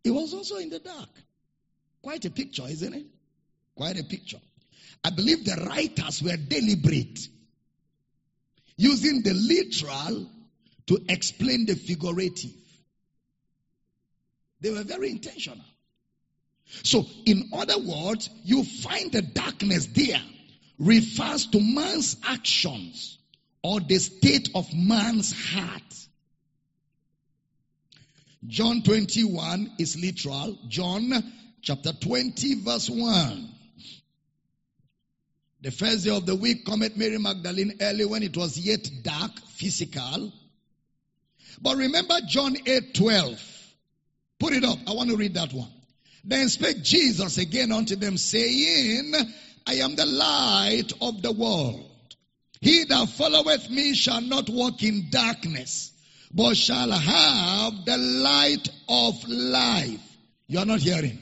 It 0.02 0.10
was 0.10 0.34
also 0.34 0.56
in 0.56 0.70
the 0.70 0.80
dark. 0.80 1.08
Quite 2.02 2.24
a 2.24 2.30
picture, 2.30 2.64
isn't 2.68 2.92
it? 2.92 3.06
Quite 3.76 4.00
a 4.00 4.02
picture. 4.02 4.40
I 5.04 5.10
believe 5.10 5.44
the 5.44 5.66
writers 5.68 6.20
were 6.20 6.36
deliberate, 6.36 7.28
using 8.76 9.22
the 9.22 9.34
literal 9.34 10.26
to 10.88 11.04
explain 11.08 11.66
the 11.66 11.76
figurative. 11.76 12.50
They 14.62 14.70
were 14.70 14.82
very 14.82 15.10
intentional. 15.10 15.64
So, 16.82 17.06
in 17.24 17.50
other 17.52 17.78
words, 17.78 18.30
you 18.42 18.64
find 18.64 19.12
the 19.12 19.22
darkness 19.22 19.86
there 19.86 20.22
refers 20.80 21.46
to 21.46 21.60
man's 21.60 22.16
actions 22.24 23.18
or 23.64 23.80
the 23.80 23.98
state 23.98 24.50
of 24.54 24.72
man's 24.74 25.32
heart. 25.32 25.82
John 28.46 28.82
21 28.82 29.72
is 29.78 29.98
literal. 29.98 30.58
John 30.68 31.10
chapter 31.62 31.94
20 31.94 32.60
verse 32.60 32.90
1. 32.90 33.48
The 35.62 35.70
first 35.70 36.04
day 36.04 36.14
of 36.14 36.26
the 36.26 36.34
week 36.34 36.66
cometh 36.66 36.94
Mary 36.98 37.16
Magdalene 37.16 37.78
early 37.80 38.04
when 38.04 38.22
it 38.22 38.36
was 38.36 38.58
yet 38.58 38.86
dark, 39.02 39.32
physical. 39.54 40.30
But 41.62 41.78
remember 41.78 42.16
John 42.28 42.54
8 42.66 42.92
12. 42.94 43.40
Put 44.38 44.52
it 44.52 44.64
up. 44.64 44.78
I 44.86 44.92
want 44.92 45.08
to 45.08 45.16
read 45.16 45.34
that 45.34 45.54
one. 45.54 45.70
Then 46.22 46.50
spake 46.50 46.82
Jesus 46.82 47.38
again 47.38 47.72
unto 47.72 47.96
them, 47.96 48.18
saying, 48.18 49.14
I 49.66 49.74
am 49.76 49.94
the 49.96 50.04
light 50.04 50.92
of 51.00 51.22
the 51.22 51.32
world. 51.32 51.93
He 52.64 52.84
that 52.84 53.10
followeth 53.10 53.68
me 53.68 53.92
shall 53.94 54.22
not 54.22 54.48
walk 54.48 54.82
in 54.82 55.10
darkness, 55.10 55.92
but 56.32 56.56
shall 56.56 56.90
have 56.92 57.84
the 57.84 57.98
light 57.98 58.66
of 58.88 59.28
life. 59.28 60.00
You 60.46 60.60
are 60.60 60.64
not 60.64 60.80
hearing. 60.80 61.18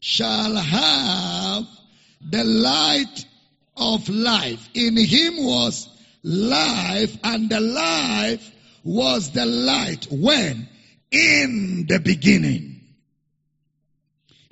Shall 0.00 0.54
have 0.54 1.66
the 2.20 2.44
light 2.44 3.24
of 3.74 4.06
life. 4.10 4.68
In 4.74 4.98
him 4.98 5.42
was 5.42 5.88
life, 6.22 7.16
and 7.24 7.48
the 7.48 7.60
life 7.60 8.52
was 8.84 9.30
the 9.30 9.46
light. 9.46 10.08
When? 10.10 10.68
In 11.10 11.86
the 11.88 12.00
beginning. 12.00 12.71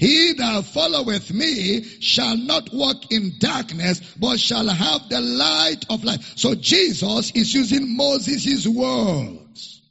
He 0.00 0.32
that 0.32 0.64
followeth 0.64 1.30
me 1.30 1.84
shall 2.00 2.34
not 2.34 2.72
walk 2.72 3.12
in 3.12 3.34
darkness, 3.38 4.00
but 4.18 4.40
shall 4.40 4.66
have 4.66 5.10
the 5.10 5.20
light 5.20 5.84
of 5.90 6.04
life. 6.04 6.38
So 6.38 6.54
Jesus 6.54 7.32
is 7.32 7.52
using 7.52 7.98
Moses' 7.98 8.66
words. 8.66 9.82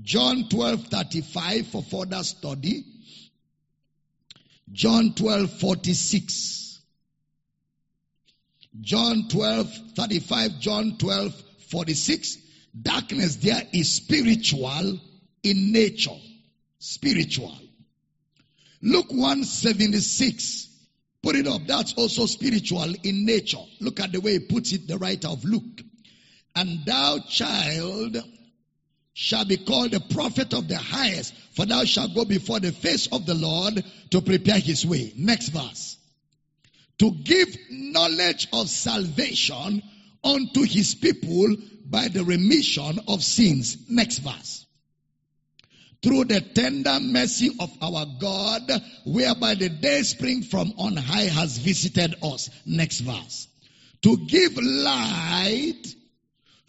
John 0.00 0.48
12 0.48 0.86
35 0.86 1.66
for 1.66 1.82
further 1.82 2.24
study. 2.24 2.86
John 4.72 5.12
12 5.12 5.60
46. 5.60 6.80
John 8.80 9.28
12 9.28 9.70
35, 9.96 10.60
John 10.60 10.96
12 10.96 11.34
46. 11.68 12.38
Darkness 12.80 13.36
there 13.36 13.62
is 13.74 13.92
spiritual 13.92 14.98
in 15.42 15.72
nature. 15.72 16.16
Spiritual. 16.78 17.65
Luke 18.82 19.10
176. 19.10 20.68
Put 21.22 21.36
it 21.36 21.46
up. 21.46 21.62
That's 21.66 21.94
also 21.94 22.26
spiritual 22.26 22.94
in 23.02 23.24
nature. 23.24 23.64
Look 23.80 24.00
at 24.00 24.12
the 24.12 24.20
way 24.20 24.34
he 24.34 24.38
puts 24.40 24.72
it, 24.72 24.86
the 24.86 24.98
writer 24.98 25.28
of 25.28 25.44
Luke. 25.44 25.82
And 26.54 26.84
thou, 26.84 27.18
child, 27.28 28.16
shall 29.12 29.44
be 29.44 29.56
called 29.56 29.92
the 29.92 30.00
prophet 30.00 30.52
of 30.52 30.68
the 30.68 30.76
highest, 30.76 31.34
for 31.52 31.64
thou 31.64 31.84
shalt 31.84 32.14
go 32.14 32.24
before 32.26 32.60
the 32.60 32.70
face 32.70 33.08
of 33.08 33.24
the 33.24 33.34
Lord 33.34 33.82
to 34.10 34.20
prepare 34.20 34.58
his 34.58 34.84
way. 34.84 35.12
Next 35.16 35.48
verse. 35.48 35.96
To 36.98 37.10
give 37.10 37.56
knowledge 37.70 38.48
of 38.52 38.68
salvation 38.68 39.82
unto 40.22 40.62
his 40.62 40.94
people 40.94 41.56
by 41.86 42.08
the 42.08 42.24
remission 42.24 43.00
of 43.08 43.22
sins. 43.22 43.76
Next 43.88 44.18
verse. 44.18 44.65
Through 46.02 46.24
the 46.24 46.40
tender 46.40 46.98
mercy 47.00 47.50
of 47.58 47.70
our 47.80 48.06
God, 48.20 48.70
whereby 49.04 49.54
the 49.54 49.68
day 49.68 50.02
spring 50.02 50.42
from 50.42 50.72
on 50.78 50.96
high 50.96 51.24
has 51.24 51.58
visited 51.58 52.14
us. 52.22 52.50
Next 52.64 53.00
verse. 53.00 53.48
To 54.02 54.16
give 54.26 54.56
light 54.56 55.94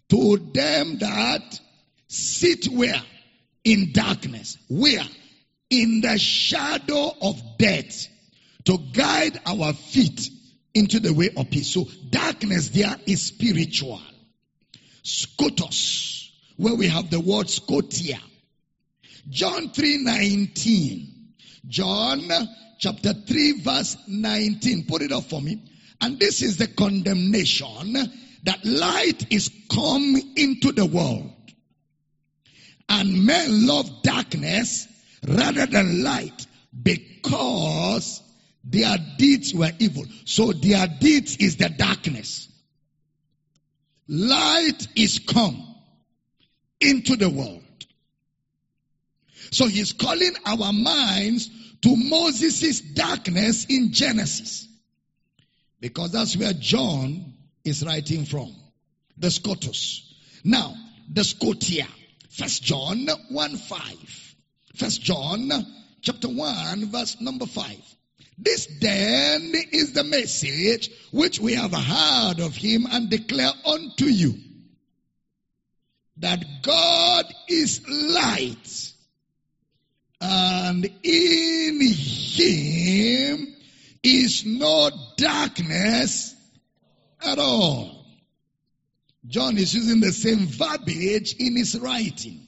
to 0.09 0.37
them 0.37 0.97
that 0.99 1.59
sit 2.07 2.65
where? 2.67 3.01
In 3.63 3.91
darkness. 3.91 4.57
Where? 4.69 5.05
In 5.69 6.01
the 6.01 6.17
shadow 6.17 7.13
of 7.21 7.41
death. 7.57 8.07
To 8.65 8.77
guide 8.93 9.39
our 9.45 9.73
feet 9.73 10.29
into 10.73 10.99
the 10.99 11.13
way 11.13 11.29
of 11.35 11.49
peace. 11.49 11.73
So 11.73 11.85
darkness 12.09 12.69
there 12.69 12.95
is 13.05 13.21
spiritual. 13.23 14.01
Skotos, 15.03 16.29
where 16.57 16.75
we 16.75 16.87
have 16.87 17.09
the 17.09 17.19
word 17.19 17.47
skotia. 17.47 18.19
John 19.29 19.69
3:19. 19.69 21.13
John 21.67 22.31
chapter 22.79 23.13
3 23.13 23.61
verse 23.61 23.97
19. 24.07 24.85
Put 24.85 25.01
it 25.01 25.11
up 25.11 25.25
for 25.25 25.41
me. 25.41 25.61
And 25.99 26.19
this 26.19 26.41
is 26.41 26.57
the 26.57 26.67
condemnation 26.67 27.93
that 28.43 28.63
light 28.63 29.31
is 29.31 29.49
come 29.69 30.15
into 30.35 30.71
the 30.71 30.85
world. 30.85 31.33
And 32.87 33.25
men 33.25 33.67
love 33.67 34.03
darkness 34.03 34.87
rather 35.27 35.65
than 35.65 36.03
light 36.03 36.45
because 36.81 38.21
their 38.63 38.97
deeds 39.17 39.53
were 39.53 39.71
evil. 39.79 40.05
So 40.25 40.53
their 40.53 40.87
deeds 40.87 41.37
is 41.37 41.57
the 41.57 41.69
darkness. 41.69 42.47
Light 44.07 44.87
is 44.95 45.19
come 45.19 45.75
into 46.79 47.15
the 47.17 47.29
world. 47.29 47.63
So 49.51 49.67
he's 49.67 49.93
calling 49.93 50.33
our 50.45 50.73
minds 50.73 51.49
to 51.81 51.95
Moses' 51.95 52.81
darkness 52.81 53.65
in 53.65 53.91
Genesis. 53.91 54.67
Because 55.79 56.11
that's 56.11 56.35
where 56.35 56.53
John 56.53 57.33
is 57.63 57.85
writing 57.85 58.25
from. 58.25 58.55
The 59.17 59.27
Skotos. 59.27 60.01
Now, 60.43 60.75
the 61.11 61.21
Skotia. 61.21 61.87
First 62.29 62.63
John 62.63 63.07
1 63.29 63.57
5. 63.57 64.35
First 64.75 65.01
John 65.01 65.51
chapter 66.01 66.27
1 66.27 66.91
verse 66.91 67.19
number 67.19 67.45
5. 67.45 67.75
This 68.37 68.67
then 68.79 69.53
is 69.71 69.93
the 69.93 70.03
message 70.03 70.91
which 71.11 71.39
we 71.39 71.55
have 71.55 71.73
heard 71.73 72.39
of 72.39 72.55
him 72.55 72.85
and 72.89 73.09
declare 73.09 73.51
unto 73.65 74.05
you. 74.05 74.35
That 76.17 76.43
God 76.61 77.25
is 77.47 77.81
light 77.87 78.93
and 80.19 80.85
in 81.03 81.81
him 81.81 83.55
is 84.03 84.45
no 84.45 84.89
darkness 85.17 86.35
at 87.21 87.39
all. 87.39 88.05
John 89.27 89.57
is 89.57 89.73
using 89.73 89.99
the 89.99 90.13
same 90.13 90.47
verbiage 90.47 91.35
in 91.37 91.57
his 91.57 91.77
writing. 91.79 92.47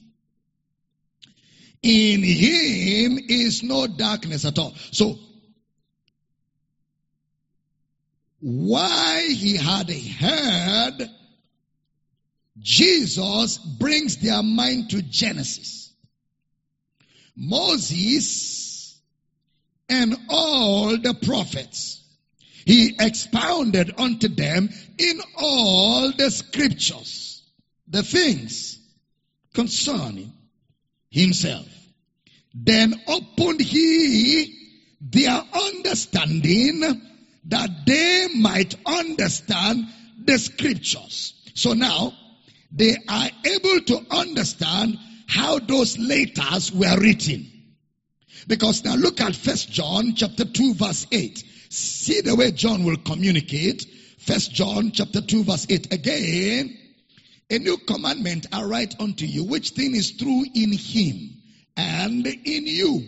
In 1.82 2.22
him 2.22 3.18
is 3.28 3.62
no 3.62 3.86
darkness 3.86 4.44
at 4.44 4.58
all. 4.58 4.74
So, 4.92 5.18
why 8.40 9.22
he 9.28 9.56
had 9.56 9.90
a 9.90 9.98
heard, 9.98 11.10
Jesus 12.58 13.58
brings 13.58 14.16
their 14.16 14.42
mind 14.42 14.90
to 14.90 15.02
Genesis. 15.02 15.89
Moses 17.40 19.00
and 19.88 20.14
all 20.28 20.98
the 20.98 21.14
prophets 21.14 22.04
he 22.66 22.94
expounded 23.00 23.94
unto 23.98 24.28
them 24.28 24.68
in 24.98 25.20
all 25.38 26.12
the 26.12 26.30
scriptures 26.30 27.42
the 27.88 28.02
things 28.02 28.78
concerning 29.54 30.32
himself. 31.10 31.66
Then 32.54 32.94
opened 33.08 33.60
he 33.60 34.54
their 35.00 35.42
understanding 35.52 36.82
that 37.46 37.70
they 37.86 38.28
might 38.36 38.74
understand 38.84 39.86
the 40.22 40.38
scriptures. 40.38 41.32
So 41.54 41.72
now 41.72 42.12
they 42.70 42.96
are 43.08 43.30
able 43.44 43.80
to 43.80 44.06
understand 44.10 44.98
how 45.30 45.60
those 45.60 45.96
letters 45.96 46.72
were 46.72 46.98
written. 46.98 47.46
Because 48.48 48.84
now 48.84 48.96
look 48.96 49.20
at 49.20 49.36
First 49.36 49.70
John 49.70 50.14
chapter 50.16 50.44
2 50.44 50.74
verse 50.74 51.06
8. 51.12 51.44
See 51.68 52.20
the 52.20 52.34
way 52.34 52.50
John 52.50 52.82
will 52.84 52.96
communicate. 52.96 53.86
First 54.18 54.52
John 54.52 54.90
chapter 54.90 55.20
2 55.20 55.44
verse 55.44 55.66
8. 55.70 55.92
Again, 55.92 56.76
a 57.48 57.58
new 57.60 57.78
commandment 57.78 58.46
I 58.52 58.64
write 58.64 59.00
unto 59.00 59.24
you, 59.24 59.44
which 59.44 59.70
thing 59.70 59.94
is 59.94 60.16
true 60.16 60.44
in 60.52 60.72
him 60.72 61.30
and 61.76 62.26
in 62.26 62.66
you. 62.66 63.06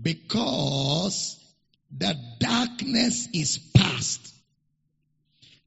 Because 0.00 1.42
the 1.90 2.16
darkness 2.38 3.28
is 3.32 3.58
past 3.74 4.34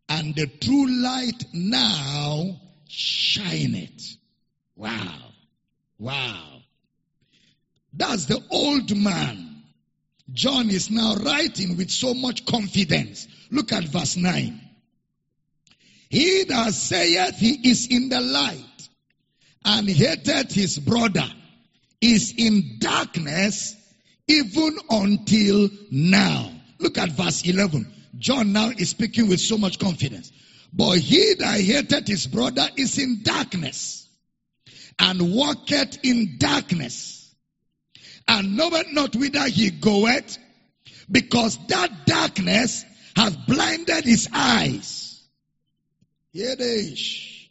and 0.07 0.35
the 0.35 0.45
true 0.45 1.01
light 1.01 1.45
now 1.51 2.59
shineth. 2.87 4.17
Wow. 4.75 5.32
Wow. 6.03 6.59
That's 7.93 8.25
the 8.25 8.43
old 8.49 8.93
man. 8.93 9.63
John 10.33 10.69
is 10.69 10.91
now 10.91 11.15
writing 11.15 11.77
with 11.77 11.89
so 11.89 12.13
much 12.13 12.45
confidence. 12.45 13.25
Look 13.49 13.71
at 13.71 13.85
verse 13.85 14.17
9. 14.17 14.59
He 16.09 16.43
that 16.43 16.73
saith 16.73 17.35
he 17.37 17.69
is 17.69 17.87
in 17.89 18.09
the 18.09 18.19
light 18.19 18.89
and 19.63 19.87
hateth 19.87 20.51
his 20.51 20.77
brother 20.77 21.25
is 22.01 22.33
in 22.37 22.79
darkness 22.79 23.73
even 24.27 24.77
until 24.89 25.69
now. 25.89 26.51
Look 26.79 26.97
at 26.97 27.11
verse 27.11 27.47
11. 27.47 27.89
John 28.19 28.51
now 28.51 28.71
is 28.77 28.89
speaking 28.89 29.29
with 29.29 29.39
so 29.39 29.57
much 29.57 29.79
confidence. 29.79 30.33
But 30.73 30.97
he 30.97 31.35
that 31.35 31.61
hated 31.61 32.09
his 32.09 32.27
brother 32.27 32.67
is 32.75 32.97
in 32.97 33.23
darkness 33.23 34.02
and 34.99 35.33
walketh 35.33 35.99
in 36.03 36.37
darkness 36.37 37.33
and 38.27 38.55
knoweth 38.55 38.91
not 38.91 39.15
whither 39.15 39.47
he 39.47 39.69
goeth 39.69 40.37
because 41.09 41.57
that 41.67 42.05
darkness 42.05 42.85
hath 43.15 43.35
blinded 43.47 44.05
his 44.05 44.29
eyes. 44.33 45.21
Yedish. 46.33 47.47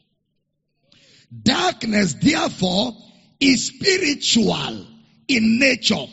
Darkness 1.43 2.15
therefore 2.15 2.95
is 3.41 3.67
spiritual 3.67 4.87
in 5.29 5.59
nature. 5.59 6.07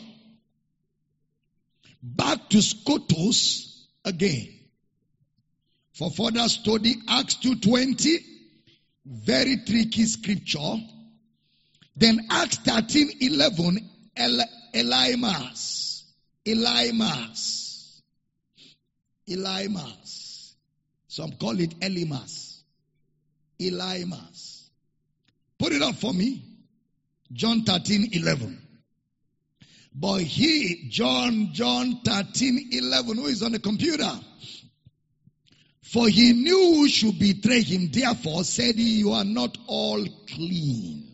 Back 2.02 2.48
to 2.50 2.58
Skotos 2.58 3.84
again. 4.04 4.48
For 5.92 6.10
further 6.10 6.48
study, 6.48 6.94
Acts 7.08 7.36
2.20, 7.36 8.16
very 9.04 9.58
tricky 9.66 10.04
scripture. 10.06 10.76
Then 11.96 12.26
Acts 12.30 12.58
13.11, 12.58 13.84
El- 14.16 14.44
Elymas. 14.74 16.02
Elymas. 16.46 18.00
Elymas. 19.28 20.52
Some 21.08 21.32
call 21.32 21.58
it 21.60 21.78
Elymas. 21.80 22.60
Elymas. 23.60 24.68
Put 25.58 25.72
it 25.72 25.82
up 25.82 25.96
for 25.96 26.14
me. 26.14 26.42
John 27.32 27.62
13, 27.64 28.10
11. 28.12 28.66
But 29.94 30.22
he, 30.22 30.88
John, 30.88 31.50
John 31.52 32.00
13, 32.04 32.70
11, 32.72 33.16
who 33.16 33.26
is 33.26 33.42
on 33.42 33.52
the 33.52 33.58
computer? 33.58 34.10
For 35.82 36.08
he 36.08 36.32
knew 36.32 36.74
who 36.76 36.88
should 36.88 37.18
betray 37.18 37.62
him. 37.62 37.90
Therefore 37.92 38.44
said 38.44 38.76
he, 38.76 39.00
you 39.00 39.12
are 39.12 39.24
not 39.24 39.58
all 39.66 40.04
clean. 40.28 41.09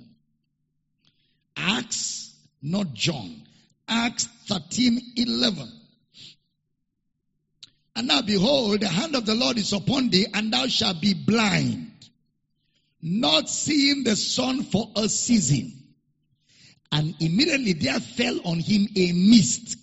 Acts, 1.56 2.34
not 2.62 2.92
John. 2.92 3.42
Acts 3.88 4.28
13, 4.46 5.00
11. 5.16 5.72
And 7.94 8.08
now 8.08 8.20
behold, 8.20 8.80
the 8.80 8.88
hand 8.88 9.14
of 9.16 9.24
the 9.24 9.34
Lord 9.34 9.56
is 9.56 9.72
upon 9.72 10.10
thee, 10.10 10.26
and 10.32 10.52
thou 10.52 10.66
shalt 10.66 11.00
be 11.00 11.14
blind, 11.14 11.92
not 13.00 13.48
seeing 13.48 14.04
the 14.04 14.16
sun 14.16 14.64
for 14.64 14.90
a 14.96 15.08
season. 15.08 15.72
And 16.92 17.14
immediately 17.20 17.72
there 17.72 18.00
fell 18.00 18.38
on 18.44 18.60
him 18.60 18.88
a 18.94 19.12
mist 19.12 19.78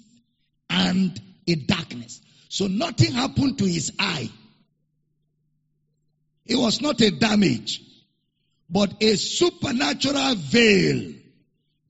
and 0.69 1.19
a 1.47 1.55
darkness. 1.55 2.21
So 2.49 2.67
nothing 2.67 3.11
happened 3.13 3.57
to 3.57 3.65
his 3.65 3.91
eye. 3.97 4.29
It 6.45 6.55
was 6.55 6.81
not 6.81 7.01
a 7.01 7.09
damage, 7.09 7.81
but 8.69 9.01
a 9.01 9.15
supernatural 9.15 10.35
veil 10.35 11.13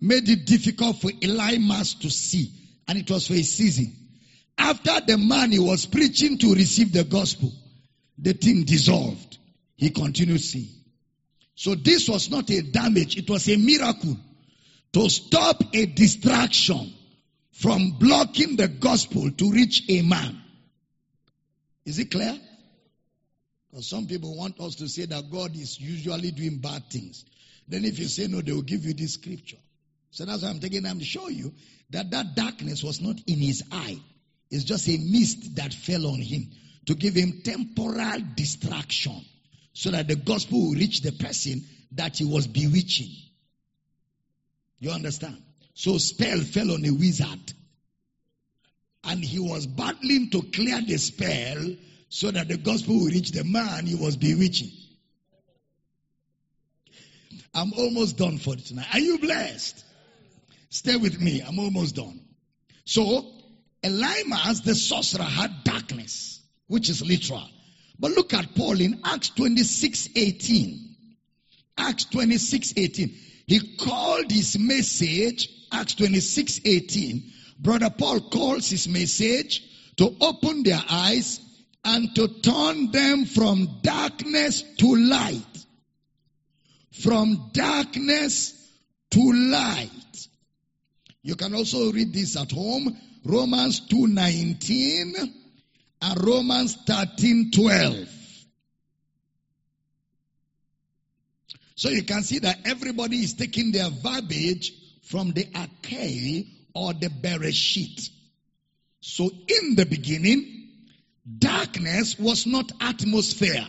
made 0.04 0.28
it 0.28 0.45
difficult 0.45 0.99
for 0.99 1.10
Elymas 1.10 2.01
to 2.01 2.10
see. 2.10 2.51
And 2.89 2.99
it 2.99 3.10
was 3.10 3.26
for 3.26 3.36
a 3.36 3.41
season. 3.41 3.95
After 4.58 4.99
the 4.99 5.18
man 5.18 5.51
he 5.51 5.60
was 5.60 5.86
preaching 5.86 6.38
to 6.39 6.54
receive 6.54 6.91
the 6.91 7.06
gospel, 7.06 7.54
the 8.18 8.34
thing 8.34 8.66
dissolved. 8.66 9.38
He 9.78 9.91
continued 9.91 10.41
seeing. 10.41 10.76
So 11.56 11.76
this 11.76 12.10
was 12.10 12.30
not 12.30 12.49
a 12.49 12.62
damage, 12.62 13.18
it 13.18 13.30
was 13.30 13.47
a 13.47 13.56
miracle 13.56 14.18
to 14.91 15.10
stop 15.10 15.64
a 15.74 15.86
distraction 15.86 16.93
from 17.54 17.91
blocking 17.91 18.58
the 18.58 18.68
gospel 18.68 19.32
to 19.32 19.51
reach 19.51 19.84
a 19.88 20.01
man. 20.01 20.38
Is 21.86 21.97
it 21.99 22.12
clear? 22.12 22.38
Because 23.70 23.88
some 23.88 24.06
people 24.08 24.36
want 24.36 24.60
us 24.60 24.76
to 24.76 24.89
say 24.89 25.06
that 25.06 25.32
God 25.32 25.56
is 25.56 25.80
usually 25.80 26.32
doing 26.32 26.58
bad 26.58 26.89
things. 26.89 27.24
Then 27.70 27.86
if 27.86 27.97
you 27.99 28.06
say 28.06 28.28
no, 28.28 28.41
they 28.41 28.51
will 28.51 28.64
give 28.64 28.84
you 28.84 28.93
this 28.93 29.14
scripture. 29.14 29.58
So 30.14 30.26
that's 30.26 30.43
why 30.43 30.49
I'm 30.49 30.59
taking 30.59 30.84
time 30.84 30.99
to 30.99 31.05
show 31.05 31.28
you 31.28 31.51
that 31.89 32.11
that 32.11 32.36
darkness 32.36 32.84
was 32.84 33.01
not 33.01 33.16
in 33.26 33.39
his 33.39 33.64
eye. 33.72 33.99
It's 34.51 34.64
just 34.64 34.88
a 34.88 34.95
mist 34.95 35.55
that 35.55 35.74
fell 35.74 36.05
on 36.05 36.22
him 36.22 36.51
to 36.86 36.93
give 36.93 37.16
him 37.16 37.41
temporal 37.43 38.22
distraction 38.36 39.26
so 39.74 39.89
that 39.89 40.07
the 40.07 40.16
gospel 40.16 40.61
will 40.61 40.76
reach 40.76 41.01
the 41.01 41.14
person 41.14 41.64
that 41.93 42.20
he 42.20 42.26
was 42.26 42.45
bewitching. 42.45 43.09
You 44.78 44.91
understand? 44.91 45.41
So 45.74 45.97
spell 45.97 46.41
fell 46.41 46.72
on 46.72 46.86
a 46.86 46.91
wizard. 46.91 47.53
And 49.05 49.24
he 49.24 49.39
was 49.39 49.66
battling 49.66 50.30
to 50.30 50.43
clear 50.43 50.80
the 50.80 50.97
spell 50.97 51.76
so 52.09 52.30
that 52.30 52.49
the 52.49 52.57
gospel 52.57 52.99
will 52.99 53.07
reach 53.07 53.32
the 53.32 53.43
man 53.43 53.88
he 53.88 53.95
was 53.95 54.16
bewitching. 54.16 54.70
I'm 57.55 57.74
almost 57.74 58.16
done 58.16 58.38
for 58.38 58.55
tonight. 58.55 58.93
Are 58.93 58.99
you 58.99 59.18
blessed? 59.18 59.86
Stay 60.74 60.95
with 60.95 61.21
me. 61.21 61.39
I'm 61.39 61.59
almost 61.59 61.97
done. 61.97 62.19
So, 62.84 63.32
Elymas, 63.84 64.63
the 64.63 64.74
sorcerer, 64.74 65.21
had 65.24 65.63
darkness, 65.63 66.41
which 66.65 66.89
is 66.89 67.05
literal. 67.07 67.47
But 67.99 68.13
look 68.13 68.34
at 68.34 68.55
Paul 68.55 68.82
in 68.82 68.99
Acts 69.05 69.30
26 69.30 70.09
18. 70.15 70.95
Acts 71.78 72.05
26 72.05 72.74
18. 72.76 73.15
He 73.45 73.78
called 73.78 74.32
his 74.32 74.57
message, 74.57 75.47
Acts 75.71 75.93
26 75.93 76.61
18. 76.65 77.32
Brother 77.59 77.91
Paul 77.91 78.21
calls 78.21 78.67
his 78.71 78.88
message 78.88 79.61
to 79.97 80.15
open 80.21 80.63
their 80.63 80.82
eyes 80.89 81.39
and 81.84 82.15
to 82.15 82.28
turn 82.41 82.89
them 82.89 83.26
from 83.26 83.78
darkness 83.84 84.63
to 84.80 84.95
light. 84.95 85.65
From 87.03 87.51
darkness 87.53 88.59
to 89.11 89.32
light. 89.34 89.91
You 91.24 91.36
can 91.36 91.55
also 91.55 91.91
read 91.91 92.13
this 92.13 92.36
at 92.36 92.51
home. 92.51 92.95
Romans 93.24 93.80
2:19 93.89 95.15
and 96.01 96.24
Romans 96.24 96.76
13:12. 96.86 98.09
So 101.76 101.89
you 101.89 102.03
can 102.03 102.24
see 102.24 102.39
that 102.39 102.59
everybody 102.65 103.17
is 103.17 103.34
taking 103.34 103.71
their 103.71 103.89
verbiage 103.89 104.74
from 105.03 105.32
the 105.32 105.45
Arche 105.45 106.47
or 106.74 106.93
the 106.93 107.09
Bereshit. 107.09 108.09
So 109.01 109.30
in 109.30 109.76
the 109.76 109.86
beginning, 109.86 110.69
darkness 111.39 112.19
was 112.19 112.45
not 112.45 112.71
atmosphere. 112.82 113.67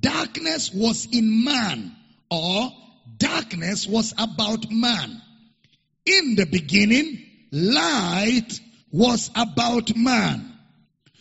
Darkness 0.00 0.72
was 0.72 1.06
in 1.10 1.44
man 1.44 1.96
or 2.30 2.72
darkness 3.18 3.86
was 3.86 4.14
about 4.18 4.70
man. 4.70 5.22
In 6.04 6.34
the 6.34 6.46
beginning, 6.46 7.24
light 7.52 8.60
was 8.90 9.30
about 9.36 9.96
man. 9.96 10.52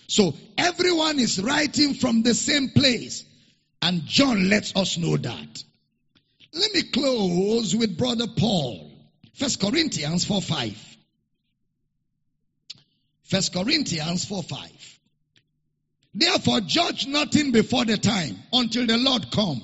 So 0.07 0.35
everyone 0.57 1.19
is 1.19 1.41
writing 1.41 1.93
from 1.93 2.23
the 2.23 2.33
same 2.33 2.69
place. 2.69 3.23
And 3.81 4.05
John 4.05 4.49
lets 4.49 4.75
us 4.75 4.97
know 4.97 5.17
that. 5.17 5.63
Let 6.53 6.73
me 6.73 6.83
close 6.83 7.75
with 7.75 7.97
brother 7.97 8.27
Paul. 8.27 8.91
First 9.35 9.59
Corinthians 9.59 10.25
4 10.25 10.41
5. 10.41 10.97
First 13.23 13.53
Corinthians 13.53 14.25
4 14.25 14.43
5. 14.43 14.99
Therefore 16.13 16.61
judge 16.61 17.07
nothing 17.07 17.51
before 17.51 17.85
the 17.85 17.97
time 17.97 18.37
until 18.51 18.85
the 18.85 18.97
Lord 18.97 19.31
come, 19.31 19.61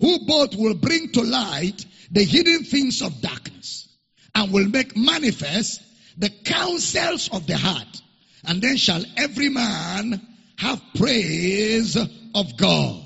who 0.00 0.24
both 0.24 0.56
will 0.56 0.74
bring 0.74 1.12
to 1.12 1.22
light 1.22 1.84
the 2.10 2.24
hidden 2.24 2.64
things 2.64 3.02
of 3.02 3.20
darkness 3.20 3.87
and 4.34 4.52
will 4.52 4.68
make 4.68 4.96
manifest 4.96 5.82
the 6.16 6.30
counsels 6.30 7.28
of 7.32 7.46
the 7.46 7.56
heart. 7.56 8.02
And 8.44 8.62
then 8.62 8.76
shall 8.76 9.02
every 9.16 9.48
man 9.48 10.20
have 10.56 10.80
praise 10.96 11.96
of 11.96 12.56
God. 12.56 13.02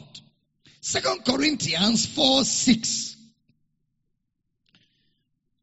Second 0.81 1.25
Corinthians 1.25 2.07
4 2.07 2.45
6. 2.45 3.17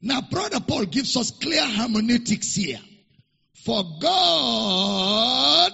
Now, 0.02 0.22
Brother 0.22 0.62
Paul 0.62 0.86
gives 0.86 1.18
us 1.18 1.32
clear 1.32 1.66
hermeneutics 1.66 2.56
here. 2.56 2.80
For 3.54 3.84
God, 4.00 5.74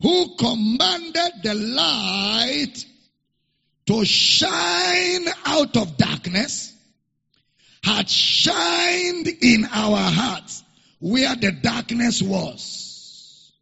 who 0.00 0.36
commanded 0.36 1.32
the 1.44 1.54
light 1.54 2.84
to 3.86 4.04
shine 4.04 5.28
out 5.44 5.76
of 5.76 5.96
darkness, 5.96 6.71
had 7.82 8.08
shined 8.08 9.28
in 9.28 9.64
our 9.64 9.98
hearts 9.98 10.62
where 11.00 11.34
the 11.36 11.52
darkness 11.52 12.22
was. 12.22 13.52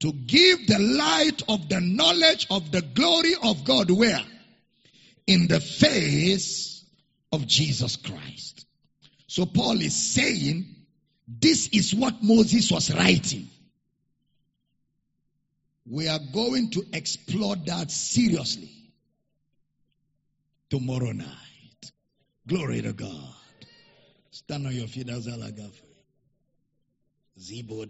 To 0.00 0.12
give 0.12 0.66
the 0.66 0.78
light 0.78 1.42
of 1.48 1.68
the 1.68 1.80
knowledge 1.80 2.46
of 2.50 2.70
the 2.70 2.82
glory 2.82 3.34
of 3.42 3.64
God 3.64 3.90
where? 3.90 4.24
In 5.26 5.48
the 5.48 5.60
face 5.60 6.84
of 7.32 7.46
Jesus 7.46 7.96
Christ. 7.96 8.66
So 9.26 9.46
Paul 9.46 9.80
is 9.80 9.94
saying, 9.94 10.66
this 11.26 11.68
is 11.68 11.94
what 11.94 12.22
Moses 12.22 12.70
was 12.70 12.94
writing. 12.94 13.48
We 15.88 16.08
are 16.08 16.20
going 16.32 16.70
to 16.70 16.84
explore 16.92 17.56
that 17.56 17.90
seriously 17.90 18.70
tomorrow 20.70 21.12
night. 21.12 21.43
Glory 22.46 22.82
to 22.82 22.92
God. 22.92 23.34
Stand 24.30 24.66
on 24.66 24.74
your 24.74 24.86
feet 24.86 25.08
as 25.08 25.26
Alagafa. 25.26 25.80
Zibo 27.40 27.88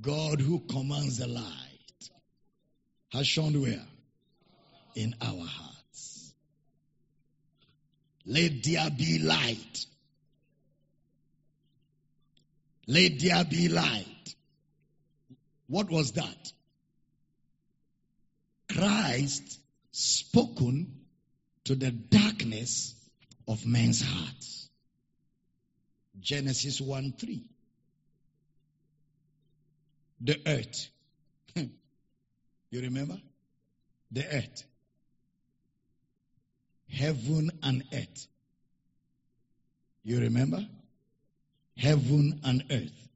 God 0.00 0.40
who 0.40 0.60
commands 0.60 1.18
the 1.18 1.26
light 1.26 2.10
has 3.12 3.26
shone 3.26 3.60
where? 3.60 3.86
In 4.94 5.14
our 5.20 5.44
hearts. 5.44 6.32
Let 8.24 8.62
there 8.62 8.90
be 8.90 9.18
light. 9.18 9.86
Let 12.86 13.18
there 13.18 13.44
be 13.44 13.68
light. 13.68 14.34
What 15.66 15.90
was 15.90 16.12
that? 16.12 16.52
Christ 18.72 19.59
spoken 19.92 21.00
to 21.64 21.74
the 21.74 21.90
darkness 21.90 22.94
of 23.48 23.66
men's 23.66 24.00
hearts. 24.00 24.68
Genesis 26.18 26.80
1 26.80 27.14
3. 27.18 27.44
The 30.20 30.40
earth. 30.46 30.88
you 32.70 32.80
remember? 32.80 33.18
The 34.12 34.26
earth. 34.26 34.64
Heaven 36.88 37.50
and 37.62 37.84
earth. 37.92 38.26
You 40.02 40.20
remember? 40.20 40.66
Heaven 41.76 42.40
and 42.44 42.64
earth. 42.70 43.08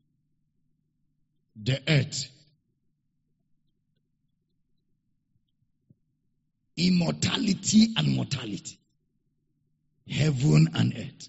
The 1.62 1.80
earth. 1.88 2.30
Immortality 6.76 7.88
and 7.96 8.16
mortality. 8.16 8.78
Heaven 10.08 10.68
and 10.74 10.94
earth. 10.96 11.28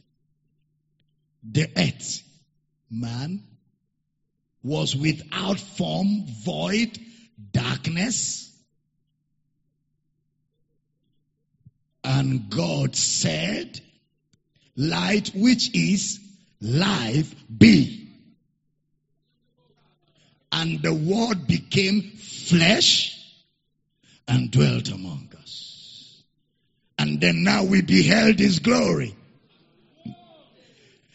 The 1.44 1.70
earth. 1.78 2.22
Man, 2.90 3.44
was 4.64 4.96
without 4.96 5.60
form, 5.60 6.26
void, 6.44 6.98
darkness. 7.52 8.52
And 12.04 12.50
God 12.50 12.96
said, 12.96 13.80
light 14.76 15.32
which 15.36 15.76
is 15.76 16.20
life 16.62 17.34
be. 17.56 18.10
And 20.52 20.82
the 20.82 20.94
word 20.94 21.48
became 21.48 22.02
flesh 22.02 23.15
and 24.28 24.52
dwelt 24.52 24.90
among 24.90 25.30
us. 25.42 26.24
And 26.98 27.20
then 27.22 27.44
now 27.44 27.64
we 27.64 27.82
beheld 27.82 28.40
his 28.40 28.60
glory. 28.60 29.16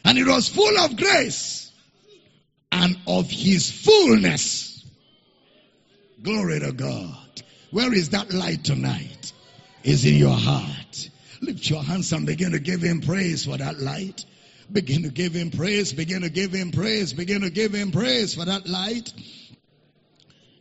And 0.05 0.19
it 0.19 0.27
was 0.27 0.49
full 0.49 0.79
of 0.79 0.97
grace 0.97 1.71
and 2.73 2.97
of 3.07 3.31
his 3.31 3.71
fullness. 3.71 4.85
Glory 6.23 6.61
to 6.61 6.73
God. 6.73 7.43
Where 7.71 7.93
is 7.93 8.11
that 8.11 8.33
light 8.33 8.65
tonight? 8.65 9.33
Is 9.83 10.05
in 10.05 10.15
your 10.15 10.37
heart. 10.37 11.11
Lift 11.41 11.71
your 11.71 11.83
hands 11.83 12.13
and 12.13 12.27
begin 12.27 12.53
to 12.53 12.59
give 12.59 12.83
him 12.83 13.01
praise 13.01 13.47
for 13.47 13.57
that 13.57 13.79
light. 13.79 14.25
Begin 14.71 15.05
to 15.05 15.09
give 15.09 15.33
him 15.33 15.51
praise. 15.51 15.93
Begin 15.93 16.23
to 16.23 16.31
give 16.31 16.53
him 16.53 16.71
praise. 16.71 17.13
Begin 17.13 17.41
to 17.41 17.51
give 17.51 17.73
him 17.73 17.91
praise 17.91 18.35
for 18.35 18.45
that 18.45 18.69
light. 18.69 19.13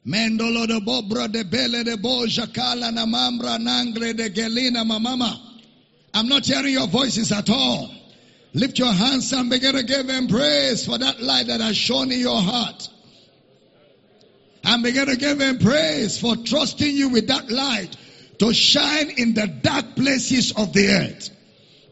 Mendolo 0.05 0.65
de 0.65 0.79
bobra 0.79 1.27
de 1.31 1.43
bele 1.43 1.83
de 1.83 1.97
bo 1.97 2.25
jakala 2.25 2.91
na 2.93 3.05
mambra 3.05 3.59
nangre 3.59 4.13
de 4.13 4.29
gelina 4.29 4.83
mamama. 4.85 5.39
I'm 6.13 6.27
not 6.27 6.45
hearing 6.45 6.73
your 6.73 6.87
voices 6.87 7.31
at 7.31 7.49
all. 7.49 7.91
Lift 8.53 8.79
your 8.79 8.91
hands 8.91 9.31
and 9.33 9.49
begin 9.49 9.75
to 9.75 9.83
give 9.83 10.09
him 10.09 10.27
praise 10.27 10.85
for 10.85 10.97
that 10.97 11.21
light 11.21 11.47
that 11.47 11.61
has 11.61 11.77
shone 11.77 12.11
in 12.11 12.19
your 12.19 12.41
heart. 12.41 12.89
And 14.63 14.81
begin 14.83 15.05
to 15.07 15.17
give 15.17 15.39
him 15.39 15.59
praise 15.59 16.19
for 16.19 16.35
trusting 16.35 16.95
you 16.95 17.09
with 17.09 17.27
that 17.27 17.51
light 17.51 17.95
to 18.39 18.53
shine 18.53 19.11
in 19.11 19.33
the 19.33 19.47
dark 19.47 19.95
places 19.95 20.53
of 20.57 20.73
the 20.73 20.87
earth. 20.87 21.29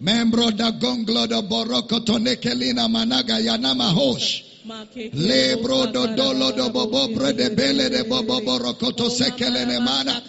Membro 0.02 0.56
da 0.56 0.72
gonglo 0.72 1.28
da 1.28 1.42
boroko 1.42 2.04
tonekelina 2.06 2.88
managa 2.88 3.40
yanama 3.40 3.92
hosh. 3.94 4.47
Lebro 4.68 5.86
do 5.94 6.08
dolo 6.08 6.52
do 6.52 6.70
bobo 6.70 7.08
de 7.32 7.50
bele 7.56 7.90
de 7.90 8.04
bobo 8.04 8.42
borokoto 8.42 9.10
sekelene 9.10 9.80
mana. 9.80 10.22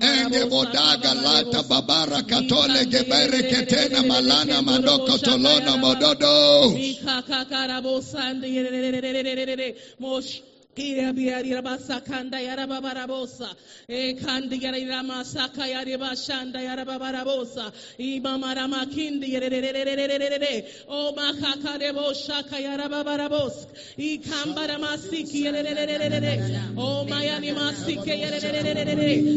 Enge 0.00 0.48
bodaga 0.50 1.14
lata 1.14 1.62
babara 1.62 2.22
katole 2.26 2.84
gebere 2.90 3.40
ketena 3.48 4.02
malana 4.02 4.62
mandoko 4.62 5.18
tolona 5.18 5.76
mododo. 5.76 6.74
Ira 10.78 11.12
biari 11.12 11.50
rabasa 11.54 12.00
kanda 12.06 12.38
yara 12.40 12.66
babarabosa. 12.66 13.48
E 13.88 14.14
kandi 14.14 14.62
yara 14.62 14.78
ramasaka 14.78 15.66
yara 15.66 15.98
bashanda 15.98 16.62
yara 16.62 16.84
babarabosa. 16.84 17.72
Imama 17.98 18.54
ramakindi 18.54 19.28
yere 19.28 19.50
O 20.88 21.12
makaka 21.12 21.78
shaka 22.14 22.60
yara 22.60 22.88
babarabosa. 22.88 23.66
I 23.98 24.18
masiki 24.78 25.42
yere 25.42 25.64
O 26.76 27.04
mayani 27.04 27.52
masike 27.52 28.06
yere 28.06 28.38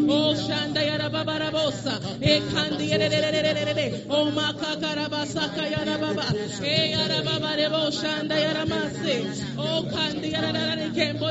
O 0.08 0.36
shanda 0.36 0.86
yara 0.86 1.10
babarabosa. 1.10 2.22
E 2.22 2.40
kandi 2.54 2.86
yere 2.92 4.06
O 4.10 4.30
makaka 4.30 4.96
rabasaka 4.96 5.72
yara 5.72 5.98
baba. 5.98 6.26
E 6.64 6.92
yara 6.92 7.24
shanda 7.92 8.36
yara. 8.40 8.62
O 9.58 9.84
kandi 9.90 10.32
yara 10.32 10.52
kembo 10.94 11.31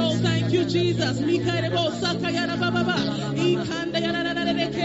Oh, 0.00 0.16
thank 0.22 0.52
you, 0.52 0.64
Jesus 0.64 1.18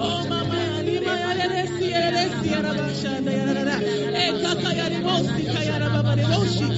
oh 0.00 0.20
mama 0.30 0.82
ni 0.86 0.96
ma 1.06 1.14
yere 1.22 1.46
de 1.54 1.62
si 1.76 1.84
yere 1.92 2.10
de 2.16 2.24
si 2.40 2.48
yara 2.52 2.72
ba 2.78 2.86
shanda 3.00 3.32
yara 3.40 3.76
e 4.22 4.26
kaka 4.42 4.70
yare 4.80 4.98
bosi 5.06 5.42
kayara 5.54 5.88
baba 5.94 6.12
de 6.18 6.24
bosi 6.32 6.77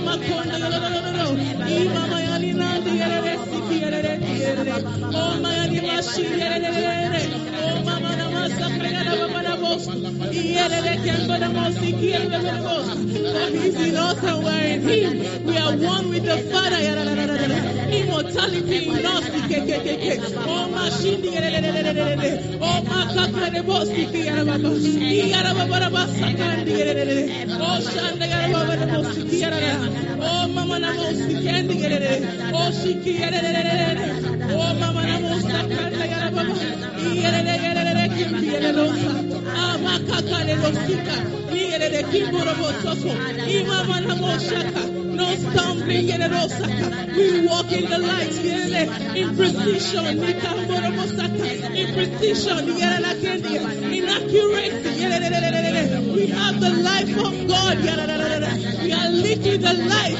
makonda 0.11 0.55
yorororo 0.63 1.27
ima 1.79 2.01
mayani 2.11 2.49
nandi 2.59 2.91
yerere 2.99 3.33
siki 3.49 3.75
bos 9.71 9.85
for 9.85 9.93
he's 13.51 13.75
in 13.79 13.95
us 13.97 14.23
and 14.23 14.43
we're 14.43 14.65
in 14.73 14.81
him 14.81 15.45
we 15.45 15.57
are 15.57 15.75
one 15.77 16.09
with 16.09 16.23
the 16.25 16.37
Father 16.51 16.79
immortality 17.99 18.89
in 18.89 19.05
us 19.05 19.23
oh 20.53 20.65
yerere 21.35 21.61
oh 22.61 22.81
yerere 26.79 27.23
oh 27.67 27.77
shanda 27.91 28.25
yerere 29.41 29.75
oh 30.29 30.47
mama 30.55 30.75
na 30.83 30.89
mosiki 30.99 31.35
kendi 31.45 31.75
oh 32.59 32.69
shiki 32.79 33.13
oh 34.53 34.71
mama 34.81 35.01
na 35.09 35.15
mosakanda 35.25 36.05
yara 36.13 36.29
baba 36.35 36.55
yerere 37.23 37.53
yerere 37.65 39.30
no 45.21 45.35
stumbling 45.35 46.09
in 46.09 46.21
We 46.21 47.47
walk 47.47 47.71
in 47.71 47.89
the 47.89 47.97
light 47.99 48.35
in 49.15 49.35
precision, 49.35 50.05
in 50.05 50.39
precision, 51.93 52.69
in 53.91 54.05
accuracy. 54.09 54.91
We 56.13 56.27
have 56.27 56.59
the 56.59 56.69
life 56.69 57.17
of 57.17 57.47
God. 57.47 57.77
We 58.83 58.91
are 58.93 59.09
living 59.09 59.61
the 59.61 59.73
life. 59.73 60.17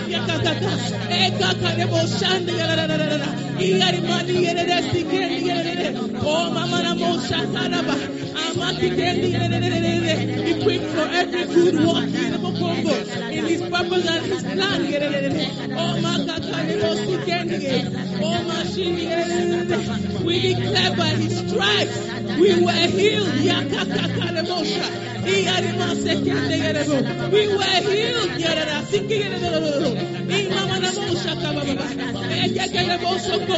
Oh, 6.24 6.50
Mama 6.54 8.21
Equipped 10.52 10.86
for 10.86 11.08
every 11.08 11.46
good 11.46 11.76
work 11.88 12.10
in 13.32 13.46
his 13.46 13.62
purpose 13.62 14.08
and 14.08 14.26
his 14.26 14.44
plan. 14.44 14.82
Oh, 15.78 16.02
my 16.02 16.18
God, 16.26 16.44
Oh, 18.24 18.44
we 20.26 20.54
declare 20.54 20.96
by 20.96 21.08
his 21.10 21.38
stripes 21.40 21.98
we 22.40 22.64
were 22.64 22.72
healed. 22.72 23.34
We 27.32 27.48
were 27.56 27.64
healed. 27.64 28.40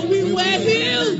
We 0.10 0.34
were 0.34 0.41
healed. 0.64 1.20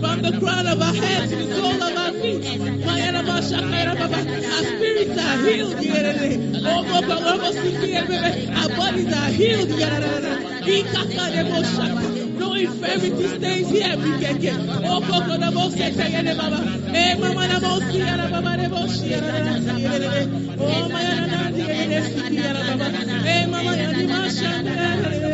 From 0.00 0.22
the 0.22 0.38
crown 0.38 0.66
of 0.68 0.80
our 0.80 0.94
head 0.94 1.28
to 1.28 1.36
the 1.36 1.46
sole 1.56 1.82
of 1.82 1.96
our 1.96 2.12
feet. 2.12 2.46
Our 2.86 4.62
spirits 4.62 5.18
are 5.18 5.38
healed. 5.46 5.74
Our 8.56 8.68
bodies 8.76 9.12
are 9.12 9.30
healed. 9.30 9.70
No 12.38 12.54
infirmity 12.54 13.26
stays 13.28 13.68
here. 13.68 13.96
We. 13.96 14.12
Oh, 14.88 15.00
the 15.38 15.50
most 15.52 15.76
Mama, 15.76 17.48
the 17.48 17.58
most 17.60 17.90
here. 17.90 18.16
Baba, 18.16 18.56
the 18.56 18.68
most 18.68 19.02
here. 19.02 19.22
Oh, 20.58 20.88
my, 20.88 21.02
the 21.02 21.20
most 21.34 22.16
my, 23.50 23.62
the 23.92 24.06
most 24.08 24.38
here. 24.40 25.25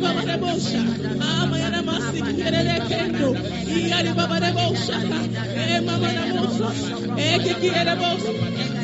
Baba, 0.00 0.22
the 0.24 0.36
most 0.38 0.74
Ah, 1.22 1.46
my, 1.50 1.70
the 1.70 1.82
most 1.82 2.14
here. 2.14 2.50
The 2.50 2.76
kendo. 2.88 3.28
Iya, 3.64 4.14
Baba, 4.14 4.40
most 4.52 4.90
Eh, 4.90 5.80
Mama, 5.80 6.08
the 6.12 6.24
most 6.34 6.60
Eh, 7.18 7.38
Kiki, 7.38 7.68
the 7.70 7.96
most 7.96 8.26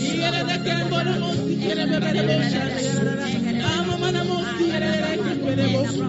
Iya, 0.01 0.31
the 0.49 0.57
kendo, 0.65 0.99
the 1.05 1.13
most 1.21 1.41
here. 1.49 1.87
Baba, 1.87 2.11
the 2.17 2.23
most 2.25 2.55
Ah, 3.63 3.85
Mama, 3.87 4.09
the 4.13 4.25
most 4.25 4.57
here. 4.59 4.81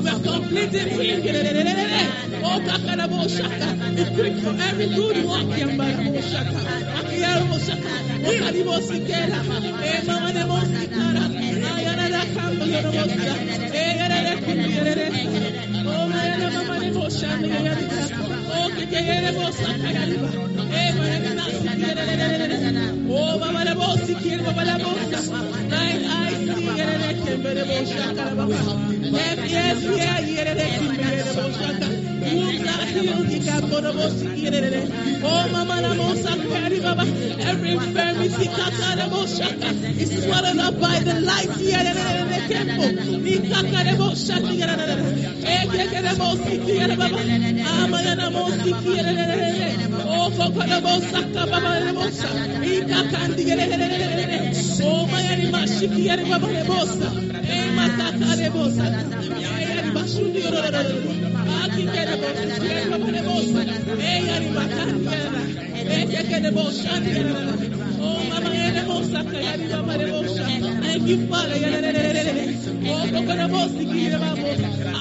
We're 0.01 0.19
completing 0.23 0.89
him. 0.89 2.43
Oh, 2.43 2.59
Kakarabo 2.65 3.19
Shaka. 3.27 3.69
Equipped 4.01 4.39
for 4.43 4.55
every 4.61 4.87
good 4.95 5.17
work. 5.25 5.47
Yambarabo 5.59 6.21
Shaka. 6.31 6.59
Akiyarabo 6.99 7.57
Shaka. 7.59 7.91
Okaribo 8.23 8.75
Sikera. 8.87 9.39
Eh, 9.83 10.01
Mama 10.07 10.31
Nemo 10.31 10.59
Sikara. 10.61 11.10
Ayana 11.10 11.10
da 12.71 12.81
Kambo 12.81 13.15
Yorobosa. 13.21 13.73
Eh, 13.73 13.97
Yara 13.99 14.17
da 14.27 14.33
Kibire. 14.43 15.05
Oh, 15.85 16.05
Mayana 16.11 16.47
Mama 16.55 16.75
Nemo 16.79 17.09
Shaka. 17.09 17.47
Yarika. 17.47 18.01
Oh, 18.55 18.67
Kikayarabo 18.75 19.45
Saka 19.59 19.89
Yariba. 19.97 20.29
Eh, 20.73 20.89
Mayana 20.97 21.45
Sikera. 21.61 22.85
Oh, 23.09 23.39
Mama 23.39 23.61
Nemo 23.65 23.87
Sikera. 24.05 24.43
Baba 24.45 24.63
Nemo 24.65 24.91
Saka. 25.11 25.37
Nine 25.73 26.03
eyes 26.05 26.39
see. 26.55 26.77
Yara 26.77 27.09
Kembere 27.23 27.85
Shaka. 27.91 28.25
Yes, 29.11 29.39
yes, 29.51 29.79
yeah, 29.83 30.19
yeah, 30.19 32.00
Oh, 35.23 35.47
Mama 35.51 35.81
Namosa, 35.81 36.37
Baba, 36.83 37.01
every 37.41 37.71
infirmity, 37.71 38.45
is 40.01 40.23
swallowed 40.23 40.59
up 40.59 40.79
by 40.79 40.99
the 40.99 41.19
light 41.21 41.49
here 41.57 41.79
in 41.79 41.85
the 41.85 42.41
temple. 42.47 42.91
Nikakarebo 43.21 44.13
Shaki, 44.13 44.61
Ekekerebo 45.41 46.35
Siki, 46.37 46.75
Baba, 46.97 47.17
Amayana 47.17 48.29
Mosiki, 48.29 48.93
Oh, 50.05 50.29
Kokorebo 50.29 50.93
Saka, 51.01 51.45
Baba 51.49 51.71
Nebosa, 51.81 52.29
Ikakandi, 52.61 53.43
Oh, 54.83 55.07
Mayani 55.07 55.45
Mashiki, 55.49 56.03
Baba 56.29 56.47
Nebosa, 56.47 57.07
Emataka 57.41 58.29
Nebosa, 58.37 58.85
Ayani 59.57 61.30
Bashuni, 61.51 61.63
Aki 61.63 61.83
Kerebo, 61.87 62.27
Baba 62.91 63.09
Nebosa, 63.11 63.61
Ayani 63.99 64.49
Makandi, 64.55 65.15
Ekekerebo 65.97 66.65
Shaki, 66.71 67.11
Oh, 68.01 68.23
Mama 68.29 68.49
Nebosa, 68.49 69.19
Kayani 69.29 69.65
Baba 69.71 69.93
Nebosa, 69.97 70.43
Thank 70.81 71.07
you, 71.07 71.27
Father, 71.27 71.55
Oh, 72.83 73.05
Kokorebo 73.11 73.61
Siki, 73.69 74.01
Baba, 74.11 74.43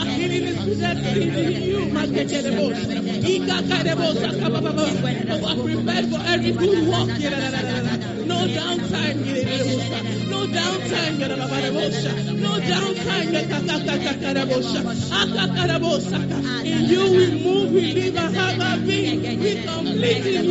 Akiri 0.01 0.39
is 0.43 0.57
presented 0.65 1.17
in 1.17 1.63
you, 1.63 1.81
Makekerebo, 1.95 2.65
Ikakarebo 3.35 4.09
Saka, 4.21 4.51
Baba, 4.51 4.73
Oh, 5.43 5.65
prepared 5.65 6.07
for 6.11 6.21
every 6.27 6.53
good 6.53 6.89
work, 6.89 7.09
downtime, 8.55 9.17
no 10.31 10.47
downtime, 10.47 11.19
no 12.41 12.51
downtime, 12.61 13.31
in 16.65 16.85
you 16.85 17.03
we 17.11 17.27
move, 17.45 17.73
we 17.73 17.93
live, 17.93 18.17
and 18.17 18.37
have 18.37 18.61
our 18.61 18.79
being, 18.87 19.23
we 19.41 19.63
complete 19.65 20.25
you, 20.25 20.51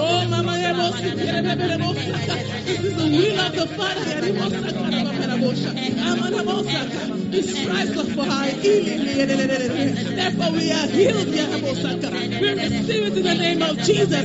Oh, 0.00 0.26
Mama, 0.30 0.52
this 2.64 2.80
is 2.80 2.94
the 2.96 3.04
will 3.04 3.40
of 3.40 3.52
the 3.52 3.66
Father. 3.76 4.04
Healing. 8.60 10.16
Therefore, 10.16 10.52
we 10.52 10.70
are 10.72 10.86
healed. 10.86 11.28
We 11.28 11.40
receive 12.52 13.04
it 13.06 13.16
in 13.16 13.22
the 13.24 13.34
name 13.34 13.62
of 13.62 13.76
Jesus. 13.78 14.24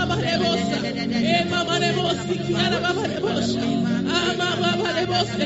Rebosa, 0.21 0.77
Emma 1.13 1.59
Manebosi, 1.65 2.35
Kiana 2.45 2.77
Baba 2.81 3.03
Rebosha, 3.11 3.63
Ama 4.17 4.47
Baba 4.61 4.89
Rebose 4.97 5.45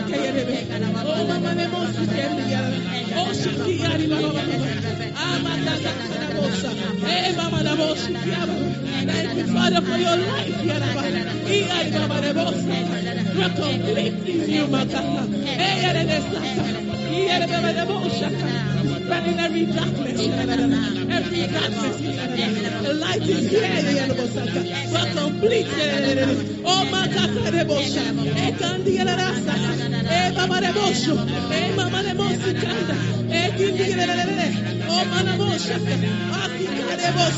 Mama 7.35 7.63
Baba, 7.63 7.95
the 7.95 8.41
Tata 9.05 9.33
you 9.35 9.45
Father 9.53 9.81
for 9.81 9.97
your 9.97 10.17
life, 10.17 10.55
Yaraba, 10.67 11.03
Iai 11.47 11.85
Baba 11.93 12.17
Rebosa, 12.25 12.75
we're 13.35 13.53
completely 13.55 14.33
new, 14.47 14.67
the 14.67 14.85
Eyare 15.57 16.03
that 19.07 19.27
in 19.27 19.39
every 19.39 19.65
darkness, 19.65 20.19
every 20.19 21.47
darkness, 21.47 21.97
the 22.81 22.93
light 22.93 23.21
is 23.21 23.49
here. 23.49 24.07
For 24.91 25.05
complete, 25.13 25.67
eh, 25.67 26.63
oh 26.65 26.85
my 26.91 27.07
God, 27.07 27.29
the 27.29 27.65
bush, 27.65 27.97
a 27.97 28.51
candy 28.57 28.97
and 28.97 29.09
a 29.09 29.15
oh 29.15 29.47
eh, 30.09 30.31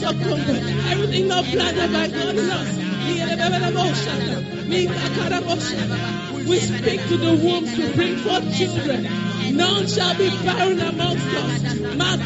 of 0.04 0.22
Everything 0.92 1.28
not 1.28 1.44
planted 1.46 1.92
by 1.92 2.08
God 2.08 2.38
us. 2.38 2.87
We 6.48 6.60
speak 6.60 7.02
to 7.08 7.18
the 7.18 7.34
wombs 7.44 7.76
to 7.76 7.94
bring 7.94 8.18
forth 8.18 8.54
children. 8.58 9.04
None 9.56 9.88
shall 9.88 10.16
be 10.18 10.30
barren 10.46 10.80
amongst 10.80 11.26
us. 11.26 11.64
None 11.96 12.20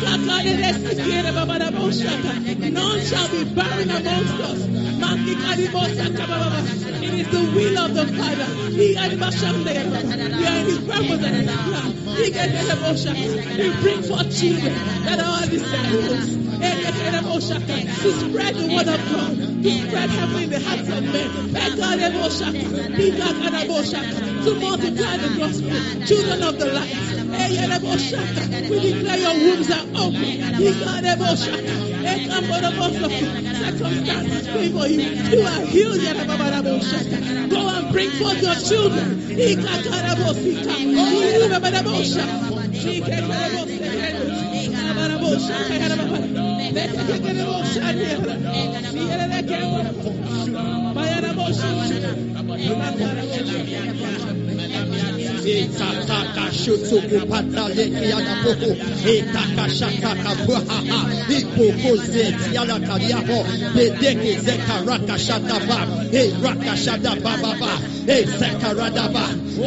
shall 3.02 3.28
be 3.30 3.44
barren 3.56 3.90
amongst 3.90 4.40
us. 4.42 4.60
It 7.04 7.14
is 7.14 7.28
the 7.30 7.42
will 7.56 7.78
of 7.78 7.94
the 7.94 8.06
Father. 8.08 8.48
We 8.78 8.98
are 8.98 9.06
in 9.06 9.20
His 10.66 10.80
purpose 10.90 11.24
and 11.24 11.36
His 11.36 11.52
plan. 11.52 11.94
We 13.58 13.70
bring 13.82 14.02
forth 14.04 14.40
children 14.40 14.74
that 15.06 15.20
are 15.20 15.46
disciples. 15.48 16.51
To 16.62 18.10
spread 18.14 18.54
the 18.56 18.68
word 18.76 18.88
of 18.88 19.02
God, 19.12 19.34
to 19.64 19.72
spread 19.88 20.10
heaven 20.12 20.44
in 20.44 20.50
the 20.52 20.60
hearts 20.60 20.90
of 20.90 21.04
men. 21.04 21.30
To 24.46 24.56
multiply 24.60 25.18
the 25.18 25.30
gospel, 25.38 25.72
children 26.06 26.44
of 26.44 26.60
the 26.60 26.66
light. 26.68 26.96
We 28.70 28.78
declare 28.80 29.18
your 29.18 29.34
wombs 29.34 29.70
are 29.72 29.86
open. 29.96 30.42
Circumstances 33.62 34.48
favor 34.48 34.88
you. 34.88 35.02
You 35.02 35.42
are 35.46 35.66
healed. 35.66 36.02
Go 37.50 37.62
and 37.70 37.92
bring 37.92 38.10
forth 38.12 38.42
your 38.42 38.56
children. 38.56 39.08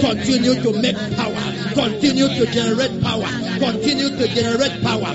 Continue 0.00 0.54
to 0.62 0.72
make 0.80 0.96
power. 1.16 1.53
Continue 1.74 2.28
to 2.28 2.46
generate 2.52 3.02
power. 3.02 3.26
Continue 3.58 4.08
to 4.16 4.28
generate 4.28 4.82
power. 4.82 5.12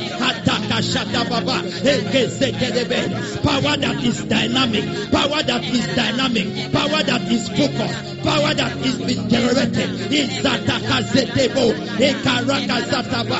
Power 3.43 3.77
that 3.77 4.03
is 4.03 4.23
dynamic. 4.25 4.83
Power 5.11 5.43
that 5.43 5.63
is 5.63 5.87
dynamic. 5.95 6.71
Power 6.73 7.03
that 7.03 7.21
is 7.31 7.47
focused. 7.49 8.23
Power 8.23 8.53
that 8.53 8.77
is 8.85 8.97
being 8.97 9.29
generated. 9.29 9.89
Izataka 10.11 11.01
zetebo. 11.07 11.73
Ekaraka 11.97 12.81
zataba. 12.91 13.39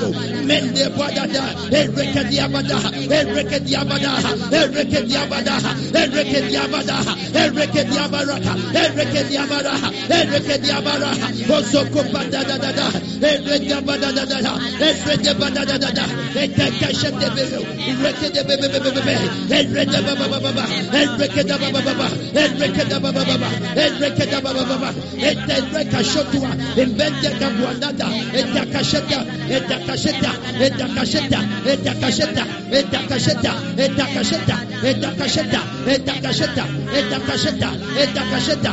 Babo, 0.00 0.12
Mende 0.44 0.88
Badada, 0.96 1.44
Ereke 1.70 2.24
Diabada, 2.30 2.78
Ereke 3.08 3.60
Diabada, 3.60 4.12
Ereke 4.50 5.00
Diabada, 5.06 5.54
Ereke 5.92 6.40
Diabada, 6.48 6.96
Ereke 7.34 7.82
Diabaraka, 7.84 8.52
Ereke 8.72 9.22
Diabara, 9.28 9.74
Ereke 10.08 10.58
Diabara, 10.62 11.10
Oso 11.50 11.84
Kopata 11.90 12.42
da 12.48 12.56
da 12.58 12.72
da, 12.72 12.86
Ereke 13.20 13.58
Diabada 13.66 14.12
da 14.12 14.24
da 14.24 14.40
da, 14.40 14.52
Ereke 14.80 15.16
Diabada 15.22 15.64
da 15.66 15.78
da 15.78 15.90
da, 15.90 16.04
Ereke 16.34 16.80
Kasha 16.80 17.10
de 17.10 17.28
Bebe, 17.36 17.58
Ereke 17.90 18.32
de 18.32 18.42
Bebe 18.44 18.68
Bebe 18.68 18.90
Bebe, 18.90 19.14
Ereke 19.50 19.90
da 19.92 20.00
Baba 20.00 20.40
Baba, 20.40 20.64
Ereke 20.92 21.44
da 21.46 21.58
Baba 21.58 21.80
Baba, 21.82 22.08
Ereke 22.34 22.88
da 22.88 22.98
Baba 23.00 23.24
Baba, 23.24 23.48
Ereke 23.76 24.30
da 24.30 24.40
Baba 24.40 24.64
Baba, 24.64 24.90
Ereke 25.18 25.90
Kashotua, 25.90 26.50
Invente 26.76 27.30
Kabuanada, 27.38 28.06
Ereke 28.32 28.72
Kasheta, 28.72 29.20
Ereke 29.50 29.76
kasheta. 29.90 30.30
Ereke 30.54 30.82
eh, 30.82 30.94
kasheta. 30.94 31.40
Ereke 31.66 31.90
eh, 31.90 31.96
kasheta. 32.00 32.44
Ereke 32.70 32.96
eh, 32.96 33.04
kasheta. 33.10 33.52
Ereke 33.78 34.04
kasheta. 34.14 34.56
Ereke 34.86 35.10
kasheta. 35.18 35.60
Ereke 35.86 36.16
kasheta. 36.22 36.64
Ereke 36.94 37.18
kasheta. 37.26 37.68
Ereke 37.98 38.22
kasheta. 38.30 38.72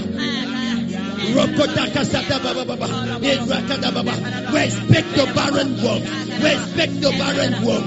Rokotaka 1.36 2.02
sata 2.06 2.38
baba 2.44 2.64
baba. 2.66 2.88
Irakada 3.22 3.90
baba. 3.94 4.14
Respect 4.54 5.10
the 5.16 5.26
barren 5.36 5.70
womb. 5.84 6.04
Respect 6.42 7.02
the 7.02 7.12
barren 7.20 7.54
womb. 7.66 7.84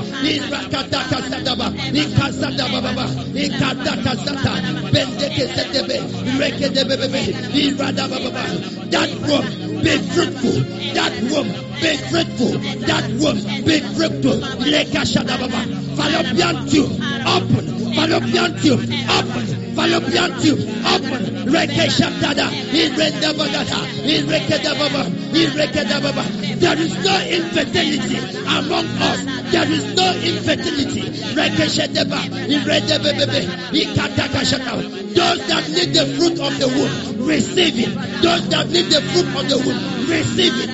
That 8.90 9.10
womb 9.28 9.69
be 9.82 9.96
fruitful. 10.12 10.60
That 10.94 11.12
womb 11.30 11.48
be 11.80 11.96
fruitful. 12.10 12.52
That 12.86 13.06
womb 13.20 13.38
be 13.64 13.80
fruitful. 13.94 14.38
Lekashada 14.64 15.38
baba. 15.40 15.60
Fallopian 15.96 16.66
tube 16.68 16.92
open. 17.26 17.64
Fallopian 17.94 18.50
tube 18.60 18.82
open. 19.08 19.46
Fallopian 19.74 20.30
tube 20.40 20.60
open. 20.86 21.22
Rekeshatada. 21.52 22.46
Irendabagada. 22.72 23.80
Irekedababa. 24.04 25.02
Irekedababa. 25.32 26.24
There 26.60 26.78
is 26.78 26.94
no 27.04 27.16
infertility 27.26 28.18
among 28.44 28.86
us. 29.00 29.24
There 29.52 29.70
is 29.70 29.84
no 29.96 30.08
infertility. 30.20 31.02
Rekeshadaba. 31.34 32.20
Iredebebebe. 32.48 33.40
Ikatakashata. 33.72 35.00
Those 35.14 35.46
that 35.48 35.68
need 35.68 35.92
the 35.92 36.06
fruit 36.16 36.38
of 36.38 36.54
the 36.58 36.68
womb, 36.70 37.26
receive 37.26 37.76
it. 37.76 37.92
Those 38.22 38.48
that 38.48 38.68
need 38.70 38.86
the 38.94 39.02
fruit 39.10 39.26
of 39.34 39.44
the 39.50 39.58
womb, 39.58 39.69
good 39.70 39.99
receive 40.10 40.54
it. 40.64 40.70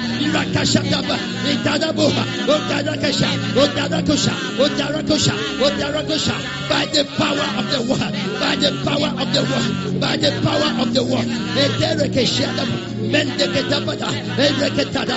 By 6.69 6.85
the 6.87 7.05
power 7.17 7.47
of 7.59 7.67
the 7.71 7.81
word. 7.89 8.15
By 8.41 8.57
the 8.57 8.71
power 8.85 9.11
of 9.23 9.29
the 9.33 9.43
word. 9.43 10.01
By 10.01 10.17
the 10.17 10.31
power 10.43 10.71
of 10.83 10.93
the 10.95 11.03
word. 11.05 11.29
Ederekeshadaba. 11.57 12.77
Mendeketabada. 13.13 14.09
Ereketada. 14.37 15.17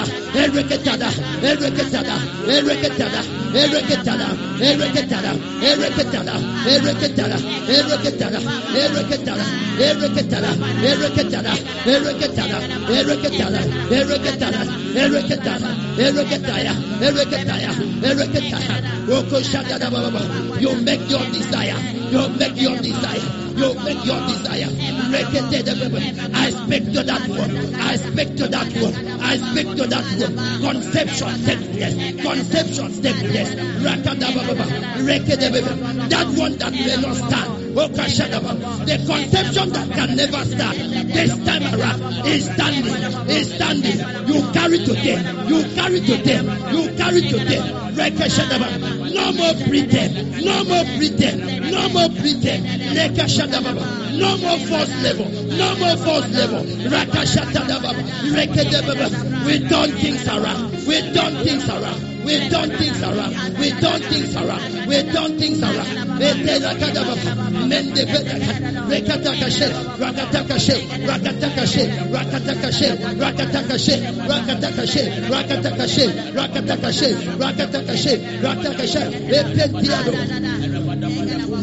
You 20.60 20.76
make 20.82 21.10
your 21.10 21.26
desire, 21.32 21.78
you 22.10 22.30
make 22.38 22.58
your 22.62 22.78
desire, 22.82 23.22
you 23.56 23.74
make 23.86 24.06
your 24.06 24.20
desire. 24.28 24.70
I 26.34 26.50
speak 26.50 26.86
to 26.94 27.04
that 27.04 27.28
one, 27.30 27.76
I 27.76 27.96
speak 27.98 28.36
to 28.38 28.48
that 28.48 28.72
one, 28.82 28.96
I 29.22 29.38
speak 29.38 29.68
to 29.78 29.86
that 29.88 30.06
one. 30.20 30.36
Conception 30.62 31.34
take 31.46 31.64
place, 31.72 31.96
conception 32.22 33.02
take 33.02 33.20
place. 33.30 33.52
That 36.10 36.28
one 36.36 36.58
that 36.58 36.72
may 36.74 36.98
not 37.02 37.16
stand. 37.16 37.69
The 37.80 38.98
conception 39.08 39.70
that 39.72 39.90
can 39.92 40.16
never 40.18 40.44
start. 40.44 40.76
This 40.76 41.32
time 41.46 41.64
around 41.64 42.02
is 42.28 42.44
standing. 42.46 42.94
Is 43.30 43.54
standing. 43.56 44.00
You 44.28 44.42
carry 44.52 44.80
today. 44.80 45.16
You 45.48 45.64
carry 45.76 46.02
today. 46.02 46.42
You 46.76 46.92
carry 46.98 47.22
today. 47.22 47.62
No 49.16 49.32
more 49.32 49.54
pretend. 49.64 50.44
No 50.44 50.64
more 50.66 50.84
pretend. 50.98 51.72
No 51.72 51.88
more 51.90 52.10
pretend. 52.10 52.64
No 54.20 54.38
more 54.38 54.60
false 54.68 54.92
level. 55.02 55.30
No 55.30 55.76
more 55.78 55.96
false 55.98 56.28
level. 56.36 56.66
We 59.46 59.60
turn 59.70 59.92
things 59.92 60.28
around. 60.28 60.72
We 60.86 61.00
turn 61.14 61.34
things 61.46 61.70
around. 61.70 62.19
We 62.30 62.38
turn 62.48 62.70
things 62.78 63.02
around. 63.02 63.58
We 63.58 63.70
turn 63.72 64.02
things 64.02 64.36
around. 64.36 64.88
We 64.88 65.02
turn 65.12 65.40
things 65.40 65.64
around. 65.64 66.20
Mende 66.20 68.06
bedaka. 68.06 68.52
Rekatakashe. 68.90 69.68
Rakatakashe. 69.98 70.78
Rakatakashe. 71.10 71.84
Rakatakashe. 72.14 72.90
Rakatakashe. 73.18 73.96
Rakatakashe. 74.30 75.04
Rakatakashe. 75.34 76.06
Rakatakashe. 76.38 77.10
Rakatakashe. 77.42 78.14
Rakatakashe. 78.46 79.04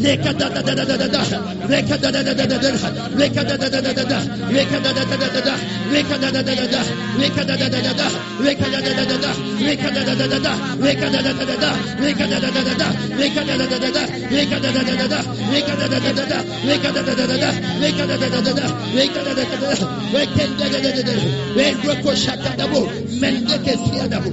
Epentiado. 0.03 0.37
Lekadadadadadada. 0.37 1.21
Lekadadadadadada. 1.67 2.71
Lekadadadadadada. 3.17 4.17
Lekadadadadadada. 4.51 5.53
Lekadadadadada. 5.91 6.79
Lekadadadadada. 7.17 8.07
Lekadadadadada. 8.45 9.31
Lekadadadadada. 9.59 10.91
Lekadadadadada. 11.19 11.71
Lekadadadadada. 11.99 12.89
Lekadadadadada. 13.17 13.99
Lekadadadadada. 14.29 15.19
Lekadadadadada. 15.51 16.39
Lekadadadadada. 16.67 17.49
Lekadadadadada. 17.81 18.67
Lekadadadadada. 18.93 19.85
Lekadadadadada. 20.13 21.15
Lekrokoshakadabo. 21.57 22.81
Mendekesiadabo. 23.21 24.29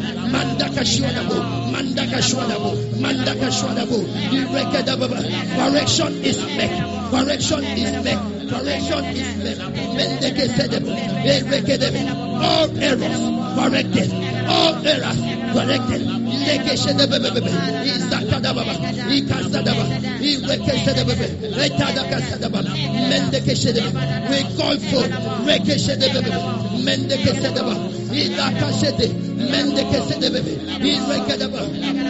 Mandaka 1.74 2.22
Shwadabo, 2.22 2.70
Mandaka 3.02 3.51
Shwadabo, 3.51 3.98
Correction 5.56 6.12
is 6.24 6.38
back. 6.56 6.70
Correction 7.10 7.64
is 7.64 7.90
back. 8.05 8.20
Correction 8.48 9.05
is 9.06 9.34
back. 9.42 9.59
Mendeke 9.96 10.46
Sedebo, 10.55 10.94
Erekedebe. 11.26 12.01
All 12.38 12.70
errors 12.78 13.18
corrected. 13.59 14.10
All 14.46 14.86
errors 14.86 15.18
corrected. 15.52 16.02
Leke 16.46 16.74
Shedebebe, 16.78 17.40
Izakadababa, 17.90 18.74
Ikasadaba, 19.10 19.84
Ireke 20.22 20.74
Sedebebe, 20.84 21.26
Retadaka 21.59 22.18
Sadaba, 22.22 22.62
Mendeke 22.62 23.55
Shedebe. 23.56 23.90
We 24.30 24.38
call 24.56 24.78
for 24.78 25.09
Reke 25.42 25.74
Shedebebe. 25.74 26.63
Mendekesedeba. 26.85 27.74
Idakashede. 28.12 29.06
Mendekesedebebe. 29.52 30.52
Irekedeba. 30.93 31.62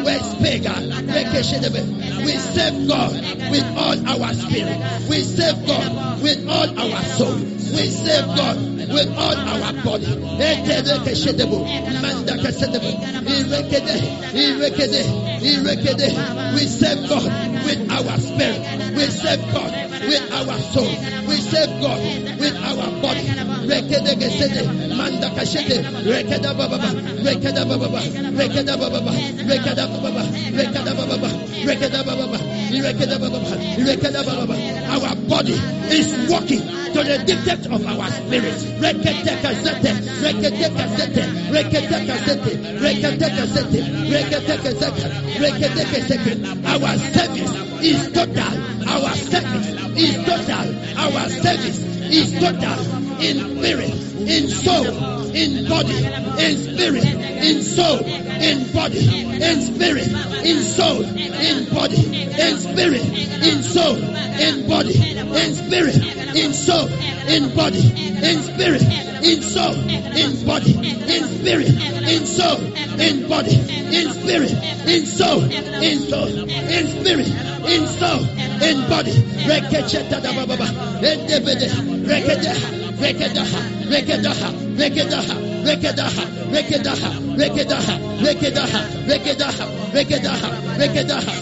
Westpega. 0.07 0.75
Rekeshedebe. 1.15 1.81
We 2.25 2.33
serve 2.39 2.89
God 2.89 3.35
We 3.51 3.51
save 3.51 3.51
God 3.51 3.53
with 3.53 3.77
all 3.77 4.09
our 4.09 4.35
spirit. 4.35 4.79
We 5.09 5.21
serve 5.23 5.67
God 5.67 6.23
with 6.23 6.49
all 6.49 6.81
our 6.81 7.03
soul. 7.05 7.37
We 7.37 7.87
serve 7.87 8.27
God 8.35 8.57
with 8.89 9.11
all 9.17 9.37
our 9.37 9.73
body. 9.85 10.07
Eterekeshedebo. 10.41 11.59
Mandakasedebo. 12.03 12.91
Irekede. 13.31 13.97
Irekede. 14.33 15.03
Irekede. 15.41 16.55
We 16.55 16.67
serve 16.67 17.09
God 17.09 17.31
with 17.65 17.91
our 17.91 18.19
spirit. 18.19 18.97
We 18.97 19.07
serve 19.07 19.41
God 19.53 19.84
with 20.07 20.33
our 20.33 20.59
soul. 20.73 20.89
We 21.29 21.37
serve 21.41 21.71
God 21.81 22.01
with 22.39 22.57
our 22.57 22.91
body. 23.01 23.25
Rekedekesede. 23.65 24.63
Mandakashede. 24.95 25.77
Rekeda 26.05 26.53
bababa. 26.55 26.91
Rekeda 27.25 27.65
bababa. 27.65 28.01
Rekeda 28.39 28.77
bababa. 28.77 29.13
Rekeda 29.49 29.85
bababa. 29.89 30.23
Rekeda 30.53 30.93
bababa. 30.95 31.29
Rekeda 31.65 32.01
bababa. 32.05 32.39
Rekeda 32.71 33.17
bababa. 33.19 33.55
Rekeda 33.79 34.21
bababa. 34.25 34.57
Our 34.95 35.15
body 35.29 35.57
is 35.91 36.31
walking 36.31 36.61
to 36.95 37.01
the 37.03 37.19
dictate 37.27 37.67
of 37.67 37.87
our 37.87 38.09
spirit. 38.11 38.55
Reketekazete. 38.85 39.91
Reketekazete. 40.23 41.23
Reketekazete. 41.51 42.53
Reketekazete. 42.85 43.81
Reketekazete. 44.13 45.05
Reketekazete. 45.41 46.33
Our 46.65 46.97
service 47.17 47.55
is 47.83 48.13
total. 48.13 48.55
Our 48.87 49.15
service 49.17 49.84
is 49.97 50.17
total. 50.25 50.99
Our 50.99 51.29
service 51.29 51.79
is 51.79 52.33
total. 52.41 53.04
In 53.21 53.39
spirit, 53.39 53.91
in 54.29 54.49
soul, 54.49 55.31
in 55.35 55.69
body, 55.69 56.05
in 56.45 56.57
spirit, 56.59 57.05
in 57.05 57.63
soul, 57.63 58.01
in 58.05 58.73
body, 58.73 58.99
in 59.43 59.61
spirit, 59.63 60.09
in 60.45 60.63
soul, 60.63 61.03
in 61.05 61.75
body, 61.75 61.97
in 62.41 62.59
spirit, 62.59 63.05
in 63.43 63.63
soul, 63.63 63.97
in 63.97 64.67
body, 64.69 64.95
in 64.95 65.55
spirit, 65.55 65.97
in 66.37 66.53
soul, 66.53 66.89
in 67.29 67.55
body, 67.55 67.81
in 68.23 68.43
spirit, 68.43 68.83
in 69.25 69.43
soul, 69.43 69.79
in 69.79 70.45
body, 70.45 70.75
in 70.75 71.25
spirit, 71.39 71.71
in 72.09 72.27
soul, 72.27 72.61
in 73.01 73.29
body, 73.29 73.55
in 73.95 74.11
spirit, 74.13 74.53
in 74.87 75.07
soul, 75.07 75.43
in 75.83 75.99
soul, 76.01 76.49
in 76.51 76.87
spirit, 76.89 77.29
in 77.69 77.87
soul, 77.87 78.25
in 78.63 78.89
body. 78.89 79.13
Rekecheta 79.47 80.21
da 80.21 80.33
baba, 80.33 80.67
endebede, 81.03 81.69
rekedeha, 82.07 82.84
rekedaha, 83.05 83.61
rekedaha, 83.93 84.49
rekedaha, 84.81 85.37
rekedaha, 85.67 86.25
rekedaha, 86.55 87.11
rekedaha, 87.37 87.95
rekedaha, 88.25 88.81
rekedaha, 89.09 89.67
rekedaha, 89.93 90.49
rekedaha. 90.79 91.35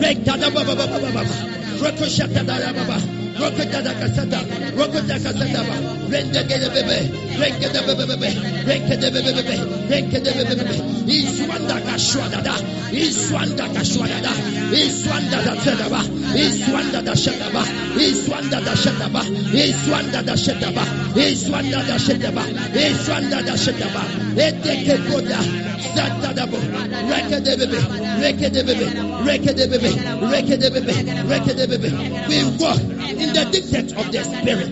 Rekada 0.00 0.48
baba 0.50 0.74
baba 0.74 3.19
Rokada 3.40 3.80
Casada, 3.98 4.38
Rokada 4.76 5.16
Casada, 5.16 5.62
de 6.10 6.68
Bebe, 6.68 6.98
de 7.70 7.80
Bebe, 7.88 8.28
de 8.98 9.10
Bebe, 9.10 9.32
de 10.42 10.54
Bebe, 10.56 10.76
Iswanda 11.06 11.80
Iswanda 11.96 12.40
Iswanda 12.92 13.72
da 13.72 13.80
Iswanda 14.76 15.40
da 15.40 15.54
Iswanda 16.36 17.00
da 17.00 17.14
Iswanda 17.96 18.60
da 18.60 18.74
Iswanda 21.20 21.78
da 21.80 21.96
Iswanda 22.76 23.40
da 23.42 23.56
de 27.40 27.56
Bebe, 27.56 27.80
de 28.50 28.62
Bebe, 28.62 28.90
de 29.54 29.66
Bebe, 29.66 29.90
de 30.56 30.70
Bebe, 30.70 30.92
de 31.54 31.66
Bebe, 31.66 31.90
we 32.28 32.38
walk 32.58 32.80
in 32.80 33.29
the 33.34 33.44
dictate 33.50 33.92
of 33.96 34.12
the 34.12 34.22
spirit. 34.24 34.68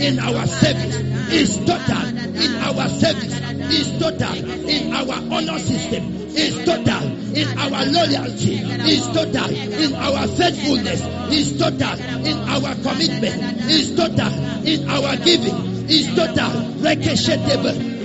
In 0.00 0.18
our 0.18 0.46
service 0.46 0.96
is 1.32 1.56
total. 1.58 2.02
In 2.36 2.54
our 2.56 2.88
service 2.88 3.40
is 3.72 3.98
total. 3.98 4.34
In 4.68 4.92
our 4.92 5.14
honor 5.32 5.58
system 5.58 6.16
is 6.36 6.64
total. 6.64 7.02
In 7.36 7.58
our 7.58 7.84
loyalty 7.86 8.54
is 8.90 9.06
total. 9.08 9.50
In 9.50 9.94
our 9.94 10.26
faithfulness 10.26 11.02
is 11.32 11.58
total. 11.58 11.98
In 12.26 12.38
our 12.48 12.74
commitment 12.82 13.60
is 13.70 13.94
total. 13.96 14.32
In 14.66 14.88
our 14.88 15.16
giving 15.16 15.88
is 15.88 16.14
total. 16.14 16.66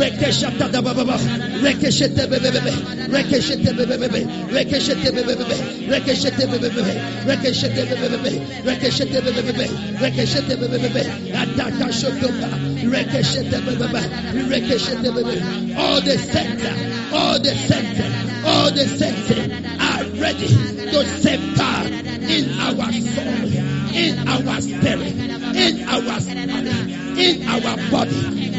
Rekeshata 0.00 0.72
da 0.72 0.80
baba, 0.80 1.18
rekeshete 1.60 2.24
bebebe, 2.30 2.72
rekeshete 3.12 3.70
bebebe, 3.76 4.20
rekeshete 4.50 5.10
bebebe, 5.12 5.56
rekeshete 5.92 6.46
bebebe, 6.50 6.94
rekeshete 7.28 7.84
bebebe, 8.00 8.32
rekeshete 8.64 9.20
bebebe, 9.20 9.66
rekeshete 10.00 10.54
bebebe, 10.56 11.02
ataka 11.42 11.92
shotoba, 11.92 12.48
rekeshete 12.92 13.58
bebebe, 13.66 14.02
rekeshete 14.48 15.08
bebebe. 15.12 15.76
All 15.76 16.00
the 16.00 16.16
center, 16.16 16.74
all 17.12 17.38
the 17.38 17.54
center, 17.68 18.08
all 18.46 18.70
the 18.70 18.86
center 18.86 19.40
are 19.80 20.04
ready 20.18 20.48
to 20.92 21.04
safeguard 21.20 21.92
in 22.24 22.48
our 22.58 22.90
soul, 23.12 23.52
in 23.92 24.28
our 24.28 24.60
spirit, 24.62 25.14
in 25.56 25.88
our 25.88 26.20
spirit, 26.20 26.99
in 27.20 27.48
our 27.48 27.76
body. 27.90 28.50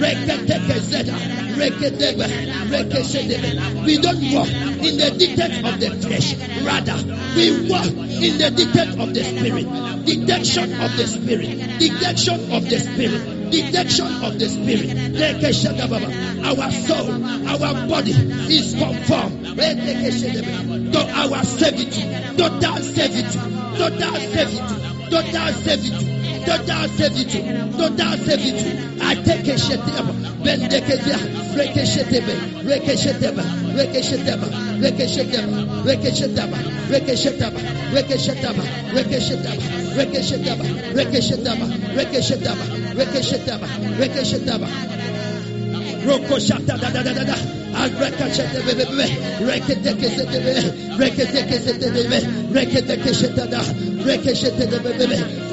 We 3.86 3.98
don't 3.98 4.22
walk 4.34 4.50
in 4.50 4.98
the 4.98 5.10
dictates 5.18 5.58
of 5.68 5.80
the 5.80 5.90
flesh. 6.02 6.36
Rather, 6.64 6.98
we 7.36 7.70
walk 7.70 7.88
in 7.88 8.38
the 8.38 8.52
dictates 8.52 8.96
of 8.98 9.14
the 9.14 9.24
spirit. 9.24 9.66
Detection 10.06 10.74
of 10.82 10.98
the 10.98 11.08
spirit. 11.08 11.80
Detection 11.80 12.52
of 12.52 12.70
the 12.70 12.80
spirit. 12.80 13.52
Detection 13.52 14.08
of 14.24 14.40
the 14.40 14.50
spirit. 14.50 14.90
Our 16.46 16.72
soul, 16.72 17.12
our 17.48 17.88
body 17.88 18.12
is 18.12 18.74
conformed 18.76 19.46
to 20.92 21.00
our 21.14 21.44
servitude. 21.44 22.38
Total 22.38 22.78
servitude. 22.78 23.38
Total 23.78 24.16
servitude. 24.16 25.12
Total 25.12 25.54
servitude. 25.54 26.21
Total 26.46 26.90
servitude. 26.98 27.72
Total 27.78 28.18
servitude. 28.18 28.80
I 29.02 29.16
take 29.24 29.48
a 29.48 29.58
sheteba. 29.58 30.14
Bendekezia. 30.44 31.18
Rekeshetebe. 31.56 32.34
Rekesheteba. 32.66 33.44
Rekesheteba. 33.76 34.48
Rekesheteba. 34.82 35.58
Rekesheteba. 35.86 36.58
Rekesheteba. 36.90 37.60
Rekesheteba. 37.92 38.64
Rekesheteba. 38.94 39.62
Rekesheteba. 39.96 40.66
Rekesheteba. 40.96 41.66
Rekesheteba. 41.96 42.66
Rekesheteba. 42.96 43.68
Rekesheteba. 44.00 44.68
Roko 46.06 46.40
shata 46.40 46.78
da 46.78 46.90
da 46.90 47.04
da 47.04 47.14
da 47.14 47.24
da. 47.24 47.36
Rekete 49.42 49.92
kesete 54.06 54.68
be. 54.68 54.80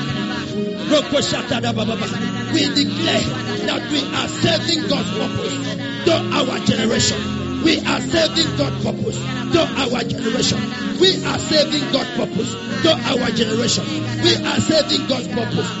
We 0.91 0.97
declare 2.75 3.23
that 3.63 3.81
we 3.89 4.03
are 4.11 4.27
serving 4.27 4.89
God's 4.89 5.09
purpose 5.15 5.55
to 6.03 6.13
our 6.35 6.59
generation. 6.65 7.63
We 7.63 7.79
are 7.79 8.01
serving 8.01 8.57
God's 8.57 8.83
purpose 8.83 9.15
to 9.53 9.61
our 9.79 10.03
generation. 10.03 10.59
We 10.99 11.23
are 11.23 11.39
serving 11.39 11.91
God's 11.93 12.11
purpose 12.17 12.51
to 12.83 12.91
our 12.91 13.31
generation. 13.31 13.85
We 14.21 14.35
are 14.43 14.59
serving 14.59 15.07
God's 15.07 15.27
purpose 15.29 15.80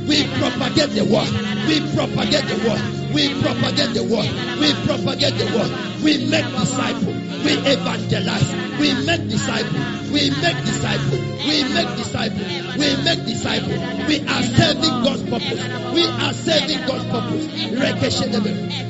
We 0.11 0.27
propagate 0.27 0.91
the 0.91 1.05
word. 1.07 1.31
We 1.71 1.79
propagate 1.95 2.43
the 2.43 2.59
word. 2.67 2.83
We 3.15 3.31
propagate 3.39 3.95
the 3.95 4.03
word. 4.03 4.27
We 4.59 4.75
propagate 4.83 5.39
the 5.39 5.47
word. 5.55 5.71
We 6.03 6.27
make 6.27 6.51
disciples. 6.51 7.15
We 7.47 7.55
evangelize. 7.63 8.51
We 8.75 8.91
make 9.07 9.23
disciples. 9.31 10.11
We 10.11 10.35
make 10.43 10.59
disciples. 10.67 11.15
We 11.47 11.63
make 11.71 11.95
disciples. 11.95 12.43
We 12.75 12.91
make 13.07 13.23
disciples. 13.23 13.79
We 14.11 14.19
are 14.27 14.43
serving 14.43 14.95
God's 14.99 15.23
purpose. 15.31 15.63
We 15.95 16.03
are 16.03 16.33
serving 16.33 16.81
God's 16.91 17.07
purpose. 17.07 17.47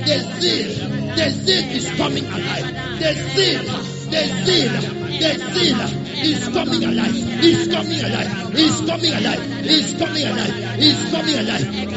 The 0.02 0.18
zeal, 0.42 0.90
the 1.14 1.30
zeal 1.30 1.70
is 1.70 1.86
coming 2.02 2.26
alive. 2.26 2.66
The 2.98 3.14
zeal, 3.38 4.01
the 4.12 4.28
zeal, 4.46 4.74
the 5.08 5.32
zeal 5.54 6.02
is 6.24 6.48
coming 6.50 6.84
alive. 6.84 7.16
Is 7.44 7.68
coming 7.68 8.02
alive. 8.04 8.54
Is 8.56 8.82
coming 8.82 9.14
alive. 9.14 9.66
Is 9.66 9.96
coming 9.98 10.26
alive. 10.28 10.80
Is 10.80 11.12
coming 11.12 11.36
alive. 11.40 11.94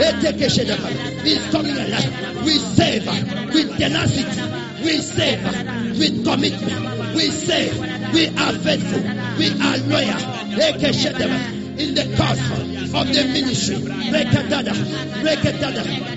Is 1.26 1.50
coming 1.50 1.76
alive. 1.76 2.44
We 2.44 2.58
save 2.58 3.06
with 3.52 3.76
tenacity. 3.76 4.42
We 4.84 4.98
save 5.00 5.42
with 5.98 6.24
commitment. 6.24 7.14
We 7.14 7.30
save. 7.30 7.78
We 8.12 8.28
are 8.28 8.52
faithful. 8.52 9.02
We 9.38 9.50
are 9.60 9.78
loyal. 9.90 11.53
In 11.76 11.94
the 11.94 12.04
cause 12.16 12.38
of 12.94 13.06
the 13.12 13.24
ministry. 13.32 13.76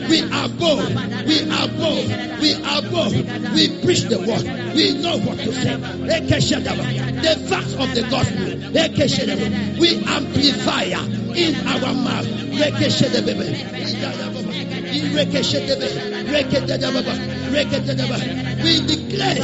We 0.07 0.21
are 0.31 0.49
bold. 0.49 0.93
We 1.25 1.49
are 1.49 1.67
bold. 1.67 2.07
We 2.39 2.53
are 2.63 2.81
bold. 2.83 3.13
We 3.53 3.81
preach 3.81 4.03
the 4.03 4.19
word. 4.19 4.45
We 4.75 4.93
know 5.01 5.17
what 5.17 5.39
to 5.39 5.51
say. 5.53 5.75
The 5.75 7.35
facts 7.49 7.73
of 7.73 7.95
the 7.95 8.01
gospel. 8.09 8.45
We 9.79 9.97
amplify 10.05 10.83
in 11.35 11.55
our 11.67 11.93
mouth. 11.93 12.27
We 18.63 18.81
declare 18.85 19.41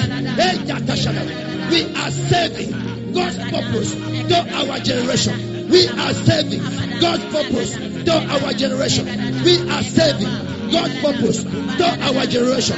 we 1.70 1.80
are 1.96 2.12
serving 2.12 2.72
God's 3.14 3.38
purpose 3.38 3.92
to 3.94 4.38
our 4.56 4.80
generation. 4.80 5.53
We 5.70 5.88
are 5.88 6.14
serving 6.14 6.62
God's 7.00 7.26
purpose 7.26 7.74
to 7.76 8.14
our 8.14 8.54
generation. 8.54 9.06
We 9.44 9.70
are 9.70 9.84
serving 9.84 10.72
God's 10.72 11.00
purpose 11.00 11.44
to 11.44 11.86
our 12.02 12.26
generation. 12.26 12.78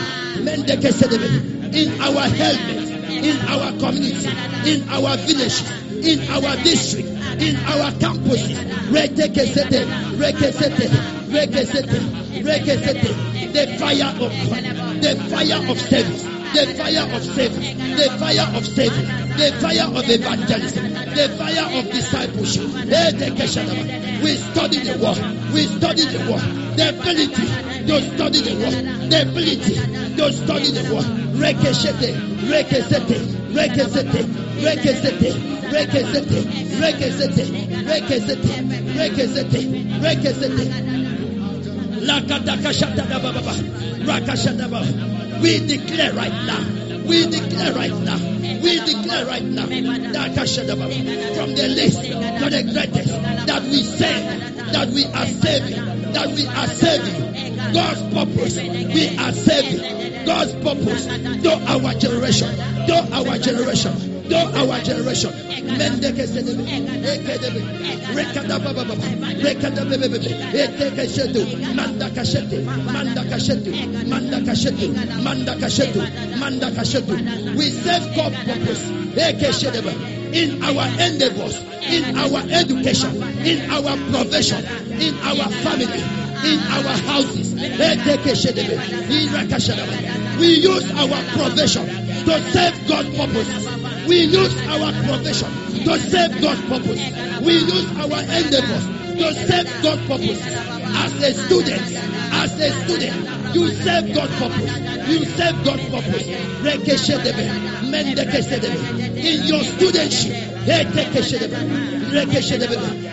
In 1.76 2.02
our 2.02 2.28
helmet, 2.30 2.96
in 3.10 3.38
our 3.48 3.72
community, 3.80 4.30
in 4.70 4.88
our 4.90 5.18
villages, 5.18 5.64
in 6.06 6.20
our 6.30 6.56
district, 6.64 7.08
in 7.42 7.56
our 7.66 7.92
campuses. 8.00 8.56
Rekesete, 8.92 9.86
rekesete, 10.18 10.88
rekesete, 11.30 12.00
rekesete. 12.44 13.12
The 13.54 13.78
fire 13.78 14.12
of 14.12 14.20
God, 14.20 15.02
the 15.02 15.16
fire 15.30 15.72
of 15.72 15.80
service, 15.80 16.35
the 16.56 16.66
fire 16.76 17.04
of 17.04 17.24
service, 17.24 17.74
the 18.00 18.08
fire 18.18 18.48
of 18.56 18.66
service, 18.66 19.08
the 19.36 19.52
fire 19.60 19.88
of 19.92 20.08
evangelism, 20.10 20.94
the 21.12 21.28
fire 21.38 21.68
of 21.80 21.92
discipleship. 21.92 22.64
We 24.24 24.38
study 24.38 24.80
the 24.80 24.98
word, 25.04 25.20
we 25.54 25.66
study 25.68 26.06
the 26.06 26.20
word, 26.32 26.42
the 26.78 26.90
ability 26.96 27.46
to 27.88 28.02
study 28.16 28.40
the 28.42 28.56
word, 28.56 28.86
the 29.12 29.22
ability 29.22 29.76
to 30.16 30.32
study 30.32 30.72
the 30.72 30.84
word. 30.96 31.06
Rekeshete, 31.36 32.16
rekesete, 32.48 33.20
rekesete, 33.52 34.24
rekesete, 34.64 35.36
rekesete, 35.76 36.40
rekesete, 36.80 37.44
rekesete, 37.92 38.56
rekesete, 38.96 39.60
rekesete. 40.00 40.96
Lakadakashadababa. 42.06 43.54
We 45.42 45.66
declare 45.66 46.14
right 46.14 46.32
now. 46.32 46.62
We 47.08 47.28
declare 47.28 47.74
right 47.74 47.92
now. 47.92 48.18
We 48.18 48.80
declare 48.80 49.26
right 49.26 49.44
now. 49.44 49.66
Dakashadababa. 49.66 51.36
From 51.36 51.56
the 51.56 51.68
least 51.68 52.02
to 52.02 52.50
the 52.50 52.64
greatest. 52.64 53.14
That 53.48 53.64
we 53.64 53.84
save. 53.84 54.72
That 54.72 54.90
we 54.90 55.06
are 55.06 55.26
saving. 55.26 56.12
That 56.14 56.28
we 56.28 56.48
are 56.48 56.68
saving. 56.68 57.74
God's 57.74 58.02
purpose. 58.14 58.56
We 58.58 59.18
are 59.18 59.32
saving. 59.34 60.26
God's 60.26 60.54
purpose. 60.54 61.06
To 61.06 61.52
our 61.68 61.94
generation. 61.94 62.56
To 62.88 63.10
our 63.14 63.38
generation 63.38 64.15
though 64.30 64.52
our 64.56 64.80
generation. 64.82 65.32
We 77.56 77.70
serve 77.72 78.16
God 78.16 78.34
purpose. 78.46 78.82
In 80.36 80.62
our 80.64 80.88
endeavors, 81.00 81.56
in 81.88 82.18
our 82.18 82.42
education, 82.52 83.24
in 83.46 83.70
our 83.72 83.96
profession, 84.12 84.66
in 85.00 85.16
our 85.20 85.50
family, 85.64 86.04
in 86.44 86.60
our 86.60 86.98
houses. 87.08 87.54
We 90.40 90.48
use 90.60 90.92
our 90.92 91.24
profession 91.32 91.86
to 92.26 92.52
serve 92.52 92.88
God's 92.88 93.18
purpose. 93.18 93.75
We 94.08 94.26
use 94.26 94.56
our 94.68 94.92
profession 95.04 95.50
to 95.84 96.00
serve 96.00 96.42
God's 96.42 96.62
purpose. 96.62 97.02
We 97.42 97.54
use 97.54 97.88
our 97.98 98.22
endeavors 98.22 98.86
to 99.18 99.34
serve 99.34 99.68
God's 99.82 100.06
purpose. 100.08 100.42
As 100.96 101.14
a 101.24 101.34
student, 101.34 101.82
as 102.34 102.60
a 102.60 102.70
student, 102.86 103.56
you 103.56 103.68
serve 103.70 104.14
God's 104.14 104.36
purpose. 104.36 104.72
You 105.10 105.26
serve 105.26 105.64
God's 105.64 105.90
purpose. 105.90 106.28
In 109.16 109.44
your 109.46 109.64
studentship, 109.64 110.34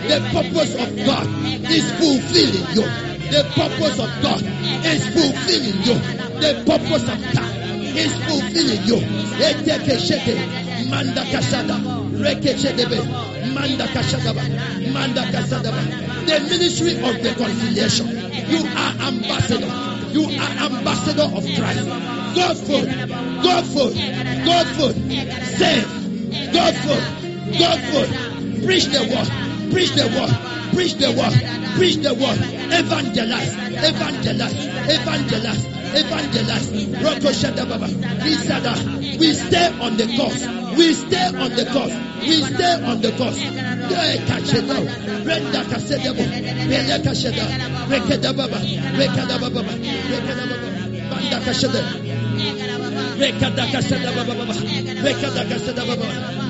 the 0.09 0.19
purpose 0.33 0.75
of 0.75 0.89
God 1.07 1.27
is 1.71 1.87
fulfilling 1.93 2.67
you. 2.75 2.87
The 3.33 3.43
purpose 3.55 3.99
of 3.99 4.11
God 4.23 4.43
is 4.85 5.03
fulfilling 5.15 5.79
you. 5.85 5.97
The 6.41 6.53
purpose 6.67 7.05
of 7.09 7.19
God 7.35 7.62
is 7.97 8.13
fulfilling 8.25 8.83
you. 8.87 8.99
Etekeshede, 9.39 10.63
Manda 10.91 11.23
kasada, 11.25 11.77
rekeshedebe, 12.21 12.99
manda 13.55 13.87
kashadaba, 13.87 14.43
manda 14.93 15.23
kasadaba. 15.33 15.83
The 16.27 16.41
ministry 16.51 16.97
of 16.97 17.23
the 17.23 17.35
conciliation. 17.35 18.09
You 18.53 18.67
are 18.67 18.95
ambassador. 19.09 19.71
You 20.13 20.25
are 20.39 20.53
ambassador 20.69 21.23
of 21.23 21.45
Christ. 21.45 21.87
God 22.37 22.57
food, 22.59 22.89
God 23.43 23.65
food, 23.65 23.95
God 24.45 24.67
food. 24.77 24.97
Save, 25.57 26.53
God 26.53 26.75
food, 26.85 27.59
God 27.59 27.81
food. 27.81 28.65
Preach 28.65 28.87
the 28.87 29.01
word, 29.01 29.52
preach 29.73 29.93
the 29.93 30.07
word, 30.13 30.31
preach 30.75 30.95
the 30.95 31.11
word, 31.13 31.35
preach 31.77 31.97
the 31.97 32.15
word. 32.15 32.39
Evangelize, 32.73 33.53
evangelize, 33.83 34.55
evangelize, 34.89 35.65
evangelize. 35.97 36.83
Roko. 37.03 37.29
We 39.19 39.33
stay 39.35 39.69
on 39.79 39.97
the 39.97 40.07
course. 40.17 40.41
We 40.77 40.95
stay 40.95 41.27
on 41.27 41.51
the 41.53 41.67
course. 41.67 41.93
We 42.23 42.43
stay 42.43 42.75
on 42.83 43.01
the 43.03 43.13
course. 43.13 43.37
Yeah, 43.37 44.17
Kasheda. 44.25 44.77
Renda 45.25 45.63
Kasedabo. 45.65 46.25
Bele 46.69 46.99
Kasheda. 47.05 47.45
Rekedababa. 47.93 48.59
Rekadababa. 48.97 49.73
Rekadababa. 50.09 50.69
Banda 51.11 51.39
Kasheda. 51.45 51.83
Rekada 53.19 53.65
Kaseda 53.71 54.11
Baba. 54.17 54.35
Rekada 55.05 55.43
Kaseda 55.45 55.83
Baba. 55.87 56.42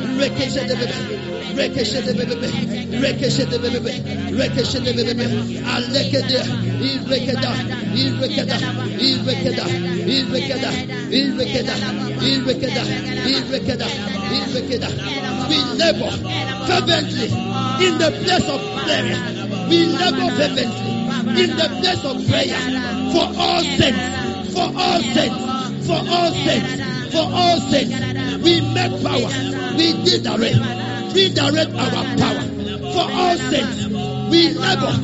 We 15.49 15.59
labor 15.77 16.11
fervently 16.67 17.29
in 17.87 17.99
the 17.99 18.11
place 18.25 18.49
of 18.49 18.61
prayer. 18.85 19.17
We 19.69 19.85
labor 19.87 20.31
fervently 20.37 20.93
in 21.43 21.57
the 21.57 21.69
place 21.81 22.05
of 22.05 22.17
prayer 22.29 22.61
for 23.13 23.27
all 23.39 23.63
saints, 23.63 24.55
for 24.55 24.69
all 24.75 25.01
saints, 25.01 25.87
for 25.87 26.01
all 26.09 26.31
saints, 26.33 27.13
for 27.13 27.27
all 27.29 27.61
saints. 27.71 28.43
We 28.43 28.61
make 28.73 29.03
power. 29.03 29.62
We 29.77 29.93
redirect. 30.05 30.59
Redirect 31.15 31.73
our 31.75 32.05
power. 32.17 32.43
For 32.93 33.07
all 33.13 33.37
saints. 33.37 33.87
We 34.31 34.49
labor 34.55 34.95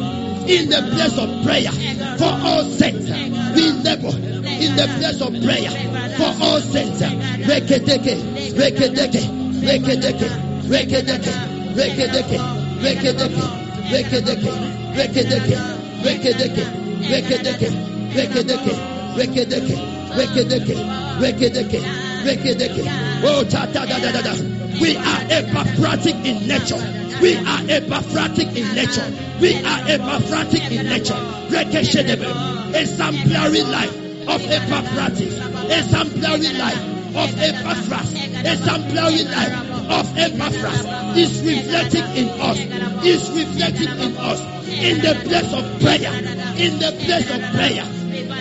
in 0.48 0.70
the 0.70 0.80
place 0.94 1.18
of 1.18 1.28
prayer 1.44 1.72
for 2.18 2.24
all 2.24 2.64
saints. 2.64 3.06
We 3.54 3.72
labor 3.84 4.16
in 4.16 4.76
the 4.76 4.86
place 4.98 5.20
of 5.20 5.32
prayer 5.44 5.70
for 6.16 6.32
all 6.42 6.60
saints. 6.60 7.00
Rekedeke, 7.48 8.14
rekedeke, 8.56 9.22
rekedeke, 9.62 10.28
rekedeke, 10.68 11.32
rekedeke, 11.74 11.78
rekedeke, 11.78 12.38
rekedeke, 12.82 13.44
rekedeke, 13.88 14.52
rekedeke, 14.96 16.64
rekedeke, 16.98 17.72
rekedeke, 18.14 18.74
rekedeke, 19.16 19.76
rekedeke, 20.16 20.76
rekedeke, 21.20 21.80
rekedeke. 22.24 22.82
Oh, 23.24 23.44
ta 23.44 23.66
ta 23.66 23.84
da 23.86 23.98
da 23.98 24.12
da 24.12 24.22
da. 24.22 24.57
We 24.80 24.96
are 24.96 25.20
epaphroditic 25.30 26.14
in 26.24 26.46
nature. 26.46 26.78
We 27.20 27.34
are 27.36 27.62
epaphroditic 27.68 28.56
in 28.56 28.74
nature. 28.74 29.10
We 29.40 29.54
are 29.64 29.80
epaphroditic 29.88 30.70
in 30.70 30.86
nature. 30.86 31.18
Rekeshedebe. 31.50 32.74
Exemplary 32.74 33.62
life 33.62 33.94
of 34.28 34.40
Epaphratis. 34.42 35.34
Exemplary 35.70 36.52
life 36.58 36.98
of 37.16 37.30
Epaphras. 37.38 38.14
Exemplary 38.14 39.24
life 39.24 39.56
of 39.90 40.06
Epaphras 40.16 41.16
is 41.16 41.42
reflecting 41.42 42.06
in 42.14 42.28
us. 42.40 42.58
Is 43.04 43.30
reflecting 43.32 43.98
in 43.98 44.16
us. 44.16 44.40
In 44.68 45.00
the 45.00 45.14
place 45.24 45.52
of 45.52 45.80
prayer. 45.80 46.12
In 46.54 46.78
the 46.78 46.92
place 47.02 47.30
of 47.30 47.40
prayer. 47.50 47.84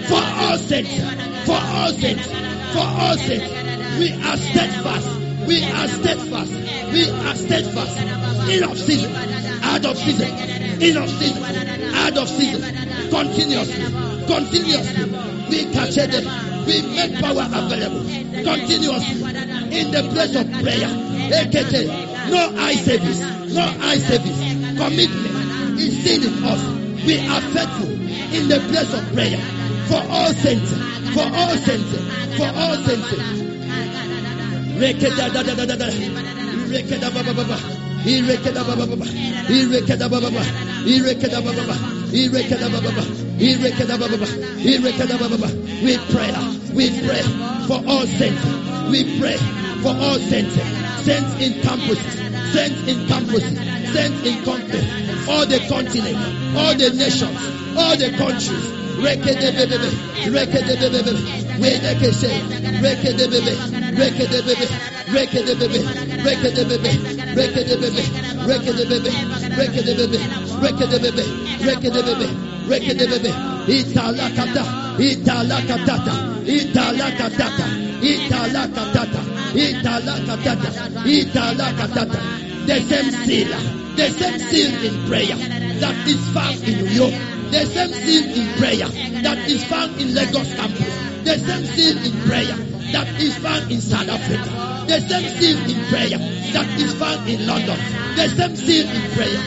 For 0.08 0.22
all 0.22 0.58
saints. 0.58 0.96
For 1.46 1.58
all 1.58 1.92
saints. 1.94 2.28
For 2.74 2.86
all 2.86 3.18
saints. 3.18 3.50
We 3.98 4.14
are 4.24 4.38
steadfast. 4.38 5.27
We 5.48 5.64
are 5.64 5.88
steadfast. 5.88 6.52
We 6.92 7.10
are 7.10 7.36
steadfast. 7.36 7.98
In 8.52 8.64
of 8.64 8.78
season. 8.78 9.16
Out 9.64 9.86
of 9.86 9.98
season. 9.98 10.28
In 10.82 10.98
of 10.98 11.10
season. 11.10 11.44
Out 11.96 12.18
of 12.18 12.28
season. 12.28 13.10
Continuously. 13.10 13.86
Continuously. 14.28 15.06
We 15.50 15.72
catch 15.72 15.96
them. 15.96 16.66
We 16.68 16.82
make 16.96 17.16
power 17.22 17.48
available. 17.48 18.04
Continuously. 18.44 19.24
In 19.72 19.92
the 19.92 20.04
place 20.12 20.36
of 20.36 20.52
prayer. 20.52 20.92
AKT. 21.32 22.30
No 22.30 22.54
eye 22.60 22.76
service. 22.76 23.20
No 23.54 23.64
eye 23.88 24.00
service. 24.00 24.38
Commitment 24.78 25.80
is 25.80 26.04
seen 26.04 26.24
in 26.24 26.44
us. 26.44 26.62
We 27.06 27.26
are 27.26 27.42
faithful 27.56 27.90
in 27.90 28.50
the 28.50 28.60
place 28.68 28.94
of 28.94 29.14
prayer. 29.14 29.40
For 29.88 30.04
all 30.12 30.34
saints. 30.34 30.72
For 31.14 31.24
all 31.24 31.56
saints. 31.56 31.96
For 32.36 32.52
all 32.54 32.76
saints. 32.84 33.47
Da 34.78 34.94
da 34.94 35.42
da 35.44 35.66
da 35.66 35.76
da. 35.76 35.88
Ba 37.10 37.24
ba 37.24 37.34
ba 37.34 37.44
ba. 37.44 37.58
Ba 38.04 38.64
ba 38.64 38.86
ba 38.86 38.86
ba. 38.86 38.86
Ba 38.86 38.86
ba 38.86 38.96
ba. 38.96 39.06
Ba 40.08 40.20
ba 40.20 40.30
ba. 40.30 40.38
Ba 40.38 40.52
ba 42.70 42.92
ba. 42.92 43.08
Ba 43.98 45.18
ba 45.18 45.28
ba 45.30 45.38
ba. 45.38 45.50
We 45.84 45.98
pray. 46.14 46.32
We 46.74 46.86
pray 47.02 47.24
for 47.68 47.82
all 47.88 48.06
saints. 48.06 48.46
We 48.92 49.20
pray 49.20 49.38
for 49.82 49.94
all 49.98 50.20
saints. 50.20 50.54
Saints 51.02 51.34
in 51.42 51.54
campuses. 51.66 52.14
Saints 52.54 52.82
in 52.88 52.98
campuses. 53.08 53.58
Saints 53.94 54.28
in 54.28 54.44
countries. 54.46 55.28
All 55.28 55.46
the 55.48 55.60
continents. 55.68 56.56
All 56.56 56.76
the 56.76 56.90
nations. 56.94 57.38
All 57.76 57.98
the 57.98 58.12
countries. 58.16 58.77
Reke 59.04 59.34
de 59.42 59.50
bebe, 59.58 59.90
reke 60.36 60.60
de 60.68 60.90
bebe, 60.94 61.14
wede 61.62 61.92
keshe, 62.00 62.30
reke 62.82 63.12
de 63.18 63.28
bebe, 63.32 63.54
reke 64.00 64.26
de 64.32 64.42
bebe, 64.48 64.68
reke 65.14 65.42
de 65.46 65.56
bebe, 65.60 65.80
reke 66.24 66.50
de 66.56 66.66
bebe, 66.66 66.92
reke 67.36 67.64
de 67.68 67.76
bebe, 67.76 68.02
reke 68.48 68.74
de 68.74 68.86
bebe, 68.86 69.12
reke 69.58 69.82
de 69.84 69.94
bebe, 69.96 70.20
reke 70.62 70.88
de 70.88 71.00
bebe, 71.00 71.24
reke 71.62 71.90
de 71.92 72.02
bebe, 72.04 72.28
reke 72.70 72.94
de 73.00 73.08
bebe, 73.08 73.32
italakata, 73.68 74.64
italakatata, 75.00 76.14
italakatata, 76.46 77.66
italakatata, 78.02 79.22
italakatata, 79.54 80.70
italakatata. 81.06 82.20
The 82.68 82.82
same 82.82 83.12
seal, 83.26 83.48
the 83.96 84.10
same 84.10 84.40
seal 84.40 84.84
in 84.84 85.08
prayer 85.08 85.38
that 85.80 85.96
is 86.06 86.20
found 86.34 86.62
in 86.68 86.86
York, 86.92 87.14
the 87.52 87.66
same 87.66 87.94
seal 87.94 88.26
in 88.36 88.48
prayer 88.58 88.88
that 89.24 89.38
is 89.50 89.64
found 89.66 90.00
in 90.00 90.14
Lagos 90.14 90.54
campus, 90.56 90.96
the 91.24 91.38
same 91.38 91.66
seal 91.66 91.98
in 92.04 92.14
prayer 92.28 92.56
that 92.92 93.08
is 93.22 93.38
found 93.38 93.72
in 93.72 93.82
South 93.82 94.08
Africa, 94.10 94.50
the 94.88 95.00
same 95.02 95.28
seal 95.38 95.58
in 95.70 95.86
prayer 95.90 96.18
that 96.54 96.68
is 96.80 96.94
found 96.96 97.28
in 97.30 97.46
London, 97.46 97.78
the 98.16 98.28
same 98.30 98.56
seal 98.56 98.88
in 98.90 99.12
prayer. 99.16 99.42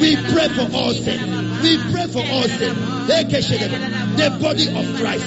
We 0.00 0.16
pray 0.32 0.48
for 0.48 0.68
all 0.76 0.92
sin. 0.92 1.20
We 1.62 1.78
pray 1.90 2.06
for 2.08 2.24
all 2.26 2.42
sin. 2.42 2.74
Ekeshedeba. 3.08 3.78
The 4.16 4.30
body 4.42 4.68
of 4.68 4.84
Christ. 5.00 5.24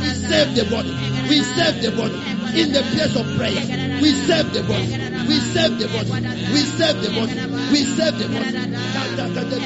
We 0.00 0.08
save 0.10 0.54
the 0.56 0.64
body. 0.70 0.90
We 1.28 1.42
save 1.42 1.82
the 1.82 1.90
body 1.96 2.39
in 2.54 2.72
the 2.72 2.82
place 2.92 3.16
of 3.16 3.26
prayer. 3.36 3.62
We 4.00 4.10
serve 4.26 4.52
the 4.52 4.62
body. 4.62 4.86
We 5.28 5.38
serve 5.52 5.78
the 5.78 5.86
body. 5.88 6.10
We 6.52 6.60
serve 6.78 7.02
the 7.02 7.08
body. 7.10 7.34
We 7.70 7.84
serve 7.84 8.18
the 8.18 8.26
body. 8.28 9.60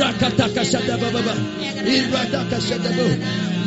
Rakataka 0.00 0.64
shada 0.64 0.96
baba, 0.98 1.34
irataka 1.84 2.58
shada 2.60 2.90
baba. 2.96 3.59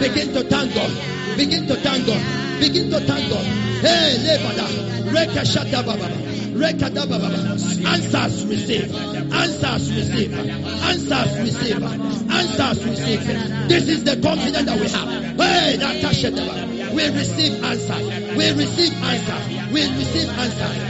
Begin 0.00 0.32
to 0.34 0.42
thank 0.44 0.74
God. 0.74 0.90
Begin 1.36 1.66
to 1.68 1.76
thank 1.76 2.06
God. 2.06 2.60
Begin 2.60 2.90
to 2.90 3.00
thank 3.00 3.30
God. 3.30 3.44
Hey, 3.80 4.18
lebada. 4.18 5.12
Reka 5.12 5.44
shada 5.46 5.86
baba. 5.86 6.08
Answers 7.86 8.46
receive. 8.46 8.94
Answers 9.32 9.92
receive. 9.94 10.34
Answers 10.34 11.38
receive. 11.38 11.82
Answers 11.82 12.84
receive. 12.84 13.68
This 13.68 13.88
is 13.88 14.04
the 14.04 14.16
confidence 14.20 14.66
that 14.66 14.80
we 14.80 14.88
have. 14.88 15.08
Hey, 15.38 15.78
Nakashadaba. 15.78 16.92
We 16.92 17.08
receive 17.10 17.62
answers. 17.62 18.36
We 18.36 18.50
receive 18.52 18.92
answers. 19.04 19.72
We 19.72 19.82
receive 19.96 20.28
answers. 20.30 20.89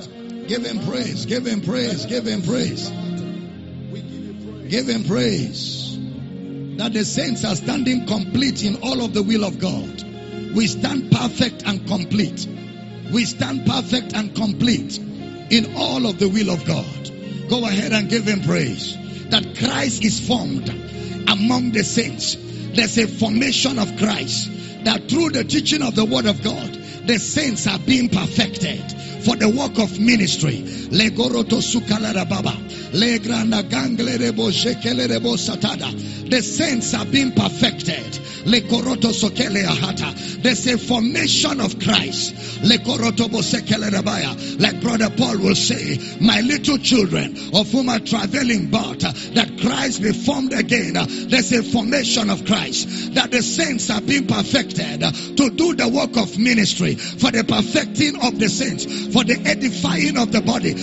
Give 0.51 0.65
him 0.65 0.85
praise, 0.85 1.25
give 1.25 1.45
him 1.45 1.61
praise, 1.61 2.05
give 2.07 2.27
him 2.27 2.41
praise. 2.41 2.89
Give 4.67 4.85
him 4.85 5.05
praise. 5.05 5.97
That 6.75 6.91
the 6.91 7.05
saints 7.05 7.45
are 7.45 7.55
standing 7.55 8.05
complete 8.05 8.61
in 8.61 8.81
all 8.83 9.01
of 9.01 9.13
the 9.13 9.23
will 9.23 9.45
of 9.45 9.59
God. 9.59 10.03
We 10.53 10.67
stand 10.67 11.09
perfect 11.09 11.63
and 11.65 11.87
complete. 11.87 12.45
We 13.13 13.23
stand 13.23 13.65
perfect 13.65 14.13
and 14.13 14.35
complete 14.35 14.97
in 14.97 15.73
all 15.77 16.05
of 16.05 16.19
the 16.19 16.27
will 16.27 16.49
of 16.49 16.65
God. 16.65 17.49
Go 17.49 17.65
ahead 17.65 17.93
and 17.93 18.09
give 18.09 18.27
him 18.27 18.41
praise. 18.41 18.97
That 19.29 19.55
Christ 19.57 20.03
is 20.03 20.19
formed 20.19 20.67
among 21.29 21.71
the 21.71 21.85
saints. 21.85 22.35
There's 22.73 22.97
a 22.97 23.07
formation 23.07 23.79
of 23.79 23.95
Christ. 23.97 24.51
That 24.83 25.07
through 25.07 25.29
the 25.29 25.45
teaching 25.45 25.81
of 25.81 25.95
the 25.95 26.03
word 26.03 26.25
of 26.25 26.43
God, 26.43 26.73
the 27.07 27.19
saints 27.19 27.67
are 27.67 27.79
being 27.79 28.09
perfected 28.09 28.83
for 29.23 29.35
the 29.35 29.49
work 29.49 29.77
of 29.79 29.99
ministry. 29.99 30.61
The 36.31 36.41
saints 36.41 36.93
are 36.93 37.05
being 37.05 37.31
perfected. 37.33 38.19
There's 40.41 40.67
a 40.67 40.77
formation 40.77 41.61
of 41.61 41.79
Christ. 41.79 42.35
Like 42.63 42.83
brother 44.81 45.09
Paul 45.09 45.37
will 45.39 45.55
say, 45.55 45.97
my 46.19 46.41
little 46.41 46.77
children 46.77 47.37
of 47.53 47.71
whom 47.71 47.89
are 47.89 47.99
traveling 47.99 48.69
but 48.69 49.03
uh, 49.03 49.11
that 49.33 49.59
Christ 49.61 50.01
be 50.01 50.11
formed 50.13 50.53
again. 50.53 50.97
Uh, 50.97 51.05
there's 51.07 51.51
a 51.51 51.63
formation 51.63 52.29
of 52.29 52.45
Christ. 52.45 53.13
That 53.15 53.31
the 53.31 53.41
saints 53.41 53.89
are 53.89 54.01
being 54.01 54.27
perfected 54.27 55.03
uh, 55.03 55.11
to 55.11 55.49
do 55.49 55.75
the 55.75 55.87
work 55.89 56.17
of 56.17 56.37
ministry 56.37 56.95
for 56.95 57.31
the 57.31 57.43
perfecting 57.43 58.21
of 58.21 58.39
the 58.39 58.49
saints, 58.49 58.85
for 59.13 59.23
the 59.23 59.39
edifying 59.45 60.17
of 60.17 60.31
the 60.31 60.41
body. 60.41 60.73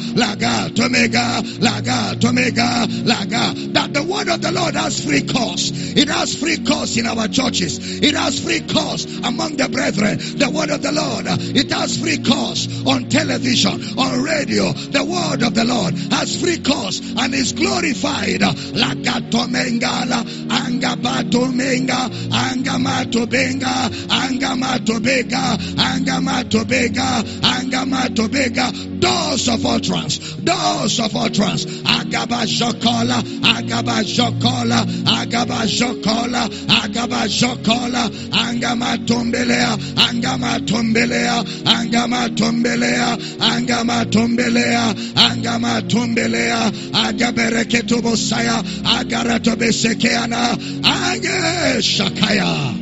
laga, 0.47 0.69
tomega, 0.69 1.41
laga, 1.59 2.15
tomega, 2.19 2.87
laga. 3.05 3.73
That 3.73 3.93
the 3.93 4.03
word 4.03 4.29
of 4.29 4.41
the 4.41 4.51
Lord 4.51 4.75
has 4.75 5.03
free 5.03 5.23
course. 5.23 5.71
It 5.73 6.09
has 6.09 6.35
free 6.35 6.63
course 6.63 6.97
in 6.97 7.05
our 7.05 7.27
churches. 7.27 7.79
It 8.01 8.15
has 8.15 8.43
free 8.43 8.61
course 8.61 9.05
among 9.23 9.57
the 9.57 9.69
brethren. 9.69 10.17
The 10.17 10.49
word 10.49 10.69
of 10.69 10.81
the 10.81 10.91
Lord. 10.91 11.25
It 11.27 11.71
has 11.71 11.97
free 11.97 12.23
course 12.23 12.67
on 12.85 13.09
television, 13.09 13.97
on 13.97 14.23
radio. 14.23 14.71
The 14.71 15.03
word 15.03 15.43
of 15.43 15.53
the 15.53 15.65
Lord 15.65 15.95
has 16.13 16.39
free 16.39 16.59
course 16.59 16.99
and 17.17 17.33
is 17.33 17.53
glorified. 17.53 18.41
Laga 18.41 19.29
tomega 19.29 20.07
angabato 20.47 21.51
menga, 21.51 22.09
angamato 22.29 23.29
benga, 23.29 23.89
Anga, 24.09 24.99
bega, 24.99 25.57
Anga, 25.77 26.65
bega, 26.65 27.23
Anga, 27.43 28.27
bega. 28.29 28.71
Doors 28.99 29.47
of 29.47 29.65
utterance 29.65 30.36
doors 30.43 30.99
of 30.99 31.15
utterance. 31.15 31.65
Agabajokola, 31.65 33.21
agabajokola, 33.41 34.85
agabajokola, 35.05 36.49
agabajokola, 36.67 38.09
angamatombelea, 38.31 39.77
angamatombelea, 39.95 41.43
angamatombelea, 41.65 43.17
angamatombelea, 43.39 44.95
angamatombelea, 45.15 46.71
agabereketobosaya, 46.93 48.63
agaratobesekeana, 48.83 50.53
age 50.85 51.81
shakaya. 51.81 52.75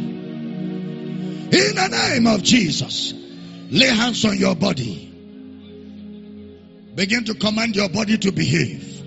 In 1.51 1.75
the 1.75 1.87
name 1.87 2.27
of 2.27 2.43
Jesus, 2.43 3.13
lay 3.71 3.87
hands 3.87 4.25
on 4.25 4.37
your 4.37 4.55
body. 4.55 5.04
Begin 6.95 7.25
to 7.25 7.33
command 7.33 7.75
your 7.75 7.89
body 7.89 8.17
to 8.17 8.31
behave. 8.31 9.03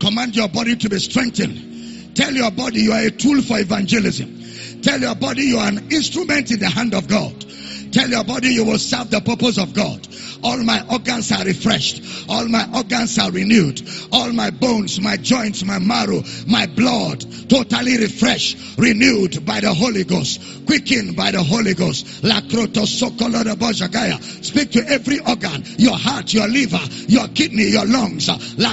Command 0.00 0.36
your 0.36 0.48
body 0.48 0.76
to 0.76 0.88
be 0.90 0.98
strengthened. 0.98 2.14
Tell 2.14 2.32
your 2.32 2.50
body 2.50 2.80
you 2.80 2.92
are 2.92 3.00
a 3.00 3.10
tool 3.10 3.40
for 3.42 3.58
evangelism. 3.58 4.82
Tell 4.82 5.00
your 5.00 5.14
body 5.14 5.42
you 5.42 5.58
are 5.58 5.68
an 5.68 5.90
instrument 5.90 6.50
in 6.50 6.60
the 6.60 6.68
hand 6.68 6.94
of 6.94 7.08
God. 7.08 7.34
Tell 7.92 8.08
your 8.08 8.24
body 8.24 8.48
you 8.48 8.64
will 8.66 8.78
serve 8.78 9.10
the 9.10 9.20
purpose 9.20 9.58
of 9.58 9.72
God. 9.72 10.06
All 10.42 10.62
my 10.62 10.84
organs 10.90 11.32
are 11.32 11.44
refreshed. 11.44 12.02
All 12.28 12.46
my 12.48 12.68
organs 12.74 13.18
are 13.18 13.30
renewed. 13.30 13.82
All 14.12 14.32
my 14.32 14.50
bones, 14.50 15.00
my 15.00 15.16
joints, 15.16 15.64
my 15.64 15.78
marrow, 15.78 16.22
my 16.46 16.66
blood, 16.66 17.24
totally 17.48 17.96
refreshed, 17.98 18.78
renewed 18.78 19.44
by 19.46 19.60
the 19.60 19.72
Holy 19.72 20.04
Ghost, 20.04 20.40
quickened 20.66 21.16
by 21.16 21.30
the 21.30 21.42
Holy 21.42 21.74
Ghost. 21.74 22.06
Speak 24.44 24.70
to 24.72 24.84
every 24.88 25.18
organ, 25.20 25.64
your 25.78 25.96
heart, 25.96 26.32
your 26.32 26.48
liver, 26.48 26.80
your 27.08 27.28
kidney, 27.28 27.68
your 27.68 27.86
lungs. 27.86 28.26
The 28.26 28.64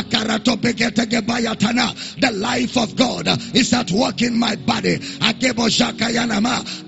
life 2.34 2.77
of 2.77 2.95
God 2.95 3.27
is 3.56 3.73
at 3.73 3.91
work 3.91 4.22
in 4.22 4.38
my 4.38 4.56
body. 4.56 4.99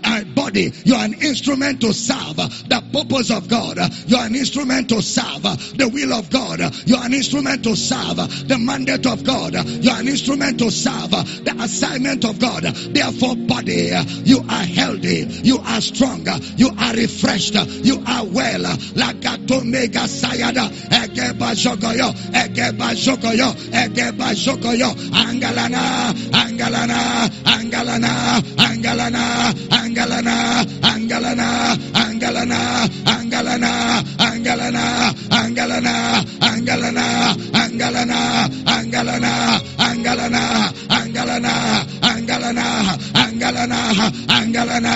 My 0.04 0.24
body, 0.24 0.72
you 0.84 0.96
are 0.96 1.06
an 1.06 1.14
instrument 1.14 1.82
to 1.82 1.94
serve 1.94 2.36
the 2.36 2.84
purpose 2.92 3.32
of 3.32 3.48
God. 3.48 3.78
You 4.08 4.18
are 4.18 4.26
an 4.26 4.36
instrument 4.36 4.65
to 4.66 5.02
serve 5.02 5.44
the 5.78 5.90
will 5.94 6.14
of 6.14 6.30
God. 6.30 6.60
You 6.88 6.96
are 6.96 7.06
an 7.06 7.14
instrument 7.14 7.64
to 7.64 7.76
serve 7.76 8.18
the 8.48 8.58
mandate 8.58 9.06
of 9.06 9.24
God. 9.24 9.54
You 9.54 9.92
are 9.92 10.00
an 10.00 10.08
instrument 10.08 10.60
to 10.60 10.72
serve 10.72 11.12
the 11.12 11.56
assignment 11.60 12.26
of 12.26 12.40
God. 12.40 12.64
Therefore, 12.64 13.36
body, 13.36 13.94
you 14.26 14.40
are 14.50 14.66
healthy. 14.66 15.28
You 15.44 15.60
are 15.60 15.82
strong. 15.82 16.26
You 16.58 16.70
are 16.78 16.94
refreshed. 16.94 17.54
You 17.86 18.02
are 18.06 18.26
well. 18.26 18.66
Lagato 18.98 19.64
mega 19.64 20.08
sayada. 20.10 20.70
Egeba 20.90 21.54
jogoyo. 21.54 22.12
Egeba 22.34 22.94
jogoyo. 22.96 23.54
Egeba 23.72 24.34
jogoyo. 24.34 24.90
Angalana. 25.14 26.12
Angalana. 26.34 27.30
Angalana. 27.46 28.42
Angalana. 28.58 29.54
Angalana. 29.70 30.66
Angalana. 30.82 31.76
Angalana. 31.94 32.88
Angalana. 33.06 34.04
Angalana. 34.18 34.55
Angalana. 34.56 35.12
Angalana. 35.30 36.26
Angalana. 36.40 37.36
Angalana. 37.52 38.22
Angalana. 38.66 39.52
Angalana. 39.78 40.74
Angalana. 40.88 41.56
Angalana. 43.12 43.80
Angalana. 44.28 44.94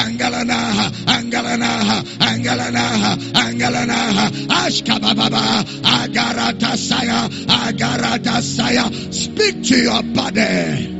Angalana. 0.00 0.58
Angalana. 1.06 1.70
Angalana. 2.18 2.84
Angalana. 3.34 3.98
Ashkababa. 4.48 5.64
Agarata 5.84 6.76
saya. 6.76 7.28
Agarata 7.46 8.40
saya. 8.40 8.88
Speak 9.12 9.62
to 9.64 9.76
your 9.76 10.02
body. 10.02 10.90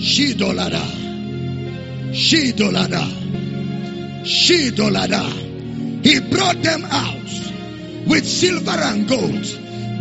Shidolada. 0.00 0.82
Shidolada. 2.10 3.29
Shidolada. 4.22 6.04
He 6.04 6.20
brought 6.20 6.62
them 6.62 6.84
out 6.84 8.08
with 8.08 8.26
silver 8.26 8.70
and 8.70 9.08
gold. 9.08 9.44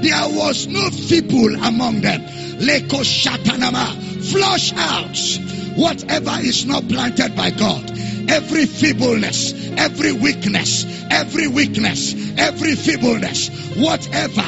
There 0.01 0.29
was 0.29 0.67
no 0.67 0.89
feeble 0.89 1.55
among 1.63 2.01
them. 2.01 2.21
Leko 2.59 3.03
shatanama. 3.03 4.07
Flush 4.31 4.73
out 4.73 5.77
whatever 5.77 6.37
is 6.41 6.65
not 6.65 6.87
planted 6.87 7.35
by 7.35 7.51
God. 7.51 7.89
Every 8.31 8.65
feebleness, 8.67 9.53
every 9.77 10.11
weakness, 10.11 10.85
every 11.09 11.47
weakness, 11.47 12.13
every 12.37 12.75
feebleness, 12.75 13.49
whatever 13.75 14.45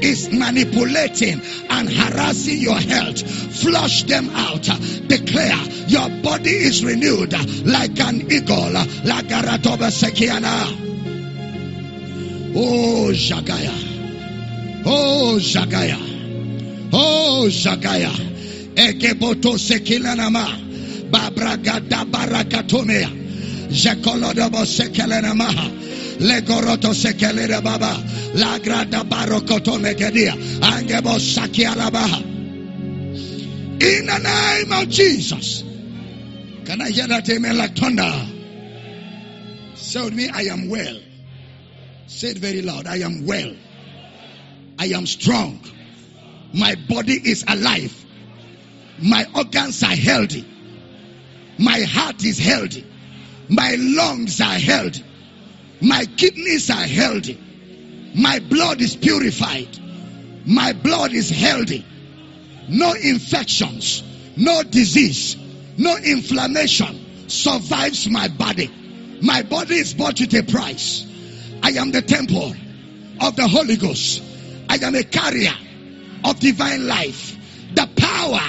is 0.00 0.30
manipulating 0.32 1.40
and 1.68 1.90
harassing 1.92 2.58
your 2.58 2.78
health, 2.78 3.20
flush 3.60 4.04
them 4.04 4.30
out. 4.30 4.62
Declare 4.62 5.56
your 5.88 6.08
body 6.22 6.50
is 6.50 6.84
renewed 6.84 7.32
like 7.66 7.98
an 7.98 8.30
eagle. 8.30 8.70
Like 8.70 9.30
a 9.30 9.42
ratoba 9.42 9.90
sekiana. 9.90 10.80
Oh, 12.56 13.10
Jagaya. 13.12 13.74
Oh, 14.86 15.38
Jagaya. 15.40 15.98
Oh, 16.92 17.46
Jagaya. 17.48 18.12
Egeboto 18.76 19.58
sekilanama. 19.58 21.10
Babragada 21.10 22.04
barakatomea. 22.04 23.23
Sekelenamaha. 24.64 25.68
Legoroto 26.18 26.94
baba. 27.62 28.02
Angebo. 30.62 31.18
In 33.80 34.06
the 34.06 34.18
name 34.18 34.72
of 34.72 34.88
Jesus. 34.88 35.62
Can 36.64 36.80
I 36.80 36.90
hear 36.90 37.06
that 37.08 37.28
amen 37.28 37.58
like 37.58 37.76
thunder? 37.76 38.10
Say 39.74 40.04
with 40.04 40.14
me, 40.14 40.28
I 40.32 40.42
am 40.42 40.70
well. 40.70 40.98
Say 42.06 42.28
it 42.28 42.38
very 42.38 42.62
loud. 42.62 42.86
I 42.86 42.98
am 42.98 43.26
well. 43.26 43.54
I 44.78 44.86
am 44.86 45.06
strong. 45.06 45.60
My 46.52 46.76
body 46.88 47.14
is 47.14 47.44
alive. 47.46 47.92
My 49.02 49.26
organs 49.34 49.82
are 49.82 49.96
healthy. 49.96 50.46
My 51.58 51.80
heart 51.80 52.24
is 52.24 52.38
healthy. 52.38 52.86
My 53.48 53.76
lungs 53.78 54.40
are 54.40 54.58
healthy. 54.58 55.04
My 55.80 56.06
kidneys 56.06 56.70
are 56.70 56.86
healthy. 56.86 57.38
My 58.14 58.38
blood 58.38 58.80
is 58.80 58.96
purified. 58.96 59.68
My 60.46 60.72
blood 60.72 61.12
is 61.12 61.30
healthy. 61.30 61.84
No 62.68 62.92
infections, 62.92 64.02
no 64.36 64.62
disease, 64.62 65.36
no 65.76 65.96
inflammation 65.96 67.28
survives 67.28 68.08
my 68.08 68.28
body. 68.28 68.70
My 69.20 69.42
body 69.42 69.76
is 69.76 69.94
bought 69.94 70.20
with 70.20 70.34
a 70.34 70.42
price. 70.42 71.06
I 71.62 71.70
am 71.72 71.90
the 71.90 72.02
temple 72.02 72.54
of 73.20 73.36
the 73.36 73.48
Holy 73.48 73.76
Ghost. 73.76 74.22
I 74.68 74.76
am 74.76 74.94
a 74.94 75.02
carrier 75.02 75.54
of 76.24 76.40
divine 76.40 76.86
life. 76.86 77.36
The 77.74 77.88
power 77.96 78.40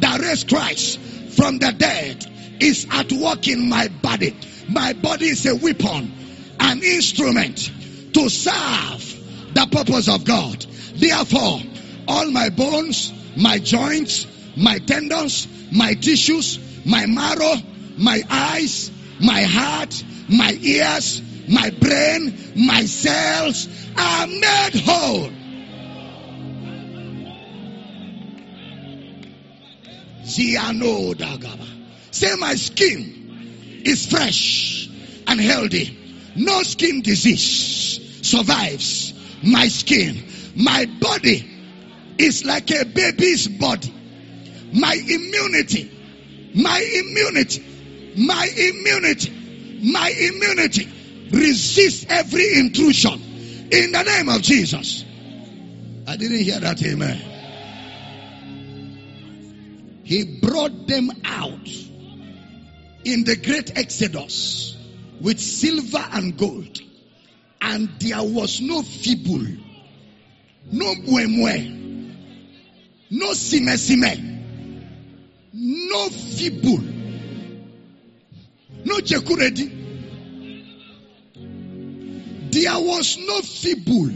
that 0.00 0.20
raised 0.20 0.48
Christ 0.48 0.98
from 1.36 1.58
the 1.58 1.72
dead 1.72 2.33
is 2.60 2.86
at 2.90 3.12
work 3.12 3.48
in 3.48 3.68
my 3.68 3.88
body. 3.88 4.36
My 4.68 4.92
body 4.92 5.26
is 5.26 5.46
a 5.46 5.54
weapon, 5.54 6.12
an 6.60 6.82
instrument 6.82 7.70
to 8.14 8.28
serve 8.28 9.54
the 9.54 9.66
purpose 9.70 10.08
of 10.08 10.24
God. 10.24 10.64
Therefore, 10.94 11.60
all 12.08 12.30
my 12.30 12.50
bones, 12.50 13.12
my 13.36 13.58
joints, 13.58 14.26
my 14.56 14.78
tendons, 14.78 15.48
my 15.72 15.94
tissues, 15.94 16.58
my 16.86 17.06
marrow, 17.06 17.56
my 17.96 18.22
eyes, 18.30 18.90
my 19.20 19.42
heart, 19.42 20.04
my 20.28 20.56
ears, 20.60 21.22
my 21.48 21.70
brain, 21.70 22.52
my 22.56 22.84
cells 22.84 23.68
are 23.96 24.26
made 24.26 24.82
whole. 24.84 25.30
Ziano 30.24 31.14
Dagaba. 31.14 31.83
Say 32.14 32.36
my 32.36 32.54
skin 32.54 33.82
is 33.84 34.06
fresh 34.06 34.88
and 35.26 35.40
healthy. 35.40 35.98
No 36.36 36.62
skin 36.62 37.02
disease 37.02 38.20
survives 38.22 39.12
my 39.42 39.66
skin. 39.66 40.22
My 40.54 40.86
body 41.00 41.44
is 42.16 42.44
like 42.44 42.70
a 42.70 42.84
baby's 42.84 43.48
body. 43.48 43.92
My 44.72 44.94
immunity, 44.94 45.90
my 46.54 46.78
immunity, 46.78 48.14
my 48.16 48.48
immunity, 48.58 49.80
my 49.82 50.08
immunity 50.08 50.88
resists 51.32 52.06
every 52.08 52.60
intrusion 52.60 53.20
in 53.72 53.90
the 53.90 54.02
name 54.04 54.28
of 54.28 54.40
Jesus. 54.40 55.04
I 56.06 56.16
didn't 56.16 56.44
hear 56.44 56.60
that, 56.60 56.80
amen. 56.80 57.20
He 60.04 60.38
brought 60.40 60.86
them 60.86 61.10
out 61.24 61.68
in 63.04 63.24
the 63.24 63.36
great 63.36 63.76
exodus 63.78 64.76
with 65.20 65.38
silver 65.40 66.04
and 66.12 66.36
gold, 66.36 66.80
and 67.60 67.88
there 68.00 68.22
was 68.22 68.60
no 68.60 68.82
feeble, 68.82 69.46
no 70.70 70.94
muemue, 70.94 72.14
no 73.10 73.32
sime 73.32 74.34
no 75.52 76.08
feeble, 76.08 76.80
no 78.84 78.96
jekuredi. 78.98 79.82
There 82.50 82.78
was 82.78 83.18
no 83.18 83.40
feeble 83.40 84.10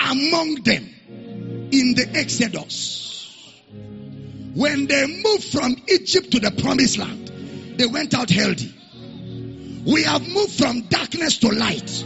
among 0.00 0.62
them 0.62 0.90
in 1.72 1.94
the 1.94 2.10
exodus. 2.14 3.00
When 4.54 4.86
they 4.86 5.06
moved 5.06 5.44
from 5.44 5.76
Egypt 5.88 6.30
to 6.32 6.40
the 6.40 6.50
promised 6.52 6.98
land, 6.98 7.23
they 7.76 7.86
went 7.86 8.14
out 8.14 8.30
healthy. 8.30 8.74
We 9.84 10.04
have 10.04 10.26
moved 10.26 10.52
from 10.52 10.82
darkness 10.82 11.38
to 11.38 11.48
light. 11.48 12.04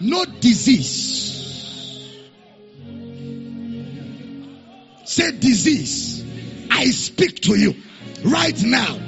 No 0.00 0.24
disease. 0.24 1.34
Say 5.04 5.32
disease. 5.38 6.24
I 6.70 6.86
speak 6.86 7.40
to 7.42 7.54
you. 7.56 7.74
right 8.24 8.60
now. 8.62 8.98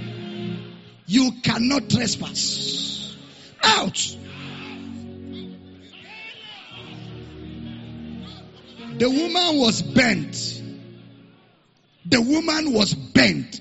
You 1.07 1.32
cannot 1.43 1.89
trespass. 1.89 3.16
Out. 3.62 4.16
The 8.98 9.11
woman 9.11 9.59
was 9.59 9.82
bent. 9.82 10.62
The 12.07 12.20
woman 12.20 12.73
was 12.73 12.94
bent 12.94 13.61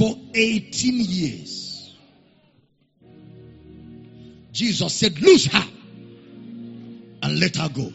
for 0.00 0.16
18 0.32 0.94
years. 1.00 1.94
Jesus 4.50 4.94
said, 4.94 5.20
Loose 5.20 5.44
her 5.44 5.68
and 7.22 7.38
let 7.38 7.56
her 7.56 7.68
go. 7.68 7.92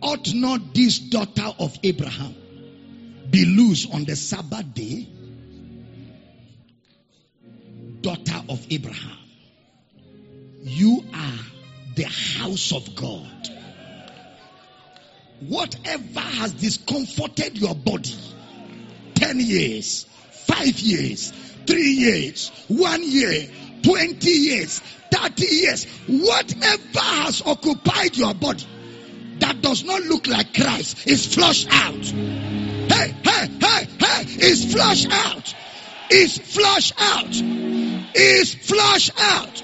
Ought 0.00 0.32
not 0.32 0.72
this 0.72 0.98
daughter 1.00 1.52
of 1.58 1.78
Abraham 1.82 2.34
be 3.30 3.44
loose 3.44 3.86
on 3.92 4.06
the 4.06 4.16
Sabbath 4.16 4.72
day? 4.72 5.06
Daughter 8.00 8.42
of 8.48 8.66
Abraham, 8.70 9.18
you 10.62 11.04
are 11.12 11.38
the 11.94 12.04
house 12.04 12.72
of 12.72 12.96
God. 12.96 13.50
Whatever 15.40 16.20
has 16.20 16.54
discomforted 16.54 17.58
your 17.58 17.74
body, 17.74 18.16
10 19.16 19.40
years, 19.40 20.06
5 20.46 20.78
years, 20.80 21.32
3 21.66 21.82
years, 21.82 22.50
1 22.68 23.02
year, 23.02 23.48
20 23.82 24.30
years, 24.30 24.80
30 25.10 25.44
years, 25.44 25.86
whatever 26.08 27.00
has 27.00 27.42
occupied 27.44 28.16
your 28.16 28.34
body 28.34 28.66
that 29.42 29.60
does 29.60 29.84
not 29.84 30.00
look 30.02 30.26
like 30.28 30.54
Christ 30.54 31.06
is 31.06 31.34
flushed 31.34 31.66
out. 31.70 32.04
Hey, 32.04 33.14
hey, 33.24 33.48
hey, 33.60 33.88
hey, 33.98 34.22
is 34.46 34.72
flushed 34.72 35.10
out. 35.10 35.54
Is 36.10 36.38
flushed 36.38 36.94
out. 36.98 37.34
Is 38.14 38.54
flushed 38.54 39.12
out. 39.18 39.62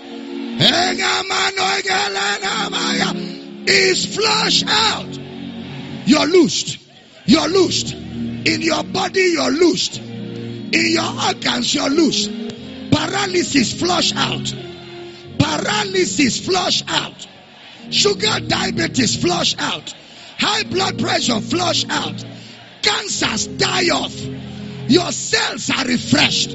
Is 3.68 4.16
flushed 4.16 4.66
out. 4.66 5.18
You're 6.06 6.26
loosed. 6.26 6.78
You're 7.26 7.48
loosed. 7.48 7.92
In 7.92 8.62
your 8.62 8.82
body, 8.82 9.34
you're 9.34 9.50
loosed. 9.50 10.00
In 10.72 10.92
your 10.92 11.26
organs, 11.26 11.74
you're 11.74 11.88
loose. 11.88 12.28
Paralysis 12.90 13.72
flush 13.72 14.14
out. 14.14 14.54
Paralysis 15.38 16.44
flush 16.44 16.82
out. 16.88 17.26
Sugar 17.90 18.40
diabetes 18.46 19.16
flush 19.16 19.56
out. 19.58 19.94
High 20.38 20.64
blood 20.64 20.98
pressure 20.98 21.40
flush 21.40 21.86
out. 21.88 22.24
Cancers 22.82 23.46
die 23.46 23.88
off. 23.88 24.14
Your 24.88 25.10
cells 25.12 25.70
are 25.70 25.84
refreshed. 25.84 26.50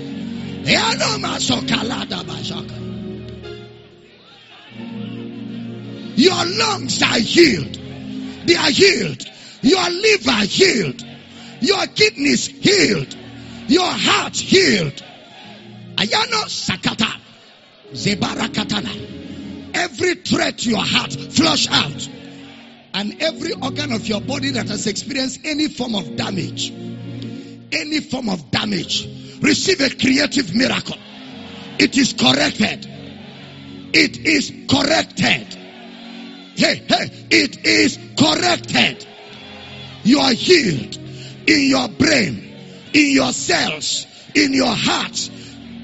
Your 6.16 6.46
lungs 6.46 7.02
are 7.02 7.20
healed. 7.20 7.80
They 8.46 8.56
are 8.56 8.70
healed. 8.70 9.26
Your 9.62 9.90
liver 9.90 10.46
healed. 10.46 11.04
Your 11.62 11.88
kidneys 11.88 12.48
healed. 12.48 13.16
Your 13.68 13.92
heart 13.92 14.36
healed. 14.36 15.04
Ayano 15.96 16.46
sakata. 16.48 17.20
Zebarakatana. 17.92 19.76
Every 19.76 20.16
threat 20.16 20.60
to 20.60 20.70
your 20.70 20.84
heart 20.84 21.14
flush 21.14 21.68
out. 21.70 22.10
And 22.94 23.22
every 23.22 23.54
organ 23.54 23.92
of 23.92 24.08
your 24.08 24.22
body 24.22 24.52
that 24.52 24.68
has 24.68 24.86
experienced 24.86 25.40
any 25.44 25.68
form 25.68 25.96
of 25.96 26.16
damage, 26.16 26.72
any 26.72 28.02
form 28.02 28.30
of 28.30 28.52
damage, 28.52 29.08
receive 29.42 29.82
a 29.82 29.90
creative 29.90 30.54
miracle. 30.54 30.98
It 31.80 31.98
is 31.98 32.14
corrected. 32.14 32.88
It 33.94 34.18
is 34.18 34.52
corrected. 34.70 35.54
Hey, 36.56 36.76
hey, 36.88 37.26
it 37.32 37.66
is 37.66 37.98
corrected. 38.18 39.08
You 40.04 40.20
are 40.20 40.34
healed 40.34 40.96
in 41.48 41.70
your 41.70 41.88
brain, 41.90 42.43
in 42.94 43.12
your 43.12 43.34
cells, 43.34 44.06
in 44.36 44.54
your 44.54 44.74
heart, 44.74 45.30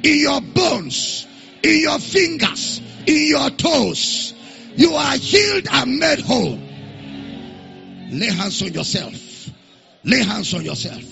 in 0.04 0.20
your 0.20 0.42
bones, 0.42 1.28
in 1.64 1.82
your 1.82 2.00
fingers, 2.00 2.82
in 3.06 3.28
your 3.28 3.50
toes. 3.52 4.34
You 4.76 4.94
are 4.94 5.18
healed 5.18 5.68
and 5.72 5.98
made 5.98 6.20
whole. 6.20 6.60
Lay 8.12 8.28
hands 8.28 8.62
on 8.62 8.74
yourself. 8.74 9.50
Lay 10.04 10.24
hands 10.24 10.54
on 10.54 10.64
yourself. 10.64 11.04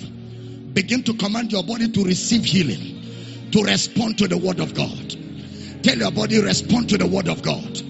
Begin 0.74 1.04
to 1.04 1.14
command 1.16 1.52
your 1.52 1.64
body 1.64 1.90
to 1.90 2.04
receive 2.04 2.46
healing, 2.46 3.52
to 3.52 3.64
respond 3.64 4.18
to 4.20 4.28
the 4.28 4.38
word 4.38 4.60
of 4.60 4.74
God. 4.74 5.16
Tell 5.84 5.98
your 5.98 6.12
body, 6.12 6.42
respond 6.42 6.90
to 6.90 6.98
the 6.98 7.08
word 7.08 7.28
of 7.28 7.42
God. 7.42 7.82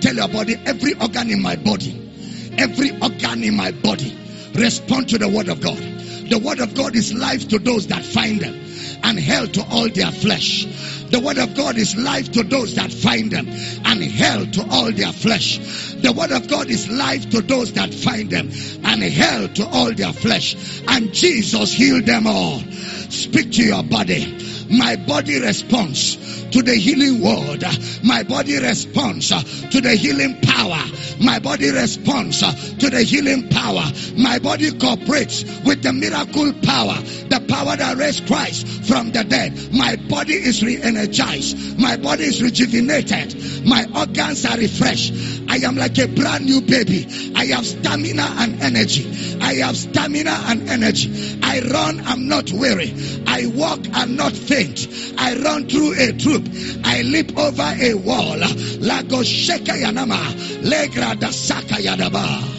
Tell 0.00 0.14
your 0.14 0.28
body, 0.28 0.56
every 0.64 0.94
organ 0.94 1.30
in 1.30 1.42
my 1.42 1.56
body, 1.56 2.54
every 2.58 2.90
organ 3.00 3.42
in 3.42 3.56
my 3.56 3.72
body, 3.72 4.16
respond 4.54 5.08
to 5.10 5.18
the 5.18 5.28
word 5.28 5.48
of 5.48 5.60
God. 5.60 5.97
The 6.28 6.38
word 6.38 6.60
of 6.60 6.74
God 6.74 6.94
is 6.94 7.14
life 7.14 7.48
to 7.48 7.58
those 7.58 7.86
that 7.88 8.04
find 8.04 8.40
them 8.40 8.54
and 9.02 9.18
hell 9.18 9.46
to 9.46 9.62
all 9.70 9.88
their 9.88 10.10
flesh. 10.10 10.66
The 11.10 11.20
word 11.20 11.38
of 11.38 11.54
God 11.54 11.78
is 11.78 11.96
life 11.96 12.32
to 12.32 12.42
those 12.42 12.74
that 12.74 12.92
find 12.92 13.30
them 13.30 13.48
and 13.48 14.02
hell 14.02 14.44
to 14.44 14.66
all 14.70 14.92
their 14.92 15.12
flesh. 15.12 15.58
The 15.94 16.12
word 16.12 16.32
of 16.32 16.48
God 16.48 16.68
is 16.68 16.90
life 16.90 17.30
to 17.30 17.40
those 17.40 17.72
that 17.74 17.94
find 17.94 18.30
them 18.30 18.50
and 18.84 19.02
hell 19.02 19.48
to 19.48 19.66
all 19.66 19.92
their 19.94 20.12
flesh. 20.12 20.82
And 20.86 21.14
Jesus 21.14 21.72
healed 21.72 22.04
them 22.04 22.26
all. 22.26 22.60
Speak 22.60 23.52
to 23.52 23.64
your 23.64 23.82
body. 23.82 24.66
My 24.70 24.96
body 24.96 25.40
responds 25.40 26.37
to 26.52 26.62
the 26.62 26.74
healing 26.74 27.20
word. 27.20 27.64
My 28.02 28.22
body 28.22 28.58
responds 28.58 29.28
to 29.28 29.80
the 29.80 29.94
healing 29.94 30.40
power. 30.42 30.82
My 31.20 31.38
body 31.38 31.70
responds 31.70 32.40
to 32.40 32.90
the 32.90 33.02
healing 33.02 33.48
power. 33.48 33.84
My 34.16 34.38
body 34.38 34.70
cooperates 34.72 35.44
with 35.64 35.82
the 35.82 35.92
miracle 35.92 36.52
power, 36.62 36.96
the 37.28 37.44
power 37.48 37.76
that 37.76 37.96
raised 37.96 38.26
Christ 38.26 38.66
from 38.86 39.10
the 39.10 39.24
dead. 39.24 39.72
My 39.72 39.96
body 39.96 40.34
is 40.34 40.62
re-energized. 40.62 41.78
My 41.78 41.96
body 41.96 42.24
is 42.24 42.42
rejuvenated. 42.42 43.66
My 43.66 43.86
organs 43.96 44.44
are 44.46 44.56
refreshed. 44.56 45.12
I 45.48 45.56
am 45.58 45.76
like 45.76 45.98
a 45.98 46.06
brand 46.06 46.44
new 46.44 46.60
baby. 46.60 47.32
I 47.34 47.46
have 47.46 47.66
stamina 47.66 48.22
and 48.38 48.62
energy. 48.62 49.38
I 49.40 49.54
have 49.54 49.76
stamina 49.76 50.30
and 50.46 50.68
energy. 50.68 51.38
I 51.42 51.60
run, 51.60 52.00
I'm 52.06 52.28
not 52.28 52.52
weary. 52.52 52.94
I 53.26 53.46
walk, 53.46 53.80
I'm 53.92 54.16
not 54.16 54.32
faint. 54.32 54.86
I 55.18 55.34
run 55.40 55.68
through 55.68 55.94
a 55.98 56.12
troop. 56.12 56.37
I 56.84 57.02
leap 57.02 57.36
over 57.38 57.74
a 57.80 57.94
wall. 57.94 58.38
Lago 58.38 59.22
sheka 59.22 59.74
yanama. 59.82 60.18
Legra 60.62 61.18
da 61.18 61.30
saka 61.30 61.74
yadaba. 61.74 62.56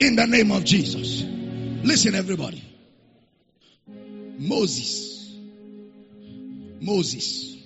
In 0.00 0.16
the 0.16 0.26
name 0.26 0.50
of 0.50 0.64
Jesus. 0.64 1.22
Listen, 1.84 2.14
everybody. 2.14 2.64
Moses. 4.38 5.34
Moses. 6.80 7.56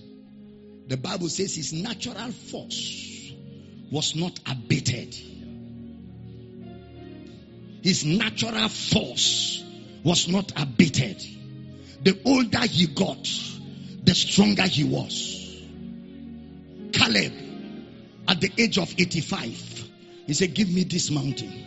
The 0.89 0.97
Bible 0.97 1.29
says 1.29 1.55
his 1.55 1.73
natural 1.73 2.33
force 2.33 3.33
was 3.91 4.15
not 4.17 4.39
abated. 4.51 5.15
His 7.83 8.05
natural 8.05 8.69
force 8.69 9.63
was 10.03 10.29
not 10.29 10.53
abated. 10.61 11.23
The 12.05 12.21
older 12.27 12.61
he 12.67 12.87
got, 12.87 13.29
the 14.05 14.15
stronger 14.15 14.65
he 14.65 14.85
was. 14.85 15.63
Caleb, 16.93 17.33
at 18.29 18.41
the 18.43 18.53
age 18.59 18.77
of 18.79 18.93
85, 18.97 19.89
he 20.27 20.35
said, 20.35 20.53
Give 20.55 20.71
me 20.71 20.85
this 20.85 21.11
mountain. 21.11 21.65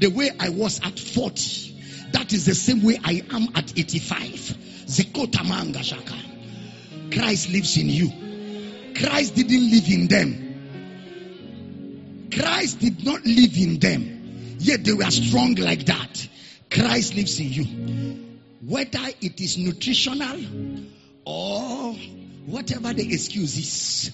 The 0.00 0.08
way 0.08 0.30
I 0.40 0.48
was 0.48 0.80
at 0.82 0.98
40, 0.98 2.08
that 2.12 2.32
is 2.32 2.46
the 2.46 2.54
same 2.54 2.82
way 2.82 2.98
I 3.04 3.22
am 3.30 3.48
at 3.54 3.78
85. 3.78 4.30
Zekotamanga 4.86 5.82
Shaka. 5.84 6.16
Christ 7.12 7.50
lives 7.50 7.76
in 7.76 7.90
you. 7.90 8.10
Christ 8.94 9.34
didn't 9.34 9.70
live 9.70 9.88
in 9.88 10.08
them. 10.08 10.40
Christ 12.32 12.80
did 12.80 13.04
not 13.04 13.24
live 13.26 13.56
in 13.58 13.78
them, 13.78 14.56
yet 14.58 14.82
they 14.82 14.94
were 14.94 15.10
strong 15.10 15.54
like 15.56 15.84
that. 15.86 16.28
Christ 16.70 17.14
lives 17.14 17.38
in 17.38 17.52
you. 17.52 18.23
Whether 18.66 19.00
it 19.20 19.40
is 19.40 19.58
nutritional 19.58 20.40
or 21.26 21.94
whatever 22.46 22.94
the 22.94 23.12
excuse 23.12 23.58
is, 23.58 24.12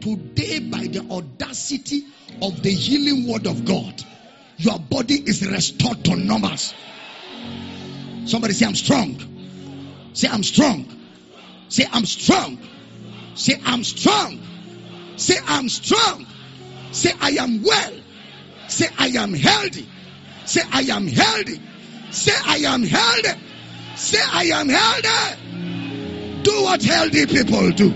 today 0.00 0.60
by 0.60 0.86
the 0.86 1.04
audacity 1.10 2.04
of 2.40 2.62
the 2.62 2.70
healing 2.70 3.26
word 3.28 3.46
of 3.46 3.64
God, 3.64 4.04
your 4.58 4.78
body 4.78 5.14
is 5.14 5.44
restored 5.44 6.04
to 6.04 6.14
numbers. 6.14 6.74
Somebody 8.26 8.54
say, 8.54 8.66
I'm 8.66 8.76
strong. 8.76 9.16
Say, 10.12 10.28
I'm 10.28 10.44
strong. 10.44 10.86
Say, 11.68 11.84
I'm 11.90 12.06
strong. 12.06 12.58
Say, 13.34 13.60
I'm 13.64 13.82
strong. 13.82 14.40
Say, 15.16 15.36
I'm 15.44 15.68
strong. 15.68 16.26
Say, 16.92 17.12
I 17.20 17.30
am 17.30 17.62
well. 17.64 17.92
Say, 18.68 18.86
I 18.96 19.08
am 19.08 19.34
healthy. 19.34 19.88
Say, 20.44 20.60
I 20.72 20.82
am 20.82 21.08
healthy. 21.08 21.60
Say, 22.10 22.32
I 22.46 22.58
am 22.58 22.84
healthy. 22.84 23.47
Say, 23.98 24.20
I 24.22 24.44
am 24.44 24.68
healthy. 24.68 26.42
Do 26.42 26.62
what 26.62 26.80
healthy 26.82 27.26
people 27.26 27.72
do. 27.72 27.90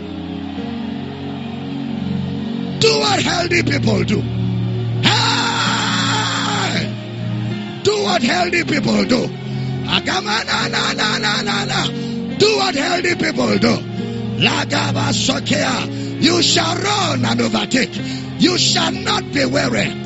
Do 2.80 2.98
what 2.98 3.22
healthy 3.22 3.62
people 3.62 4.02
do. 4.02 4.20
Hey! 5.00 6.92
Do 7.84 8.02
what 8.02 8.20
healthy 8.20 8.64
people 8.64 9.04
do. 9.04 9.28
Agama 9.86 10.44
na 10.44 10.66
na 10.66 10.92
na 10.92 11.18
na 11.18 11.42
na 11.42 11.64
na. 11.66 11.86
Do 12.36 12.56
what 12.56 12.74
healthy 12.74 13.14
people 13.14 13.58
do. 13.58 13.78
You 16.20 16.42
shall 16.42 16.76
run 16.76 17.24
and 17.24 17.40
overtake. 17.40 17.96
You 18.40 18.58
shall 18.58 18.90
not 18.90 19.32
be 19.32 19.44
weary. 19.44 20.02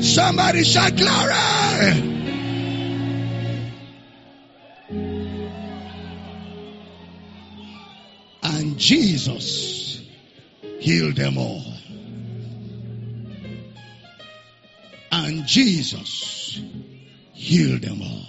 Somebody 0.00 0.64
shout 0.64 0.96
glory. 0.96 2.14
And 8.42 8.78
Jesus 8.78 10.00
healed 10.78 11.16
them 11.16 11.38
all. 11.38 11.64
And 15.10 15.46
Jesus 15.46 16.60
healed 17.32 17.82
them 17.82 18.02
all. 18.02 18.25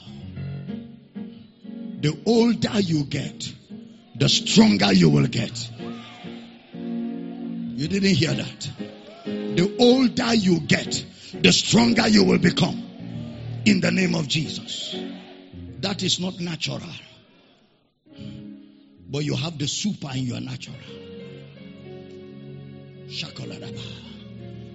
The 2.00 2.16
older 2.28 2.80
you 2.80 3.06
get, 3.06 3.52
the 4.16 4.30
stronger 4.30 4.94
you 4.94 5.10
will 5.10 5.26
get. 5.26 5.70
You 6.74 7.88
didn't 7.88 8.16
hear 8.16 8.34
that. 8.34 8.70
The 9.26 9.76
older 9.80 10.34
you 10.36 10.60
get, 10.60 11.04
the 11.34 11.52
stronger 11.52 12.08
you 12.08 12.24
will 12.24 12.38
become. 12.38 12.84
In 13.66 13.82
the 13.82 13.92
name 13.92 14.14
of 14.16 14.28
Jesus. 14.28 14.96
That 15.82 16.04
is 16.04 16.20
not 16.20 16.40
natural. 16.40 16.82
But 19.10 19.24
you 19.24 19.36
have 19.36 19.58
the 19.58 19.68
super 19.68 20.12
in 20.14 20.24
your 20.24 20.40
natural. 20.40 20.78
Shakoladaba. 23.08 23.82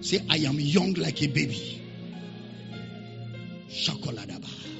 Say, 0.00 0.24
I 0.28 0.38
am 0.38 0.58
young 0.58 0.94
like 0.94 1.22
a 1.22 1.28
baby. 1.28 1.82
Shakoladaba. 3.68 4.71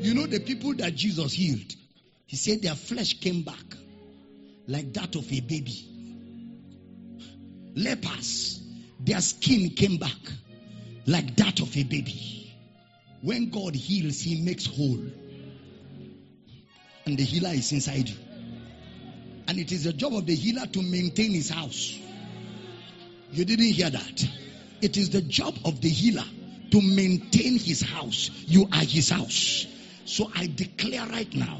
You 0.00 0.14
know 0.14 0.26
the 0.26 0.40
people 0.40 0.74
that 0.76 0.94
Jesus 0.94 1.32
healed? 1.32 1.74
He 2.26 2.36
said 2.36 2.62
their 2.62 2.74
flesh 2.74 3.20
came 3.20 3.42
back 3.42 3.64
like 4.68 4.92
that 4.94 5.16
of 5.16 5.32
a 5.32 5.40
baby. 5.40 5.90
Lepers, 7.74 8.60
their 9.00 9.20
skin 9.20 9.70
came 9.70 9.96
back 9.96 10.16
like 11.06 11.34
that 11.36 11.60
of 11.60 11.76
a 11.76 11.82
baby. 11.82 12.54
When 13.22 13.50
God 13.50 13.74
heals, 13.74 14.20
He 14.20 14.42
makes 14.42 14.66
whole. 14.66 15.04
And 17.06 17.18
the 17.18 17.24
healer 17.24 17.50
is 17.50 17.72
inside 17.72 18.08
you. 18.08 18.16
And 19.48 19.58
it 19.58 19.72
is 19.72 19.84
the 19.84 19.92
job 19.92 20.14
of 20.14 20.24
the 20.24 20.34
healer 20.34 20.66
to 20.66 20.82
maintain 20.82 21.32
his 21.32 21.50
house. 21.50 21.98
You 23.32 23.44
didn't 23.44 23.72
hear 23.72 23.90
that. 23.90 24.28
It 24.84 24.98
is 24.98 25.08
the 25.08 25.22
job 25.22 25.54
of 25.64 25.80
the 25.80 25.88
healer 25.88 26.26
to 26.70 26.82
maintain 26.82 27.58
his 27.58 27.80
house. 27.80 28.30
You 28.46 28.68
are 28.70 28.84
his 28.84 29.08
house. 29.08 29.66
So 30.04 30.30
I 30.36 30.46
declare 30.46 31.06
right 31.06 31.34
now 31.34 31.58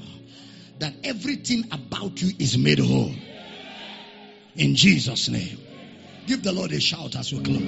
that 0.79 0.93
everything 1.05 1.65
about 1.73 2.21
you 2.21 2.35
is 2.39 2.59
made 2.59 2.81
whole. 2.81 3.15
In 4.57 4.75
Jesus' 4.75 5.31
name. 5.31 5.59
Give 6.27 6.43
the 6.43 6.53
Lord 6.53 6.73
a 6.73 6.81
shout 6.81 7.17
as 7.17 7.33
we 7.33 7.43
close. 7.43 7.59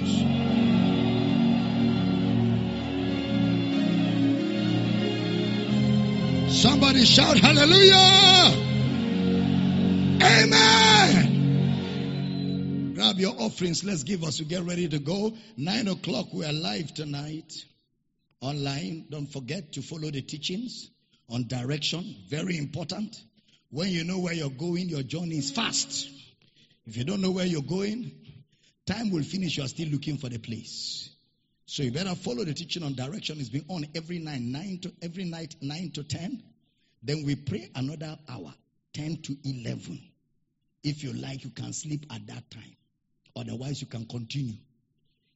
Somebody 6.61 7.03
shout 7.03 7.39
hallelujah. 7.39 8.53
Amen. 10.21 10.86
Grab 13.17 13.33
your 13.33 13.41
offerings. 13.41 13.83
Let's 13.83 14.03
give 14.03 14.23
us 14.23 14.37
to 14.37 14.45
get 14.45 14.61
ready 14.61 14.87
to 14.87 14.99
go. 14.99 15.33
Nine 15.57 15.87
o'clock. 15.87 16.27
We 16.31 16.45
are 16.45 16.53
live 16.53 16.93
tonight. 16.93 17.51
Online. 18.41 19.07
Don't 19.09 19.25
forget 19.25 19.73
to 19.73 19.81
follow 19.81 20.11
the 20.11 20.21
teachings 20.21 20.91
on 21.27 21.47
direction. 21.47 22.15
Very 22.29 22.59
important. 22.59 23.19
When 23.71 23.87
you 23.89 24.03
know 24.03 24.19
where 24.19 24.33
you're 24.33 24.51
going, 24.51 24.89
your 24.89 25.01
journey 25.01 25.39
is 25.39 25.49
fast. 25.49 26.07
If 26.85 26.95
you 26.95 27.05
don't 27.05 27.21
know 27.21 27.31
where 27.31 27.47
you're 27.47 27.63
going, 27.63 28.11
time 28.85 29.09
will 29.09 29.23
finish. 29.23 29.57
You 29.57 29.63
are 29.63 29.67
still 29.67 29.89
looking 29.89 30.17
for 30.17 30.29
the 30.29 30.37
place. 30.37 31.09
So 31.65 31.81
you 31.81 31.91
better 31.91 32.13
follow 32.13 32.43
the 32.43 32.53
teaching 32.53 32.83
on 32.83 32.93
direction. 32.93 33.39
It's 33.39 33.49
been 33.49 33.65
on 33.67 33.87
every 33.95 34.19
night, 34.19 34.41
nine 34.41 34.77
to 34.83 34.93
every 35.01 35.23
night, 35.23 35.55
nine 35.59 35.89
to 35.95 36.03
ten. 36.03 36.43
Then 37.01 37.25
we 37.25 37.35
pray 37.35 37.71
another 37.73 38.19
hour, 38.29 38.53
ten 38.93 39.17
to 39.23 39.35
eleven. 39.43 40.03
If 40.83 41.03
you 41.03 41.13
like, 41.13 41.43
you 41.43 41.49
can 41.49 41.73
sleep 41.73 42.05
at 42.11 42.27
that 42.27 42.51
time. 42.51 42.76
Otherwise, 43.37 43.81
you 43.81 43.87
can 43.87 44.05
continue. 44.05 44.55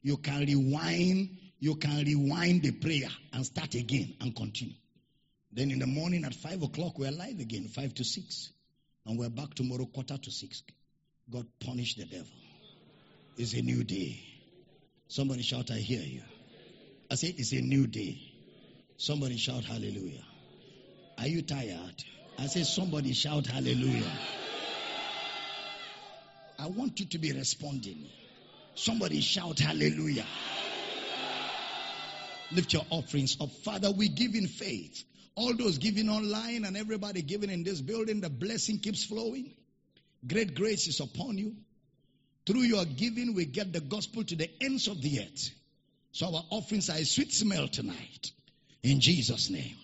You 0.02 0.18
can 0.18 0.46
rewind. 0.46 1.38
You 1.60 1.76
can 1.76 2.04
rewind 2.04 2.64
the 2.64 2.72
prayer 2.72 3.10
and 3.34 3.46
start 3.46 3.76
again 3.76 4.16
and 4.20 4.36
continue. 4.36 4.74
Then 5.54 5.70
in 5.70 5.80
the 5.80 5.88
morning 5.88 6.26
at 6.26 6.34
five 6.34 6.64
o'clock, 6.64 6.98
we're 6.98 7.12
live 7.12 7.40
again, 7.40 7.68
five 7.68 7.94
to 7.96 8.04
six. 8.04 8.52
And 9.06 9.20
we're 9.20 9.30
back 9.30 9.54
tomorrow, 9.54 9.86
quarter 9.86 10.18
to 10.18 10.32
six. 10.32 10.64
God 11.30 11.46
punish 11.60 11.96
the 11.96 12.06
devil. 12.06 12.26
It's 13.38 13.54
a 13.54 13.62
new 13.62 13.84
day. 13.84 14.20
Somebody 15.08 15.44
shout, 15.44 15.70
I 15.72 15.76
hear 15.76 16.02
you. 16.02 16.22
I 17.12 17.16
say, 17.16 17.34
it's 17.38 17.52
a 17.52 17.62
new 17.62 17.86
day. 17.86 18.22
Somebody 18.98 19.38
shout, 19.38 19.66
hallelujah. 19.66 20.24
Are 21.18 21.28
you 21.28 21.42
tired? 21.42 22.04
I 22.40 22.48
say, 22.48 22.64
somebody 22.64 23.14
shout, 23.14 23.48
hallelujah. 23.48 24.10
I 26.62 26.68
want 26.68 27.00
you 27.00 27.08
to 27.08 27.18
be 27.18 27.32
responding. 27.32 28.06
Somebody 28.76 29.20
shout, 29.20 29.58
hallelujah. 29.58 30.26
Lift 32.52 32.74
your 32.74 32.86
offerings 32.92 33.36
up. 33.42 33.50
Father, 33.64 33.90
we 33.90 34.10
give 34.10 34.36
in 34.36 34.48
faith. 34.48 35.04
All 35.36 35.56
those 35.56 35.80
giving 35.80 36.08
online 36.08 36.66
and 36.66 36.78
everybody 36.78 37.24
giving 37.24 37.50
in 37.50 37.64
this 37.64 37.82
building, 37.82 38.22
the 38.22 38.30
blessing 38.30 38.78
keeps 38.78 39.04
flowing. 39.04 39.52
Great 40.28 40.54
grace 40.54 40.88
is 40.88 41.00
upon 41.00 41.40
you. 41.40 41.56
Through 42.46 42.62
your 42.62 42.86
giving, 42.86 43.34
we 43.34 43.46
get 43.46 43.74
the 43.74 43.82
gospel 43.82 44.24
to 44.24 44.36
the 44.36 44.50
ends 44.62 44.88
of 44.88 45.02
the 45.02 45.22
earth. 45.22 45.50
So 46.12 46.28
our 46.28 46.44
offerings 46.52 46.92
are 46.92 46.98
a 46.98 47.06
sweet 47.06 47.34
smell 47.34 47.70
tonight. 47.70 48.32
In 48.84 49.00
Jesus' 49.00 49.50
name. 49.50 49.78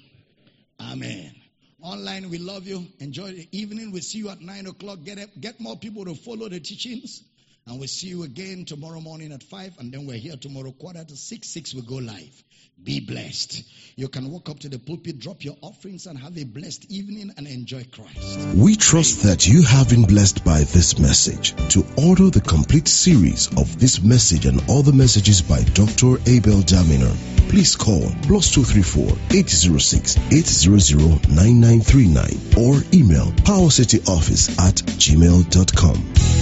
Amen. 0.80 1.34
Online, 1.82 2.30
we 2.32 2.40
love 2.40 2.66
you. 2.66 2.88
Enjoy 3.00 3.32
the 3.32 3.48
evening. 3.52 3.92
We'll 3.92 4.02
see 4.02 4.18
you 4.18 4.30
at 4.30 4.42
9 4.42 4.68
o'clock. 4.68 5.04
Get, 5.04 5.20
up, 5.20 5.30
get 5.40 5.60
more 5.60 5.78
people 5.78 6.06
to 6.06 6.16
follow 6.16 6.50
the 6.50 6.60
teachings. 6.60 7.24
And 7.68 7.78
we'll 7.80 7.88
see 7.88 8.08
you 8.08 8.24
again 8.24 8.66
tomorrow 8.66 9.00
morning 9.00 9.32
at 9.32 9.44
5. 9.44 9.74
And 9.78 9.92
then 9.92 10.08
we're 10.08 10.18
here 10.18 10.38
tomorrow, 10.38 10.72
quarter 10.72 11.04
to 11.04 11.16
6. 11.16 11.48
6 11.48 11.76
we 11.76 11.82
go 11.82 11.96
live. 11.96 12.44
Be 12.82 13.00
blessed. 13.00 13.64
You 13.96 14.08
can 14.08 14.32
walk 14.32 14.50
up 14.50 14.60
to 14.60 14.70
the 14.70 14.80
pulpit, 14.80 15.20
drop 15.20 15.44
your 15.44 15.56
offerings, 15.62 16.08
and 16.08 16.18
have 16.18 16.38
a 16.38 16.46
blessed 16.46 16.92
evening 16.92 17.32
and 17.38 17.48
enjoy 17.48 17.86
Christ. 17.92 18.40
We 18.56 18.76
trust 18.76 19.24
that 19.24 19.48
you 19.48 19.62
have 19.64 19.90
been 19.90 20.04
blessed 20.04 20.44
by 20.44 20.60
this 20.60 20.98
message. 20.98 21.54
To 21.74 21.86
order 21.98 22.30
the 22.32 22.42
complete 22.42 22.88
series 22.88 23.48
of 23.56 23.80
this 23.80 24.02
message 24.02 24.46
and 24.46 24.64
all 24.68 24.82
the 24.82 24.94
messages 24.94 25.42
by 25.44 25.62
Dr. 25.64 26.18
Abel 26.28 26.62
Damina, 26.62 27.37
please 27.50 27.76
call 27.76 28.12
plus 28.24 28.52
234 28.52 29.18
806 29.32 30.18
800 30.32 31.30
9939 31.30 32.38
or 32.58 32.84
email 32.94 33.32
powercityoffice 33.44 34.58
at 34.60 34.76
gmail.com. 34.76 36.37